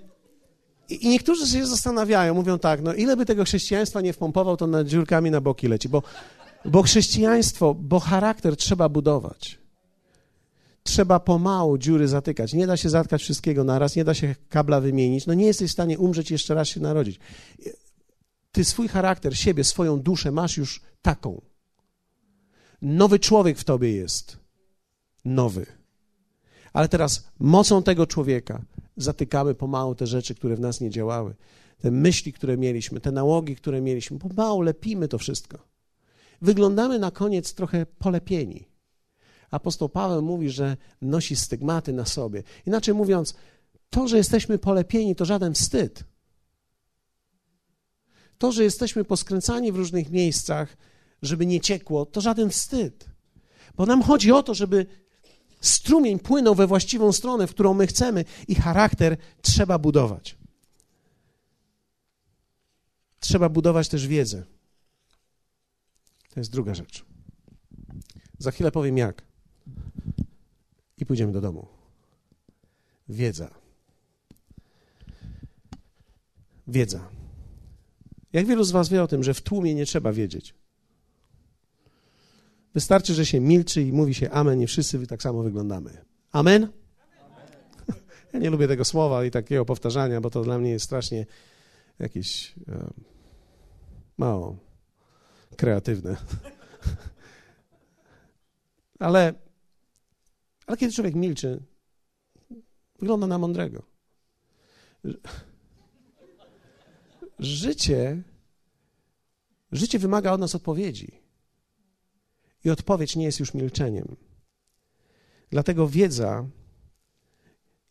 i 0.95 1.09
niektórzy 1.09 1.47
się 1.47 1.67
zastanawiają, 1.67 2.33
mówią 2.33 2.59
tak, 2.59 2.81
no 2.81 2.93
ile 2.93 3.17
by 3.17 3.25
tego 3.25 3.43
chrześcijaństwa 3.43 4.01
nie 4.01 4.13
wpompował, 4.13 4.57
to 4.57 4.67
nad 4.67 4.87
dziurkami 4.87 5.31
na 5.31 5.41
boki 5.41 5.67
leci, 5.67 5.89
bo, 5.89 6.03
bo 6.65 6.83
chrześcijaństwo, 6.83 7.73
bo 7.73 7.99
charakter 7.99 8.57
trzeba 8.57 8.89
budować. 8.89 9.61
Trzeba 10.83 11.19
pomału 11.19 11.77
dziury 11.77 12.07
zatykać. 12.07 12.53
Nie 12.53 12.67
da 12.67 12.77
się 12.77 12.89
zatkać 12.89 13.21
wszystkiego 13.21 13.63
naraz, 13.63 13.95
nie 13.95 14.03
da 14.03 14.13
się 14.13 14.35
kabla 14.49 14.81
wymienić. 14.81 15.25
No 15.25 15.33
nie 15.33 15.45
jesteś 15.45 15.69
w 15.69 15.73
stanie 15.73 15.99
umrzeć 15.99 16.31
i 16.31 16.33
jeszcze 16.33 16.53
raz 16.53 16.67
się 16.67 16.79
narodzić. 16.79 17.19
Ty 18.51 18.63
swój 18.63 18.87
charakter, 18.87 19.37
siebie, 19.37 19.63
swoją 19.63 19.99
duszę 19.99 20.31
masz 20.31 20.57
już 20.57 20.81
taką. 21.01 21.41
Nowy 22.81 23.19
człowiek 23.19 23.57
w 23.57 23.63
tobie 23.63 23.91
jest. 23.91 24.37
Nowy. 25.25 25.65
Ale 26.73 26.89
teraz 26.89 27.27
mocą 27.39 27.83
tego 27.83 28.07
człowieka 28.07 28.61
zatykamy 29.03 29.55
pomału 29.55 29.95
te 29.95 30.07
rzeczy, 30.07 30.35
które 30.35 30.55
w 30.55 30.59
nas 30.59 30.81
nie 30.81 30.89
działały. 30.89 31.35
Te 31.81 31.91
myśli, 31.91 32.33
które 32.33 32.57
mieliśmy, 32.57 32.99
te 32.99 33.11
nałogi, 33.11 33.55
które 33.55 33.81
mieliśmy. 33.81 34.19
Pomału 34.19 34.61
lepimy 34.61 35.07
to 35.07 35.17
wszystko. 35.17 35.57
Wyglądamy 36.41 36.99
na 36.99 37.11
koniec 37.11 37.53
trochę 37.53 37.85
polepieni. 37.85 38.67
Apostoł 39.51 39.89
Paweł 39.89 40.21
mówi, 40.21 40.49
że 40.49 40.77
nosi 41.01 41.35
stygmaty 41.35 41.93
na 41.93 42.05
sobie. 42.05 42.43
Inaczej 42.67 42.93
mówiąc, 42.93 43.33
to, 43.89 44.07
że 44.07 44.17
jesteśmy 44.17 44.57
polepieni, 44.57 45.15
to 45.15 45.25
żaden 45.25 45.53
wstyd. 45.53 46.03
To, 48.37 48.51
że 48.51 48.63
jesteśmy 48.63 49.03
poskręcani 49.03 49.71
w 49.71 49.75
różnych 49.75 50.09
miejscach, 50.09 50.77
żeby 51.21 51.45
nie 51.45 51.59
ciekło, 51.59 52.05
to 52.05 52.21
żaden 52.21 52.49
wstyd. 52.49 53.05
Bo 53.75 53.85
nam 53.85 54.03
chodzi 54.03 54.31
o 54.31 54.43
to, 54.43 54.53
żeby 54.53 54.85
strumień 55.61 56.19
płynął 56.19 56.55
we 56.55 56.67
właściwą 56.67 57.11
stronę, 57.11 57.47
w 57.47 57.51
którą 57.51 57.73
my 57.73 57.87
chcemy, 57.87 58.25
i 58.47 58.55
charakter 58.55 59.17
trzeba 59.41 59.79
budować. 59.79 60.37
Trzeba 63.19 63.49
budować 63.49 63.89
też 63.89 64.07
wiedzę. 64.07 64.43
To 66.33 66.39
jest 66.39 66.51
druga 66.51 66.75
rzecz. 66.75 67.05
Za 68.37 68.51
chwilę 68.51 68.71
powiem 68.71 68.97
jak. 68.97 69.21
I 70.97 71.05
pójdziemy 71.05 71.31
do 71.31 71.41
domu. 71.41 71.67
Wiedza. 73.09 73.49
Wiedza. 76.67 77.09
Jak 78.33 78.45
wielu 78.45 78.63
z 78.63 78.71
Was 78.71 78.89
wie 78.89 79.03
o 79.03 79.07
tym, 79.07 79.23
że 79.23 79.33
w 79.33 79.41
tłumie 79.41 79.75
nie 79.75 79.85
trzeba 79.85 80.13
wiedzieć? 80.13 80.53
Wystarczy, 82.73 83.13
że 83.13 83.25
się 83.25 83.39
milczy 83.39 83.81
i 83.81 83.93
mówi 83.93 84.13
się 84.13 84.29
amen 84.29 84.61
i 84.61 84.67
wszyscy 84.67 85.07
tak 85.07 85.23
samo 85.23 85.43
wyglądamy. 85.43 86.05
Amen? 86.31 86.67
Ja 88.33 88.39
nie 88.39 88.49
lubię 88.49 88.67
tego 88.67 88.85
słowa 88.85 89.25
i 89.25 89.31
takiego 89.31 89.65
powtarzania, 89.65 90.21
bo 90.21 90.29
to 90.29 90.43
dla 90.43 90.59
mnie 90.59 90.69
jest 90.69 90.85
strasznie 90.85 91.25
jakieś 91.99 92.55
mało 94.17 94.57
kreatywne. 95.57 96.17
Ale, 98.99 99.33
ale 100.67 100.77
kiedy 100.77 100.93
człowiek 100.93 101.15
milczy, 101.15 101.63
wygląda 102.99 103.27
na 103.27 103.37
mądrego. 103.37 103.83
Życie, 107.39 108.23
życie 109.71 109.99
wymaga 109.99 110.31
od 110.31 110.39
nas 110.39 110.55
odpowiedzi. 110.55 111.20
I 112.65 112.69
odpowiedź 112.69 113.15
nie 113.15 113.25
jest 113.25 113.39
już 113.39 113.53
milczeniem. 113.53 114.15
Dlatego 115.49 115.87
wiedza 115.87 116.45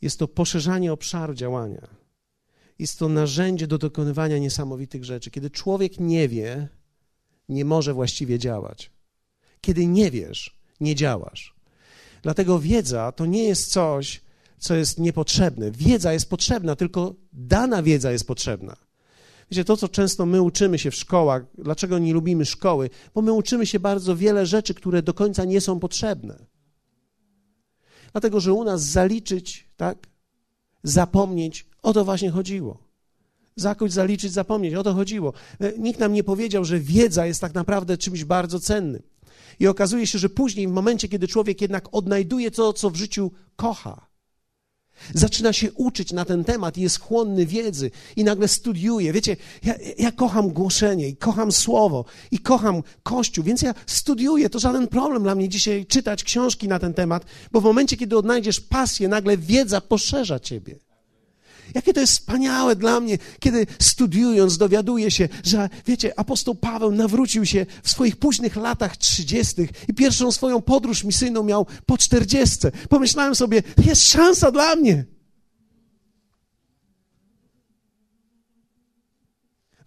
jest 0.03 0.19
to 0.19 0.29
poszerzanie 0.29 0.93
obszaru 0.93 1.35
działania. 1.35 1.89
Jest 2.79 2.99
to 2.99 3.09
narzędzie 3.09 3.67
do 3.67 3.79
dokonywania 3.79 4.39
niesamowitych 4.39 5.05
rzeczy. 5.05 5.31
Kiedy 5.31 5.51
człowiek 5.51 6.01
nie 6.01 6.29
wie, 6.29 6.69
nie 7.49 7.65
może 7.65 7.95
właściwie 7.95 8.39
działać. 8.39 8.91
Kiedy 9.61 9.87
nie 9.87 10.11
wiesz, 10.11 10.61
nie 10.81 10.95
działasz. 10.95 11.55
Dlatego 12.23 12.59
wiedza 12.59 13.13
to 13.13 13.27
nie 13.27 13.45
jest 13.45 13.73
coś, 13.73 14.21
co 14.59 14.75
jest 14.75 14.99
niepotrzebne. 14.99 15.71
Wiedza 15.71 16.13
jest 16.13 16.31
potrzebna, 16.31 16.77
tylko 16.77 17.15
dana 17.33 17.83
wiedza 17.83 18.13
jest 18.13 18.27
potrzebna. 18.27 18.77
Wiecie, 19.51 19.65
to, 19.65 19.77
co 19.77 19.89
często 19.89 20.27
my 20.27 20.43
uczymy 20.43 20.79
się 20.79 20.91
w 20.91 20.95
szkołach, 20.95 21.43
dlaczego 21.59 21.99
nie 21.99 22.13
lubimy 22.13 22.45
szkoły? 22.45 22.91
Bo 23.15 23.23
my 23.23 23.33
uczymy 23.33 23.67
się 23.67 23.81
bardzo 23.81 24.17
wiele 24.17 24.47
rzeczy, 24.47 24.75
które 24.75 25.03
do 25.03 25.15
końca 25.15 25.45
nie 25.45 25.61
są 25.61 25.81
potrzebne. 25.81 26.47
Dlatego, 28.13 28.41
że 28.41 28.53
u 28.53 28.65
nas 28.65 28.83
zaliczyć, 28.83 29.69
tak? 29.77 29.99
Zapomnieć, 30.83 31.67
o 31.83 31.93
to 31.93 32.05
właśnie 32.05 32.31
chodziło. 32.31 32.79
Zakończyć, 33.57 33.95
zaliczyć, 33.95 34.33
zapomnieć, 34.33 34.75
o 34.75 34.83
to 34.83 34.95
chodziło. 34.95 35.33
E, 35.61 35.79
nikt 35.79 36.01
nam 36.01 36.13
nie 36.13 36.25
powiedział, 36.25 36.65
że 36.65 36.79
wiedza 36.79 37.27
jest 37.27 37.41
tak 37.41 37.55
naprawdę 37.55 37.99
czymś 37.99 38.25
bardzo 38.25 38.61
cennym. 38.61 39.03
I 39.61 39.67
okazuje 39.67 40.07
się, 40.07 40.19
że 40.19 40.29
później, 40.29 40.69
w 40.69 40.73
momencie, 40.73 41.09
kiedy 41.09 41.29
człowiek 41.29 41.61
jednak 41.61 41.89
odnajduje 41.93 42.51
to, 42.51 42.73
co 42.73 42.91
w 42.91 42.97
życiu 42.97 43.31
kocha, 43.57 44.10
Zaczyna 45.15 45.53
się 45.53 45.73
uczyć 45.73 46.13
na 46.13 46.25
ten 46.25 46.45
temat 46.45 46.79
i 46.79 46.81
jest 46.81 47.01
chłonny 47.01 47.47
wiedzy 47.47 47.91
i 48.17 48.25
nagle 48.25 48.49
studiuje. 48.49 49.13
Wiecie, 49.13 49.37
ja, 49.65 49.75
ja, 49.99 50.13
kocham 50.13 50.49
głoszenie 50.49 51.09
i 51.09 51.17
kocham 51.17 51.53
słowo 51.53 52.05
i 52.31 52.39
kocham 52.39 52.83
Kościół, 53.03 53.45
więc 53.45 53.63
ja 53.63 53.75
studiuję. 53.87 54.51
To 54.51 54.59
żaden 54.59 54.89
problem 54.89 55.23
dla 55.23 55.35
mnie 55.35 55.49
dzisiaj 55.49 55.87
czytać 55.87 56.25
książki 56.25 56.69
na 56.69 56.79
ten 56.79 56.95
temat, 56.95 57.25
bo 57.53 57.61
w 57.61 57.65
momencie, 57.65 57.97
kiedy 57.97 58.17
odnajdziesz 58.17 58.61
pasję, 58.61 59.09
nagle 59.09 59.37
wiedza 59.37 59.81
poszerza 59.81 60.41
ciebie. 60.41 60.90
Jakie 61.75 61.93
to 61.93 62.01
jest 62.01 62.13
wspaniałe 62.13 62.77
dla 62.77 63.01
mnie, 63.01 63.19
kiedy 63.41 63.67
studiując 63.79 64.59
dowiaduję 64.59 65.11
się, 65.11 65.29
że 65.45 65.69
wiecie, 65.87 66.19
apostoł 66.19 66.55
Paweł 66.55 66.93
nawrócił 66.93 67.47
się 67.47 67.67
w 67.83 67.91
swoich 67.91 68.17
późnych 68.17 68.57
latach 68.57 68.97
trzydziestych 68.97 69.71
i 69.89 69.95
pierwszą 69.95 70.33
swoją 70.33 70.63
podróż 70.63 71.05
misyjną 71.05 71.43
miał 71.43 71.67
po 71.87 71.99
czterdziestce. 71.99 72.73
Pomyślałem 72.89 73.35
sobie, 73.35 73.63
jest 73.87 74.09
szansa 74.09 74.51
dla 74.51 74.77
mnie. 74.77 75.05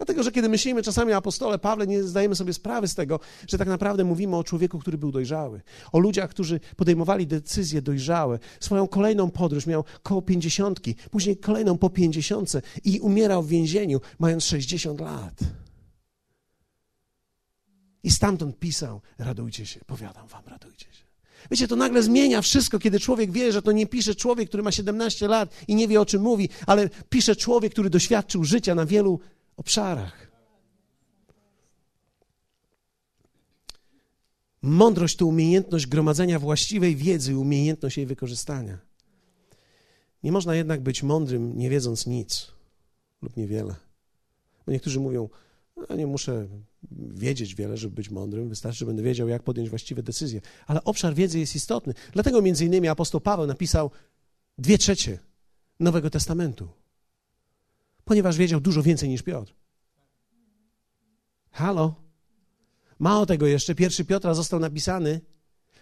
Dlatego, 0.06 0.24
że 0.24 0.32
kiedy 0.32 0.50
myślimy 0.50 0.84
czasami 0.84 1.14
o 1.14 1.18
apostole 1.18 1.60
Pawle, 1.60 1.88
nie 1.88 2.04
zdajemy 2.04 2.36
sobie 2.36 2.54
sprawy 2.54 2.88
z 2.88 2.96
tego, 2.96 3.20
że 3.48 3.58
tak 3.58 3.68
naprawdę 3.68 4.04
mówimy 4.04 4.36
o 4.36 4.44
człowieku, 4.44 4.80
który 4.80 4.98
był 4.98 5.12
dojrzały. 5.12 5.62
O 5.92 6.00
ludziach, 6.00 6.30
którzy 6.30 6.60
podejmowali 6.76 7.28
decyzje 7.28 7.82
dojrzałe. 7.82 8.40
Swoją 8.60 8.88
kolejną 8.88 9.32
podróż 9.32 9.66
miał 9.66 9.84
koło 10.04 10.22
pięćdziesiątki, 10.22 10.96
później 11.12 11.38
kolejną 11.38 11.78
po 11.78 11.90
pięćdziesiątce 11.90 12.62
i 12.84 13.00
umierał 13.00 13.44
w 13.44 13.48
więzieniu, 13.48 14.02
mając 14.20 14.44
sześćdziesiąt 14.44 15.02
lat. 15.02 15.40
I 18.04 18.12
stamtąd 18.12 18.60
pisał: 18.60 19.02
Radujcie 19.18 19.66
się, 19.66 19.80
powiadam 19.86 20.28
wam, 20.28 20.44
radujcie 20.48 20.86
się. 20.86 21.04
Wiecie, 21.52 21.68
to 21.68 21.76
nagle 21.76 22.04
zmienia 22.04 22.42
wszystko, 22.42 22.80
kiedy 22.80 23.00
człowiek 23.00 23.32
wie, 23.32 23.52
że 23.52 23.62
to 23.62 23.72
nie 23.72 23.88
pisze 23.88 24.16
człowiek, 24.16 24.48
który 24.50 24.64
ma 24.64 24.72
17 24.72 25.28
lat 25.28 25.56
i 25.68 25.76
nie 25.76 25.88
wie 25.88 26.02
o 26.02 26.06
czym 26.06 26.22
mówi, 26.22 26.50
ale 26.68 26.90
pisze 27.10 27.36
człowiek, 27.36 27.74
który 27.74 27.90
doświadczył 27.90 28.44
życia 28.44 28.76
na 28.76 28.86
wielu 28.86 29.20
obszarach. 29.58 30.32
Mądrość 34.62 35.16
to 35.16 35.26
umiejętność 35.26 35.88
gromadzenia 35.88 36.40
właściwej 36.40 36.96
wiedzy 36.96 37.32
i 37.32 37.36
umiejętność 37.36 37.98
jej 37.98 38.06
wykorzystania. 38.06 38.78
Nie 40.24 40.32
można 40.32 40.56
jednak 40.56 40.82
być 40.82 41.04
mądrym, 41.04 41.58
nie 41.58 41.70
wiedząc 41.70 42.08
nic 42.08 42.52
lub 43.22 43.38
niewiele. 43.38 43.76
Bo 44.66 44.72
niektórzy 44.72 45.00
mówią, 45.00 45.30
no, 45.90 45.96
nie 45.96 46.08
muszę 46.08 46.48
wiedzieć 46.92 47.56
wiele, 47.56 47.78
żeby 47.78 47.96
być 47.96 48.10
mądrym, 48.10 48.50
wystarczy, 48.50 48.80
że 48.80 48.86
będę 48.86 49.04
wiedział, 49.04 49.28
jak 49.28 49.44
podjąć 49.44 49.70
właściwe 49.70 50.04
decyzje. 50.04 50.42
Ale 50.68 50.84
obszar 50.84 51.14
wiedzy 51.14 51.40
jest 51.40 51.56
istotny. 51.56 51.94
Dlatego 52.14 52.42
między 52.42 52.66
innymi 52.66 52.88
apostoł 52.88 53.22
Paweł 53.22 53.48
napisał 53.48 53.92
dwie 54.58 54.78
trzecie 54.78 55.20
Nowego 55.80 56.10
Testamentu 56.10 56.83
ponieważ 58.06 58.38
wiedział 58.38 58.60
dużo 58.60 58.84
więcej 58.84 59.10
niż 59.10 59.22
Piotr. 59.22 59.54
Halo? 61.52 61.96
Mało 63.00 63.26
tego 63.26 63.48
jeszcze, 63.48 63.76
pierwszy 63.76 64.06
Piotra 64.06 64.34
został 64.34 64.60
napisany 64.60 65.22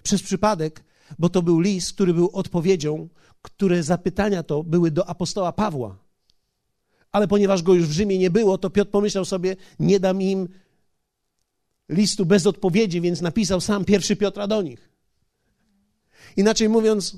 przez 0.04 0.24
przypadek, 0.24 0.84
bo 1.20 1.30
to 1.30 1.42
był 1.42 1.60
list, 1.60 1.94
który 1.94 2.14
był 2.14 2.30
odpowiedzią, 2.34 3.10
które 3.42 3.84
zapytania 3.84 4.44
to 4.44 4.64
były 4.64 4.92
do 4.92 5.10
apostoła 5.10 5.52
Pawła. 5.52 5.98
Ale 7.12 7.28
ponieważ 7.28 7.64
go 7.64 7.74
już 7.74 7.88
w 7.88 7.92
Rzymie 7.92 8.18
nie 8.18 8.30
było, 8.30 8.58
to 8.58 8.70
Piotr 8.70 8.92
pomyślał 8.92 9.26
sobie, 9.26 9.56
nie 9.80 10.00
dam 10.00 10.22
im 10.22 10.48
listu 11.90 12.26
bez 12.26 12.48
odpowiedzi, 12.48 13.02
więc 13.02 13.22
napisał 13.22 13.62
sam 13.62 13.86
pierwszy 13.86 14.16
Piotra 14.16 14.48
do 14.48 14.62
nich. 14.62 14.90
Inaczej 16.38 16.70
mówiąc, 16.70 17.18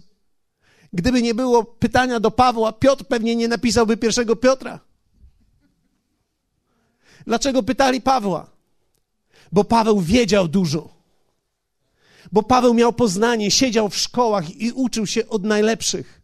Gdyby 0.94 1.22
nie 1.22 1.34
było 1.34 1.64
pytania 1.64 2.20
do 2.20 2.32
Pawła, 2.32 2.74
Piotr 2.74 3.06
pewnie 3.06 3.36
nie 3.36 3.48
napisałby 3.48 3.98
pierwszego 3.98 4.36
Piotra. 4.36 4.80
Dlaczego 7.26 7.64
pytali 7.64 8.02
Pawła? 8.02 8.50
Bo 9.52 9.64
Paweł 9.64 10.02
wiedział 10.02 10.48
dużo. 10.48 10.94
Bo 12.32 12.44
Paweł 12.44 12.74
miał 12.74 12.94
poznanie, 12.94 13.52
siedział 13.52 13.90
w 13.90 13.98
szkołach 13.98 14.56
i 14.56 14.72
uczył 14.72 15.08
się 15.08 15.30
od 15.30 15.44
najlepszych 15.44 16.22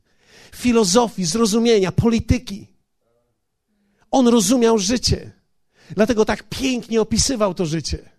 filozofii, 0.56 1.26
zrozumienia, 1.26 1.92
polityki. 1.92 2.68
On 4.12 4.28
rozumiał 4.28 4.78
życie. 4.78 5.32
Dlatego 5.96 6.26
tak 6.26 6.44
pięknie 6.50 7.02
opisywał 7.02 7.54
to 7.54 7.66
życie. 7.66 8.10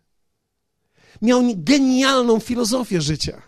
Miał 1.23 1.43
genialną 1.57 2.41
filozofię 2.41 3.01
życia, 3.01 3.43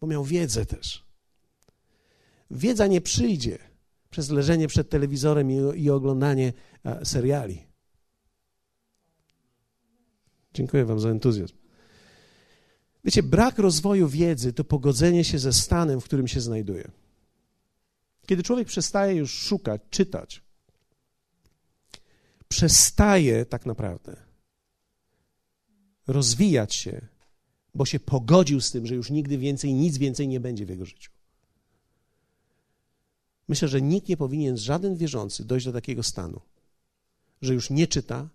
bo 0.00 0.06
miał 0.06 0.24
wiedzę 0.24 0.66
też. 0.66 1.04
Wiedza 2.50 2.86
nie 2.86 3.00
przyjdzie 3.00 3.58
przez 4.10 4.30
leżenie 4.30 4.68
przed 4.68 4.90
telewizorem 4.90 5.50
i, 5.50 5.82
i 5.82 5.90
oglądanie 5.90 6.52
e, 6.84 7.04
seriali. 7.04 7.67
Dziękuję 10.54 10.84
Wam 10.84 11.00
za 11.00 11.08
entuzjazm. 11.08 11.54
Wiecie, 13.04 13.22
brak 13.22 13.58
rozwoju 13.58 14.08
wiedzy 14.08 14.52
to 14.52 14.64
pogodzenie 14.64 15.24
się 15.24 15.38
ze 15.38 15.52
stanem, 15.52 16.00
w 16.00 16.04
którym 16.04 16.28
się 16.28 16.40
znajduje. 16.40 16.90
Kiedy 18.26 18.42
człowiek 18.42 18.68
przestaje 18.68 19.14
już 19.14 19.32
szukać, 19.32 19.82
czytać, 19.90 20.42
przestaje 22.48 23.46
tak 23.46 23.66
naprawdę 23.66 24.16
rozwijać 26.06 26.74
się, 26.74 27.06
bo 27.74 27.86
się 27.86 28.00
pogodził 28.00 28.60
z 28.60 28.70
tym, 28.70 28.86
że 28.86 28.94
już 28.94 29.10
nigdy 29.10 29.38
więcej, 29.38 29.74
nic 29.74 29.98
więcej 29.98 30.28
nie 30.28 30.40
będzie 30.40 30.66
w 30.66 30.68
jego 30.68 30.84
życiu. 30.84 31.10
Myślę, 33.48 33.68
że 33.68 33.82
nikt 33.82 34.08
nie 34.08 34.16
powinien, 34.16 34.56
żaden 34.56 34.96
wierzący, 34.96 35.44
dojść 35.44 35.66
do 35.66 35.72
takiego 35.72 36.02
stanu, 36.02 36.40
że 37.42 37.54
już 37.54 37.70
nie 37.70 37.86
czyta, 37.86 38.28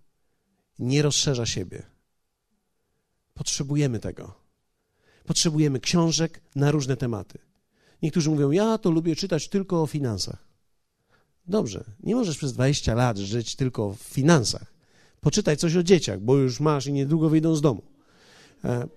nie 0.80 1.02
rozszerza 1.02 1.46
siebie. 1.46 1.93
Potrzebujemy 3.34 4.00
tego. 4.00 4.34
Potrzebujemy 5.26 5.80
książek 5.80 6.42
na 6.56 6.72
różne 6.72 6.98
tematy. 6.98 7.40
Niektórzy 8.02 8.30
mówią, 8.30 8.52
ja 8.52 8.78
to 8.78 8.92
lubię 8.92 9.16
czytać 9.16 9.50
tylko 9.50 9.82
o 9.82 9.88
finansach. 9.88 10.48
Dobrze, 11.48 11.84
nie 12.00 12.16
możesz 12.16 12.38
przez 12.38 12.54
20 12.54 12.94
lat 12.94 13.18
żyć 13.18 13.56
tylko 13.56 13.94
w 13.94 14.00
finansach. 14.00 14.74
Poczytaj 15.22 15.58
coś 15.58 15.76
o 15.76 15.84
dzieciach, 15.84 16.20
bo 16.20 16.38
już 16.38 16.60
masz 16.60 16.88
i 16.88 16.94
niedługo 16.94 17.30
wyjdą 17.30 17.56
z 17.56 17.62
domu. 17.62 17.82
E, 18.64 18.88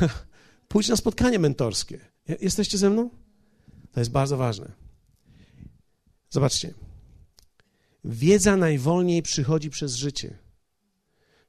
pójdź 0.68 0.88
na 0.88 0.96
spotkanie 0.96 1.38
mentorskie. 1.38 2.00
Jesteście 2.40 2.78
ze 2.78 2.90
mną? 2.90 3.10
To 3.92 4.00
jest 4.00 4.10
bardzo 4.10 4.36
ważne. 4.36 4.72
Zobaczcie. 6.30 6.74
Wiedza 8.04 8.56
najwolniej 8.56 9.22
przychodzi 9.22 9.70
przez 9.70 9.94
życie. 9.94 10.38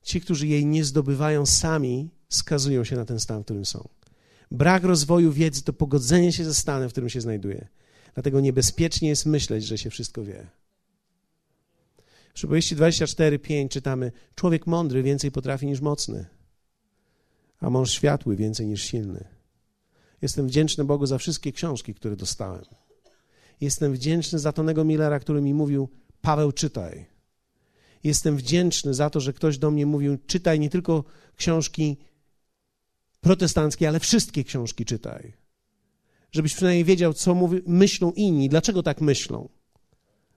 Ci, 0.04 0.22
którzy 0.22 0.48
jej 0.48 0.66
nie 0.66 0.86
zdobywają 0.86 1.46
sami, 1.46 2.10
skazują 2.30 2.84
się 2.84 2.96
na 2.96 3.06
ten 3.06 3.20
stan, 3.20 3.42
w 3.42 3.46
którym 3.46 3.66
są. 3.66 3.90
Brak 4.52 4.84
rozwoju 4.84 5.32
wiedzy 5.32 5.64
to 5.64 5.74
pogodzenie 5.74 6.34
się 6.34 6.46
ze 6.46 6.54
stanem, 6.54 6.90
w 6.90 6.92
którym 6.92 7.10
się 7.10 7.22
znajduje. 7.22 7.68
Dlatego 8.14 8.40
niebezpiecznie 8.40 9.10
jest 9.10 9.26
myśleć, 9.26 9.66
że 9.66 9.78
się 9.78 9.90
wszystko 9.90 10.24
wie. 10.24 10.48
W 12.30 12.34
przypowieści 12.34 12.76
24:5 12.76 13.70
czytamy: 13.70 14.12
Człowiek 14.36 14.68
mądry 14.68 15.04
więcej 15.04 15.32
potrafi 15.32 15.66
niż 15.66 15.82
mocny, 15.82 16.26
a 17.60 17.70
mąż 17.70 17.92
światły 17.92 18.36
więcej 18.36 18.68
niż 18.68 18.84
silny. 18.84 19.28
Jestem 20.22 20.48
wdzięczny 20.48 20.84
Bogu 20.84 21.06
za 21.06 21.18
wszystkie 21.18 21.52
książki, 21.52 21.94
które 21.94 22.16
dostałem. 22.16 22.66
Jestem 23.62 23.94
wdzięczny 23.94 24.40
za 24.40 24.52
Tonego 24.52 24.84
Millera, 24.86 25.20
który 25.20 25.42
mi 25.42 25.54
mówił: 25.54 25.90
Paweł, 26.22 26.52
czytaj. 26.52 27.06
Jestem 28.04 28.38
wdzięczny 28.38 28.94
za 28.94 29.10
to, 29.10 29.20
że 29.20 29.34
ktoś 29.34 29.58
do 29.58 29.72
mnie 29.72 29.86
mówił: 29.86 30.18
czytaj 30.28 30.60
nie 30.60 30.70
tylko 30.70 31.04
książki 31.36 31.98
protestanckie, 33.22 33.88
ale 33.88 34.00
wszystkie 34.00 34.44
książki 34.44 34.86
czytaj. 34.86 35.34
Żebyś 36.32 36.54
przynajmniej 36.56 36.86
wiedział, 36.86 37.14
co 37.14 37.36
mówi, 37.36 37.62
myślą 37.68 38.12
inni, 38.12 38.50
dlaczego 38.50 38.84
tak 38.84 39.02
myślą. 39.02 39.50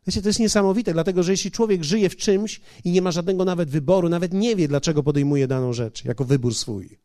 Wiecie, 0.07 0.23
to 0.23 0.29
jest 0.29 0.41
niesamowite, 0.41 0.93
dlatego 0.93 1.23
że 1.23 1.33
jeśli 1.33 1.51
człowiek 1.51 1.85
żyje 1.85 2.09
w 2.09 2.17
czymś 2.17 2.61
i 2.85 2.91
nie 2.91 3.03
ma 3.03 3.11
żadnego 3.11 3.45
nawet 3.45 3.71
wyboru, 3.71 4.09
nawet 4.09 4.33
nie 4.33 4.57
wie, 4.57 4.69
dlaczego 4.69 5.03
podejmuje 5.03 5.47
daną 5.47 5.73
rzecz 5.73 6.05
jako 6.05 6.25
wybór 6.25 6.55
swój. 6.55 6.99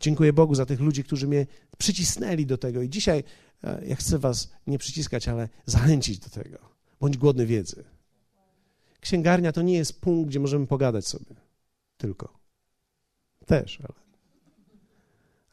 Dziękuję 0.00 0.32
Bogu 0.32 0.54
za 0.54 0.66
tych 0.66 0.80
ludzi, 0.80 1.04
którzy 1.04 1.28
mnie 1.28 1.46
przycisnęli 1.78 2.46
do 2.46 2.58
tego. 2.58 2.82
I 2.82 2.88
dzisiaj 2.88 3.24
e, 3.64 3.86
ja 3.86 3.96
chcę 3.96 4.18
Was 4.18 4.50
nie 4.66 4.78
przyciskać, 4.78 5.28
ale 5.28 5.48
zachęcić 5.66 6.18
do 6.18 6.28
tego. 6.28 6.69
Bądź 7.00 7.16
głodny 7.16 7.46
wiedzy. 7.46 7.84
Księgarnia 9.00 9.52
to 9.52 9.62
nie 9.62 9.74
jest 9.74 10.00
punkt, 10.00 10.28
gdzie 10.28 10.40
możemy 10.40 10.66
pogadać 10.66 11.06
sobie 11.06 11.34
tylko. 11.96 12.38
Też, 13.46 13.80
ale. 13.80 14.00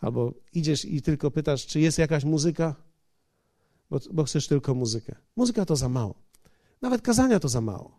Albo 0.01 0.33
idziesz 0.53 0.85
i 0.85 1.01
tylko 1.01 1.31
pytasz, 1.31 1.65
czy 1.65 1.79
jest 1.79 1.97
jakaś 1.97 2.23
muzyka, 2.23 2.75
bo, 3.89 3.99
bo 4.11 4.23
chcesz 4.23 4.47
tylko 4.47 4.75
muzykę. 4.75 5.15
Muzyka 5.35 5.65
to 5.65 5.75
za 5.75 5.89
mało. 5.89 6.15
Nawet 6.81 7.01
kazania 7.01 7.39
to 7.39 7.49
za 7.49 7.61
mało. 7.61 7.97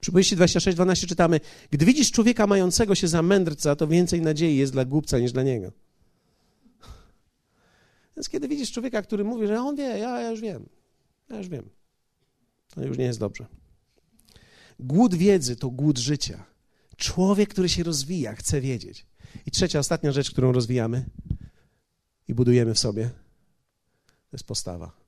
Przypowieści 0.00 0.36
26-12 0.36 1.06
czytamy, 1.06 1.40
gdy 1.70 1.84
widzisz 1.86 2.10
człowieka 2.10 2.46
mającego 2.46 2.94
się 2.94 3.08
za 3.08 3.22
mędrca, 3.22 3.76
to 3.76 3.86
więcej 3.86 4.20
nadziei 4.20 4.56
jest 4.56 4.72
dla 4.72 4.84
głupca 4.84 5.18
niż 5.18 5.32
dla 5.32 5.42
niego. 5.42 5.72
Więc 8.16 8.28
kiedy 8.28 8.48
widzisz 8.48 8.72
człowieka, 8.72 9.02
który 9.02 9.24
mówi, 9.24 9.46
że 9.46 9.60
on 9.60 9.76
wie, 9.76 9.82
ja, 9.82 10.20
ja 10.20 10.30
już 10.30 10.40
wiem, 10.40 10.68
ja 11.32 11.38
już 11.38 11.48
wiem, 11.48 11.70
to 12.74 12.82
już 12.82 12.98
nie 12.98 13.04
jest 13.04 13.18
dobrze. 13.18 13.46
Głód 14.80 15.14
wiedzy 15.14 15.56
to 15.56 15.70
głód 15.70 15.98
życia. 15.98 16.44
Człowiek, 16.96 17.48
który 17.48 17.68
się 17.68 17.82
rozwija, 17.82 18.34
chce 18.34 18.60
wiedzieć. 18.60 19.06
I 19.46 19.50
trzecia, 19.50 19.78
ostatnia 19.78 20.12
rzecz, 20.12 20.30
którą 20.30 20.52
rozwijamy 20.52 21.04
i 22.28 22.34
budujemy 22.34 22.74
w 22.74 22.78
sobie, 22.78 23.10
to 24.06 24.36
jest 24.36 24.46
postawa. 24.46 25.02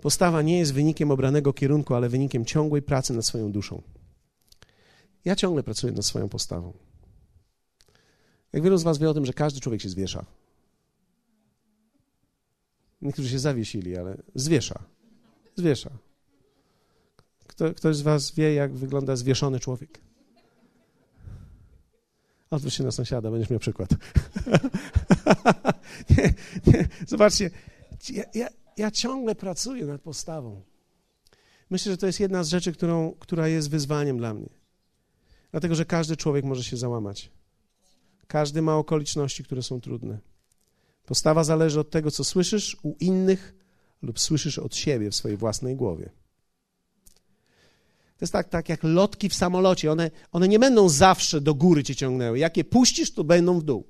Postawa 0.00 0.42
nie 0.42 0.58
jest 0.58 0.72
wynikiem 0.72 1.10
obranego 1.10 1.52
kierunku, 1.52 1.94
ale 1.94 2.08
wynikiem 2.08 2.44
ciągłej 2.44 2.82
pracy 2.82 3.12
nad 3.12 3.26
swoją 3.26 3.52
duszą. 3.52 3.82
Ja 5.24 5.36
ciągle 5.36 5.62
pracuję 5.62 5.92
nad 5.92 6.06
swoją 6.06 6.28
postawą. 6.28 6.72
Jak 8.52 8.62
wielu 8.62 8.78
z 8.78 8.82
Was 8.82 8.98
wie 8.98 9.10
o 9.10 9.14
tym, 9.14 9.26
że 9.26 9.32
każdy 9.32 9.60
człowiek 9.60 9.80
się 9.80 9.88
zwiesza. 9.88 10.26
Niektórzy 13.02 13.28
się 13.28 13.38
zawiesili, 13.38 13.96
ale 13.96 14.16
zwiesza. 14.34 14.82
Zwiesza. 15.56 15.90
Kto, 17.46 17.74
ktoś 17.74 17.96
z 17.96 18.02
Was 18.02 18.34
wie, 18.34 18.54
jak 18.54 18.74
wygląda 18.74 19.16
zwieszony 19.16 19.60
człowiek? 19.60 20.00
Odwróć 22.50 22.74
się 22.74 22.84
na 22.84 22.90
sąsiada, 22.90 23.30
będziesz 23.30 23.50
miał 23.50 23.60
przykład. 23.60 23.90
nie, 26.16 26.34
nie, 26.66 26.88
zobaczcie, 27.06 27.50
ja, 28.10 28.24
ja, 28.34 28.48
ja, 28.76 28.90
ciągle 28.90 29.34
pracuję 29.34 29.86
nad 29.86 30.02
postawą. 30.02 30.62
Myślę, 31.70 31.92
że 31.92 31.98
to 31.98 32.06
jest 32.06 32.20
jedna 32.20 32.44
z 32.44 32.48
rzeczy, 32.48 32.72
którą, 32.72 33.12
która 33.12 33.48
jest 33.48 33.70
wyzwaniem 33.70 34.18
dla 34.18 34.34
mnie. 34.34 34.48
Dlatego, 35.50 35.74
że 35.74 35.84
każdy 35.84 36.16
człowiek 36.16 36.44
może 36.44 36.64
się 36.64 36.76
załamać. 36.76 37.30
Każdy 38.26 38.62
ma 38.62 38.76
okoliczności, 38.76 39.44
które 39.44 39.62
są 39.62 39.80
trudne. 39.80 40.18
Postawa 41.06 41.44
zależy 41.44 41.80
od 41.80 41.90
tego, 41.90 42.10
co 42.10 42.24
słyszysz 42.24 42.76
u 42.82 42.96
innych 43.00 43.54
lub 44.02 44.20
słyszysz 44.20 44.58
od 44.58 44.76
siebie 44.76 45.10
w 45.10 45.14
swojej 45.14 45.36
własnej 45.36 45.76
głowie. 45.76 46.10
To 48.16 48.24
jest 48.24 48.32
tak, 48.32 48.48
tak 48.48 48.68
jak 48.68 48.80
lotki 48.82 49.28
w 49.28 49.34
samolocie. 49.34 49.92
One, 49.92 50.10
one 50.32 50.48
nie 50.48 50.58
będą 50.58 50.88
zawsze 50.88 51.40
do 51.40 51.54
góry 51.54 51.84
cię 51.84 51.94
ciągnęły. 51.94 52.38
Jak 52.38 52.56
je 52.56 52.64
puścisz, 52.64 53.12
to 53.12 53.24
będą 53.24 53.58
w 53.60 53.62
dół. 53.62 53.84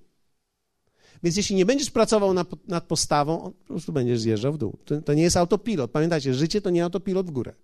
Więc 1.22 1.36
jeśli 1.36 1.56
nie 1.56 1.66
będziesz 1.66 1.90
pracował 1.90 2.34
nad, 2.34 2.68
nad 2.68 2.84
postawą, 2.84 3.52
po 3.52 3.66
prostu 3.66 3.92
będziesz 3.92 4.20
zjeżdżał 4.20 4.52
w 4.52 4.58
dół. 4.58 4.78
To, 4.84 5.02
to 5.02 5.14
nie 5.14 5.22
jest 5.22 5.36
autopilot. 5.36 5.90
Pamiętajcie, 5.90 6.34
życie 6.34 6.60
to 6.60 6.70
nie 6.70 6.84
autopilot 6.84 7.26
w 7.26 7.30
górę. 7.30 7.54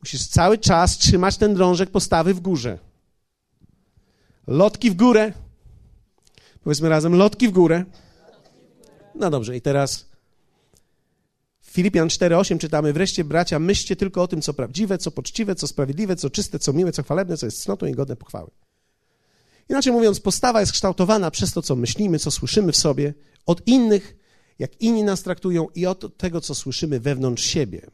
Musisz 0.00 0.26
cały 0.26 0.58
czas 0.58 0.98
trzymać 0.98 1.36
ten 1.36 1.54
drążek 1.54 1.90
postawy 1.90 2.34
w 2.34 2.40
górze. 2.40 2.78
Lotki 4.46 4.90
w 4.90 4.94
górę. 4.94 5.32
Powiedzmy 6.62 6.88
razem, 6.88 7.14
lotki 7.14 7.48
w 7.48 7.52
górę. 7.52 7.84
No 9.18 9.30
dobrze, 9.30 9.56
i 9.56 9.60
teraz 9.60 10.06
Filipian 11.60 12.08
4:8 12.08 12.58
czytamy: 12.58 12.92
Wreszcie, 12.92 13.24
bracia, 13.24 13.58
myślcie 13.58 13.96
tylko 13.96 14.22
o 14.22 14.28
tym, 14.28 14.42
co 14.42 14.54
prawdziwe, 14.54 14.98
co 14.98 15.10
poczciwe, 15.10 15.54
co 15.54 15.66
sprawiedliwe, 15.66 16.16
co 16.16 16.30
czyste, 16.30 16.58
co 16.58 16.72
miłe, 16.72 16.92
co 16.92 17.02
chwalebne, 17.02 17.36
co 17.36 17.46
jest 17.46 17.62
cnotą 17.62 17.86
i 17.86 17.92
godne 17.92 18.16
pochwały. 18.16 18.50
Inaczej 19.68 19.92
mówiąc, 19.92 20.20
postawa 20.20 20.60
jest 20.60 20.72
kształtowana 20.72 21.30
przez 21.30 21.52
to, 21.52 21.62
co 21.62 21.76
myślimy, 21.76 22.18
co 22.18 22.30
słyszymy 22.30 22.72
w 22.72 22.76
sobie, 22.76 23.14
od 23.46 23.66
innych, 23.66 24.16
jak 24.58 24.80
inni 24.80 25.04
nas 25.04 25.22
traktują, 25.22 25.68
i 25.74 25.86
od 25.86 26.16
tego, 26.16 26.40
co 26.40 26.54
słyszymy 26.54 27.00
wewnątrz 27.00 27.44
siebie. 27.44 27.90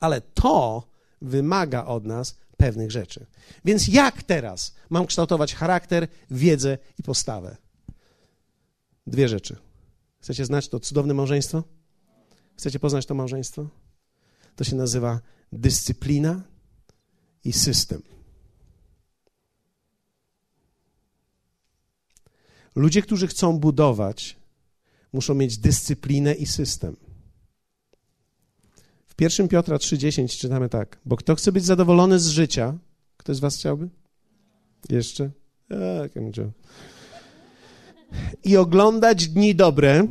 Ale 0.00 0.20
to 0.20 0.88
wymaga 1.22 1.84
od 1.84 2.04
nas 2.04 2.36
pewnych 2.56 2.90
rzeczy. 2.90 3.26
Więc 3.64 3.88
jak 3.88 4.22
teraz 4.22 4.74
mam 4.90 5.06
kształtować 5.06 5.54
charakter, 5.54 6.08
wiedzę 6.30 6.78
i 6.98 7.02
postawę? 7.02 7.56
Dwie 9.06 9.28
rzeczy. 9.28 9.56
Chcecie 10.20 10.44
znać 10.44 10.68
to 10.68 10.80
cudowne 10.80 11.14
małżeństwo? 11.14 11.64
Chcecie 12.56 12.78
poznać 12.78 13.06
to 13.06 13.14
małżeństwo? 13.14 13.68
To 14.56 14.64
się 14.64 14.76
nazywa 14.76 15.20
dyscyplina 15.52 16.42
i 17.44 17.52
system. 17.52 18.02
Ludzie, 22.74 23.02
którzy 23.02 23.26
chcą 23.26 23.58
budować, 23.58 24.36
muszą 25.12 25.34
mieć 25.34 25.58
dyscyplinę 25.58 26.34
i 26.34 26.46
system. 26.46 26.96
W 29.06 29.20
1 29.20 29.48
Piotra 29.48 29.76
3,10 29.76 30.38
czytamy 30.38 30.68
tak, 30.68 31.00
bo 31.04 31.16
kto 31.16 31.34
chce 31.34 31.52
być 31.52 31.64
zadowolony 31.64 32.18
z 32.18 32.26
życia, 32.26 32.78
ktoś 33.16 33.36
z 33.36 33.40
was 33.40 33.56
chciałby? 33.56 33.88
Jeszcze? 34.88 35.30
Tak, 35.68 36.16
ja 36.16 36.22
I 38.44 38.56
oglądać 38.56 39.28
dni 39.28 39.54
dobre, 39.54 40.06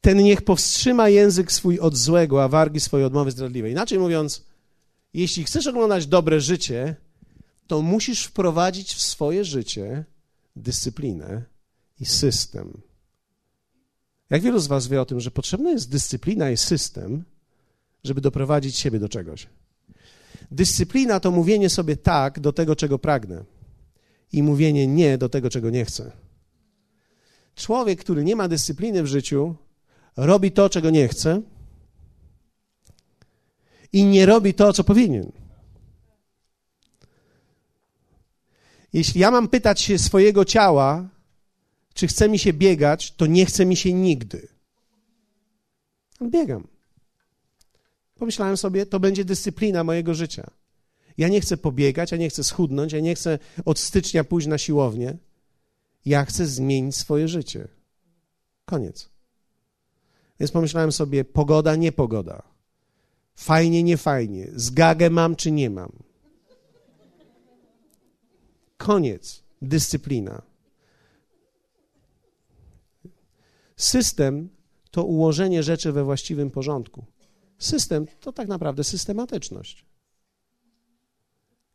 ten 0.00 0.18
niech 0.18 0.42
powstrzyma 0.42 1.08
język 1.08 1.52
swój 1.52 1.78
od 1.80 1.96
złego, 1.96 2.44
a 2.44 2.48
wargi 2.48 2.80
swoje 2.80 3.06
od 3.06 3.12
mowy 3.12 3.30
zdradliwej. 3.30 3.72
Inaczej 3.72 3.98
mówiąc, 3.98 4.44
jeśli 5.14 5.44
chcesz 5.44 5.66
oglądać 5.66 6.06
dobre 6.06 6.40
życie, 6.40 6.96
to 7.66 7.82
musisz 7.82 8.24
wprowadzić 8.24 8.94
w 8.94 9.02
swoje 9.02 9.44
życie 9.44 10.04
dyscyplinę 10.56 11.42
i 12.00 12.06
system. 12.06 12.80
Jak 14.30 14.42
wielu 14.42 14.58
z 14.58 14.66
Was 14.66 14.88
wie 14.88 15.00
o 15.00 15.06
tym, 15.06 15.20
że 15.20 15.30
potrzebna 15.30 15.70
jest 15.70 15.90
dyscyplina 15.90 16.50
i 16.50 16.56
system, 16.56 17.24
żeby 18.04 18.20
doprowadzić 18.20 18.78
siebie 18.78 18.98
do 18.98 19.08
czegoś? 19.08 19.46
Dyscyplina 20.50 21.20
to 21.20 21.30
mówienie 21.30 21.70
sobie 21.70 21.96
tak 21.96 22.40
do 22.40 22.52
tego, 22.52 22.76
czego 22.76 22.98
pragnę, 22.98 23.44
i 24.32 24.42
mówienie 24.42 24.86
nie 24.86 25.18
do 25.18 25.28
tego, 25.28 25.50
czego 25.50 25.70
nie 25.70 25.84
chcę. 25.84 26.12
Człowiek, 27.58 28.00
który 28.00 28.24
nie 28.24 28.36
ma 28.36 28.48
dyscypliny 28.48 29.02
w 29.02 29.06
życiu, 29.06 29.54
robi 30.16 30.52
to, 30.52 30.70
czego 30.70 30.90
nie 30.90 31.08
chce 31.08 31.42
i 33.92 34.04
nie 34.04 34.26
robi 34.26 34.54
to, 34.54 34.72
co 34.72 34.84
powinien. 34.84 35.32
Jeśli 38.92 39.20
ja 39.20 39.30
mam 39.30 39.48
pytać 39.48 39.80
się 39.80 39.98
swojego 39.98 40.44
ciała, 40.44 41.08
czy 41.94 42.06
chce 42.06 42.28
mi 42.28 42.38
się 42.38 42.52
biegać, 42.52 43.12
to 43.12 43.26
nie 43.26 43.46
chce 43.46 43.66
mi 43.66 43.76
się 43.76 43.92
nigdy. 43.92 44.48
Biegam. 46.22 46.66
Pomyślałem 48.14 48.56
sobie, 48.56 48.86
to 48.86 49.00
będzie 49.00 49.24
dyscyplina 49.24 49.84
mojego 49.84 50.14
życia. 50.14 50.50
Ja 51.16 51.28
nie 51.28 51.40
chcę 51.40 51.56
pobiegać, 51.56 52.12
ja 52.12 52.18
nie 52.18 52.28
chcę 52.28 52.44
schudnąć, 52.44 52.92
ja 52.92 53.00
nie 53.00 53.14
chcę 53.14 53.38
od 53.64 53.78
stycznia 53.78 54.24
pójść 54.24 54.46
na 54.46 54.58
siłownię. 54.58 55.16
Ja 56.08 56.24
chcę 56.24 56.46
zmienić 56.46 56.96
swoje 56.96 57.28
życie. 57.28 57.68
Koniec. 58.64 59.10
Więc 60.40 60.52
pomyślałem 60.52 60.92
sobie, 60.92 61.24
pogoda, 61.24 61.76
nie 61.76 61.92
pogoda. 61.92 62.42
Fajnie, 63.34 63.82
nie 63.82 63.96
fajnie. 63.96 64.48
Zgagę 64.54 65.10
mam, 65.10 65.36
czy 65.36 65.52
nie 65.52 65.70
mam. 65.70 65.92
Koniec. 68.76 69.42
Dyscyplina. 69.62 70.42
System 73.76 74.48
to 74.90 75.04
ułożenie 75.04 75.62
rzeczy 75.62 75.92
we 75.92 76.04
właściwym 76.04 76.50
porządku. 76.50 77.04
System 77.58 78.06
to 78.20 78.32
tak 78.32 78.48
naprawdę 78.48 78.84
systematyczność. 78.84 79.84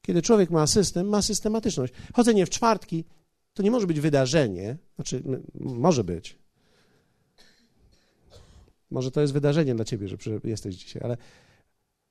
Kiedy 0.01 0.21
człowiek 0.21 0.49
ma 0.49 0.67
system, 0.67 1.07
ma 1.07 1.21
systematyczność. 1.21 1.93
Chodzenie 2.13 2.45
w 2.45 2.49
czwartki 2.49 3.05
to 3.53 3.63
nie 3.63 3.71
może 3.71 3.87
być 3.87 3.99
wydarzenie, 3.99 4.77
znaczy 4.95 5.23
może 5.55 6.03
być. 6.03 6.37
Może 8.91 9.11
to 9.11 9.21
jest 9.21 9.33
wydarzenie 9.33 9.75
dla 9.75 9.85
ciebie, 9.85 10.07
że 10.07 10.17
jesteś 10.43 10.75
dzisiaj, 10.75 11.01
ale, 11.05 11.17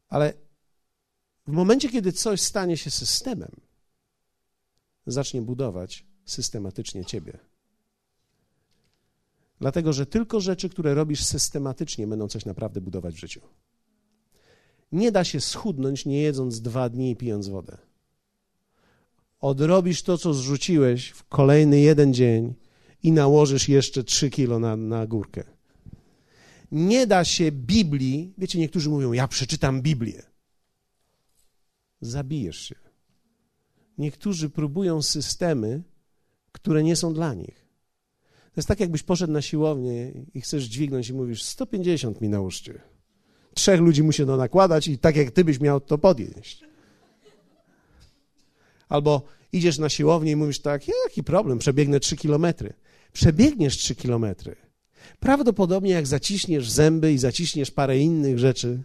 ale 0.09 0.33
w 1.47 1.53
momencie, 1.53 1.89
kiedy 1.89 2.13
coś 2.13 2.41
stanie 2.41 2.77
się 2.77 2.91
systemem, 2.91 3.51
zacznie 5.07 5.43
budować 5.43 6.07
systematycznie 6.25 7.05
ciebie. 7.05 7.39
Dlatego, 9.61 9.93
że 9.93 10.07
tylko 10.07 10.41
rzeczy, 10.41 10.69
które 10.69 10.95
robisz 10.95 11.25
systematycznie, 11.25 12.07
będą 12.07 12.29
coś 12.29 12.45
naprawdę 12.45 12.81
budować 12.81 13.15
w 13.15 13.19
życiu. 13.19 13.41
Nie 14.93 15.13
da 15.13 15.25
się 15.25 15.41
schudnąć, 15.41 16.07
nie 16.07 16.23
jedząc 16.23 16.61
dwa 16.61 16.89
dni 16.89 17.11
i 17.11 17.17
pijąc 17.17 17.49
wodę. 17.49 17.79
Odrobisz 19.43 20.03
to, 20.03 20.19
co 20.19 20.35
zrzuciłeś 20.35 21.09
w 21.09 21.25
kolejny 21.25 21.81
jeden 21.81 22.15
dzień 22.15 22.55
i 23.03 23.13
nałożysz 23.13 23.69
jeszcze 23.69 24.05
trzy 24.05 24.31
kilo 24.31 24.59
na, 24.59 24.77
na 24.77 25.07
górkę. 25.07 25.45
Nie 26.73 27.07
da 27.07 27.25
się 27.25 27.53
Biblii, 27.53 28.35
wiecie, 28.39 28.59
niektórzy 28.59 28.91
mówią, 28.91 29.13
ja 29.13 29.29
przeczytam 29.29 29.83
Biblię. 29.83 30.23
Zabijesz 32.01 32.59
się. 32.61 32.75
Niektórzy 33.99 34.51
próbują 34.51 35.03
systemy, 35.03 35.83
które 36.53 36.83
nie 36.83 36.97
są 36.97 37.15
dla 37.15 37.35
nich. 37.35 37.67
To 38.25 38.57
jest 38.57 38.69
tak, 38.69 38.81
jakbyś 38.81 39.03
poszedł 39.03 39.33
na 39.33 39.43
siłownię 39.43 40.13
i 40.35 40.41
chcesz 40.41 40.65
dźwignąć 40.65 41.09
i 41.09 41.15
mówisz 41.15 41.43
150 41.43 42.21
mi 42.21 42.29
nałóżcie. 42.29 42.81
Trzech 43.55 43.81
ludzi 43.81 44.03
musi 44.03 44.27
to 44.27 44.37
nakładać 44.37 44.89
i 44.89 44.99
tak 44.99 45.17
jak 45.17 45.31
ty 45.31 45.45
byś 45.45 45.61
miał 45.61 45.81
to 45.81 45.99
podnieść. 45.99 46.72
Albo 48.93 49.23
idziesz 49.53 49.79
na 49.79 49.89
siłownię 49.89 50.33
i 50.33 50.37
mówisz 50.37 50.61
tak, 50.61 50.83
jaki 51.05 51.23
problem, 51.25 51.59
przebiegnę 51.59 52.01
3 52.01 52.17
kilometry. 52.17 52.73
Przebiegniesz 53.13 53.77
3 53.77 53.95
kilometry. 53.95 54.57
Prawdopodobnie 55.21 55.91
jak 55.91 56.07
zaciśniesz 56.07 56.71
zęby 56.71 57.13
i 57.13 57.19
zaciśniesz 57.19 57.71
parę 57.71 57.99
innych 57.99 58.39
rzeczy, 58.39 58.83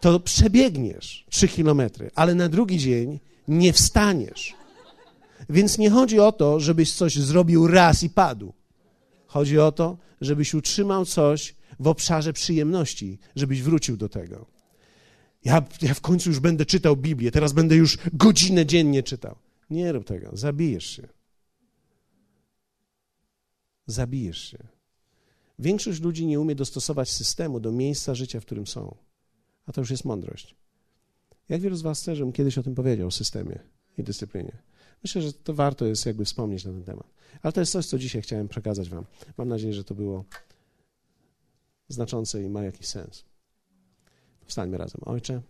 to 0.00 0.20
przebiegniesz 0.20 1.24
3 1.30 1.48
kilometry, 1.48 2.10
ale 2.14 2.34
na 2.34 2.48
drugi 2.48 2.78
dzień 2.78 3.20
nie 3.48 3.72
wstaniesz. 3.72 4.54
Więc 5.50 5.78
nie 5.78 5.90
chodzi 5.90 6.20
o 6.20 6.32
to, 6.32 6.60
żebyś 6.60 6.92
coś 6.92 7.16
zrobił 7.16 7.66
raz 7.66 8.02
i 8.02 8.10
padł. 8.10 8.52
Chodzi 9.26 9.58
o 9.58 9.72
to, 9.72 9.96
żebyś 10.20 10.54
utrzymał 10.54 11.04
coś 11.04 11.54
w 11.80 11.88
obszarze 11.88 12.32
przyjemności, 12.32 13.18
żebyś 13.36 13.62
wrócił 13.62 13.96
do 13.96 14.08
tego. 14.08 14.57
Ja, 15.44 15.62
ja 15.82 15.94
w 15.94 16.00
końcu 16.00 16.30
już 16.30 16.40
będę 16.40 16.66
czytał 16.66 16.96
Biblię, 16.96 17.30
teraz 17.30 17.52
będę 17.52 17.76
już 17.76 17.98
godzinę 18.12 18.66
dziennie 18.66 19.02
czytał. 19.02 19.36
Nie 19.70 19.92
rób 19.92 20.04
tego, 20.04 20.30
zabijesz 20.32 20.86
się. 20.86 21.08
Zabijesz 23.86 24.38
się. 24.38 24.58
Większość 25.58 26.00
ludzi 26.00 26.26
nie 26.26 26.40
umie 26.40 26.54
dostosować 26.54 27.10
systemu 27.10 27.60
do 27.60 27.72
miejsca 27.72 28.14
życia, 28.14 28.40
w 28.40 28.44
którym 28.44 28.66
są. 28.66 28.96
A 29.66 29.72
to 29.72 29.80
już 29.80 29.90
jest 29.90 30.04
mądrość. 30.04 30.56
Jak 31.48 31.60
wielu 31.60 31.76
z 31.76 31.82
Was 31.82 32.02
też 32.02 32.18
kiedyś 32.34 32.58
o 32.58 32.62
tym 32.62 32.74
powiedział, 32.74 33.08
o 33.08 33.10
systemie 33.10 33.58
i 33.98 34.02
dyscyplinie. 34.02 34.58
Myślę, 35.02 35.22
że 35.22 35.32
to 35.32 35.54
warto 35.54 35.86
jest 35.86 36.06
jakby 36.06 36.24
wspomnieć 36.24 36.64
na 36.64 36.72
ten 36.72 36.84
temat. 36.84 37.06
Ale 37.42 37.52
to 37.52 37.60
jest 37.60 37.72
coś, 37.72 37.86
co 37.86 37.98
dzisiaj 37.98 38.22
chciałem 38.22 38.48
przekazać 38.48 38.88
Wam. 38.88 39.04
Mam 39.36 39.48
nadzieję, 39.48 39.74
że 39.74 39.84
to 39.84 39.94
było 39.94 40.24
znaczące 41.88 42.42
i 42.42 42.48
ma 42.48 42.62
jakiś 42.62 42.86
sens. 42.86 43.24
Wstańmy 44.48 44.78
razem. 44.78 45.00
Ojcze, 45.04 45.42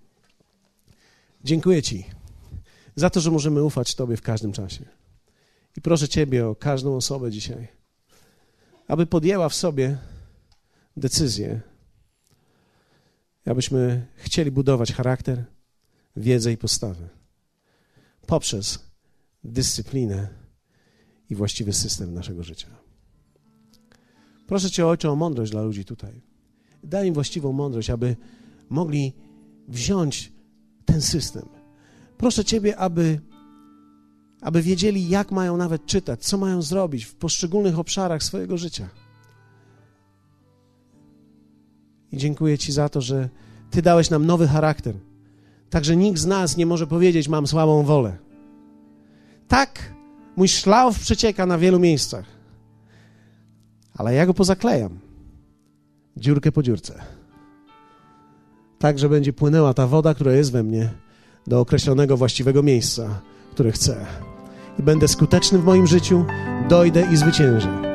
dziękuję 1.45 1.83
Ci 1.83 2.05
za 2.97 3.11
to, 3.11 3.21
że 3.21 3.31
możemy 3.31 3.65
ufać 3.65 3.95
Tobie 3.95 4.17
w 4.17 4.23
każdym 4.23 4.53
czasie. 4.53 4.85
I 5.77 5.81
proszę 5.81 6.09
Ciebie 6.09 6.47
o 6.47 6.55
każdą 6.55 6.97
osobę 6.97 7.31
dzisiaj, 7.31 7.69
aby 8.89 9.07
podjęła 9.07 9.49
w 9.49 9.55
sobie 9.55 9.99
decyzję, 10.97 11.61
abyśmy 13.47 14.07
chcieli 14.17 14.51
budować 14.51 14.93
charakter, 14.93 15.45
wiedzę 16.17 16.53
i 16.53 16.57
postawę 16.57 17.09
poprzez 18.27 18.79
dyscyplinę 19.45 20.29
i 21.31 21.35
właściwy 21.35 21.73
system 21.73 22.15
naszego 22.15 22.43
życia. 22.43 22.69
Proszę 24.47 24.71
Cię, 24.71 24.87
Ojcze, 24.87 25.11
o 25.11 25.17
mądrość 25.17 25.53
dla 25.53 25.63
ludzi 25.63 25.85
tutaj. 25.85 26.23
Daj 26.85 27.09
im 27.09 27.15
właściwą 27.15 27.53
mądrość, 27.53 27.91
aby 27.91 28.17
mogli 28.71 29.13
wziąć 29.69 30.33
ten 30.85 31.01
system. 31.03 31.49
Proszę 32.17 32.45
Ciebie, 32.45 32.77
aby, 32.77 33.21
aby 34.41 34.63
wiedzieli, 34.63 35.09
jak 35.09 35.33
mają 35.33 35.57
nawet 35.57 35.87
czytać, 35.87 36.25
co 36.25 36.39
mają 36.39 36.63
zrobić 36.63 37.05
w 37.05 37.15
poszczególnych 37.15 37.79
obszarach 37.79 38.23
swojego 38.23 38.59
życia. 38.59 38.89
I 42.13 42.17
dziękuję 42.17 42.59
Ci 42.59 42.73
za 42.73 42.89
to, 42.89 43.01
że 43.01 43.29
Ty 43.71 43.83
dałeś 43.83 44.11
nam 44.11 44.27
nowy 44.27 44.49
charakter. 44.49 44.95
Także 45.71 45.97
nikt 45.97 46.19
z 46.19 46.27
nas 46.27 46.57
nie 46.57 46.67
może 46.67 46.87
powiedzieć, 46.87 47.29
mam 47.29 47.47
słabą 47.47 47.83
wolę. 47.83 48.17
Tak, 49.49 49.95
mój 50.37 50.49
szlauf 50.49 50.99
przecieka 50.99 51.47
na 51.47 51.59
wielu 51.59 51.79
miejscach, 51.79 52.25
ale 53.95 54.15
ja 54.15 54.27
go 54.27 54.35
pozaklejam. 54.35 54.99
Dziurkę 56.17 56.53
po 56.53 56.63
dziurce. 56.63 57.18
Tak, 58.79 58.99
że 58.99 59.09
będzie 59.09 59.33
płynęła 59.33 59.75
ta 59.75 59.87
woda, 59.87 60.15
która 60.15 60.33
jest 60.33 60.53
we 60.53 60.63
mnie, 60.63 60.91
do 61.47 61.61
określonego 61.61 62.17
właściwego 62.17 62.63
miejsca, 62.63 63.21
które 63.53 63.73
chcę. 63.73 64.07
I 64.79 64.83
będę 64.83 65.09
skuteczny 65.09 65.59
w 65.59 65.65
moim 65.65 65.87
życiu, 65.87 66.25
dojdę 66.69 67.07
i 67.13 67.17
zwyciężę. 67.17 67.88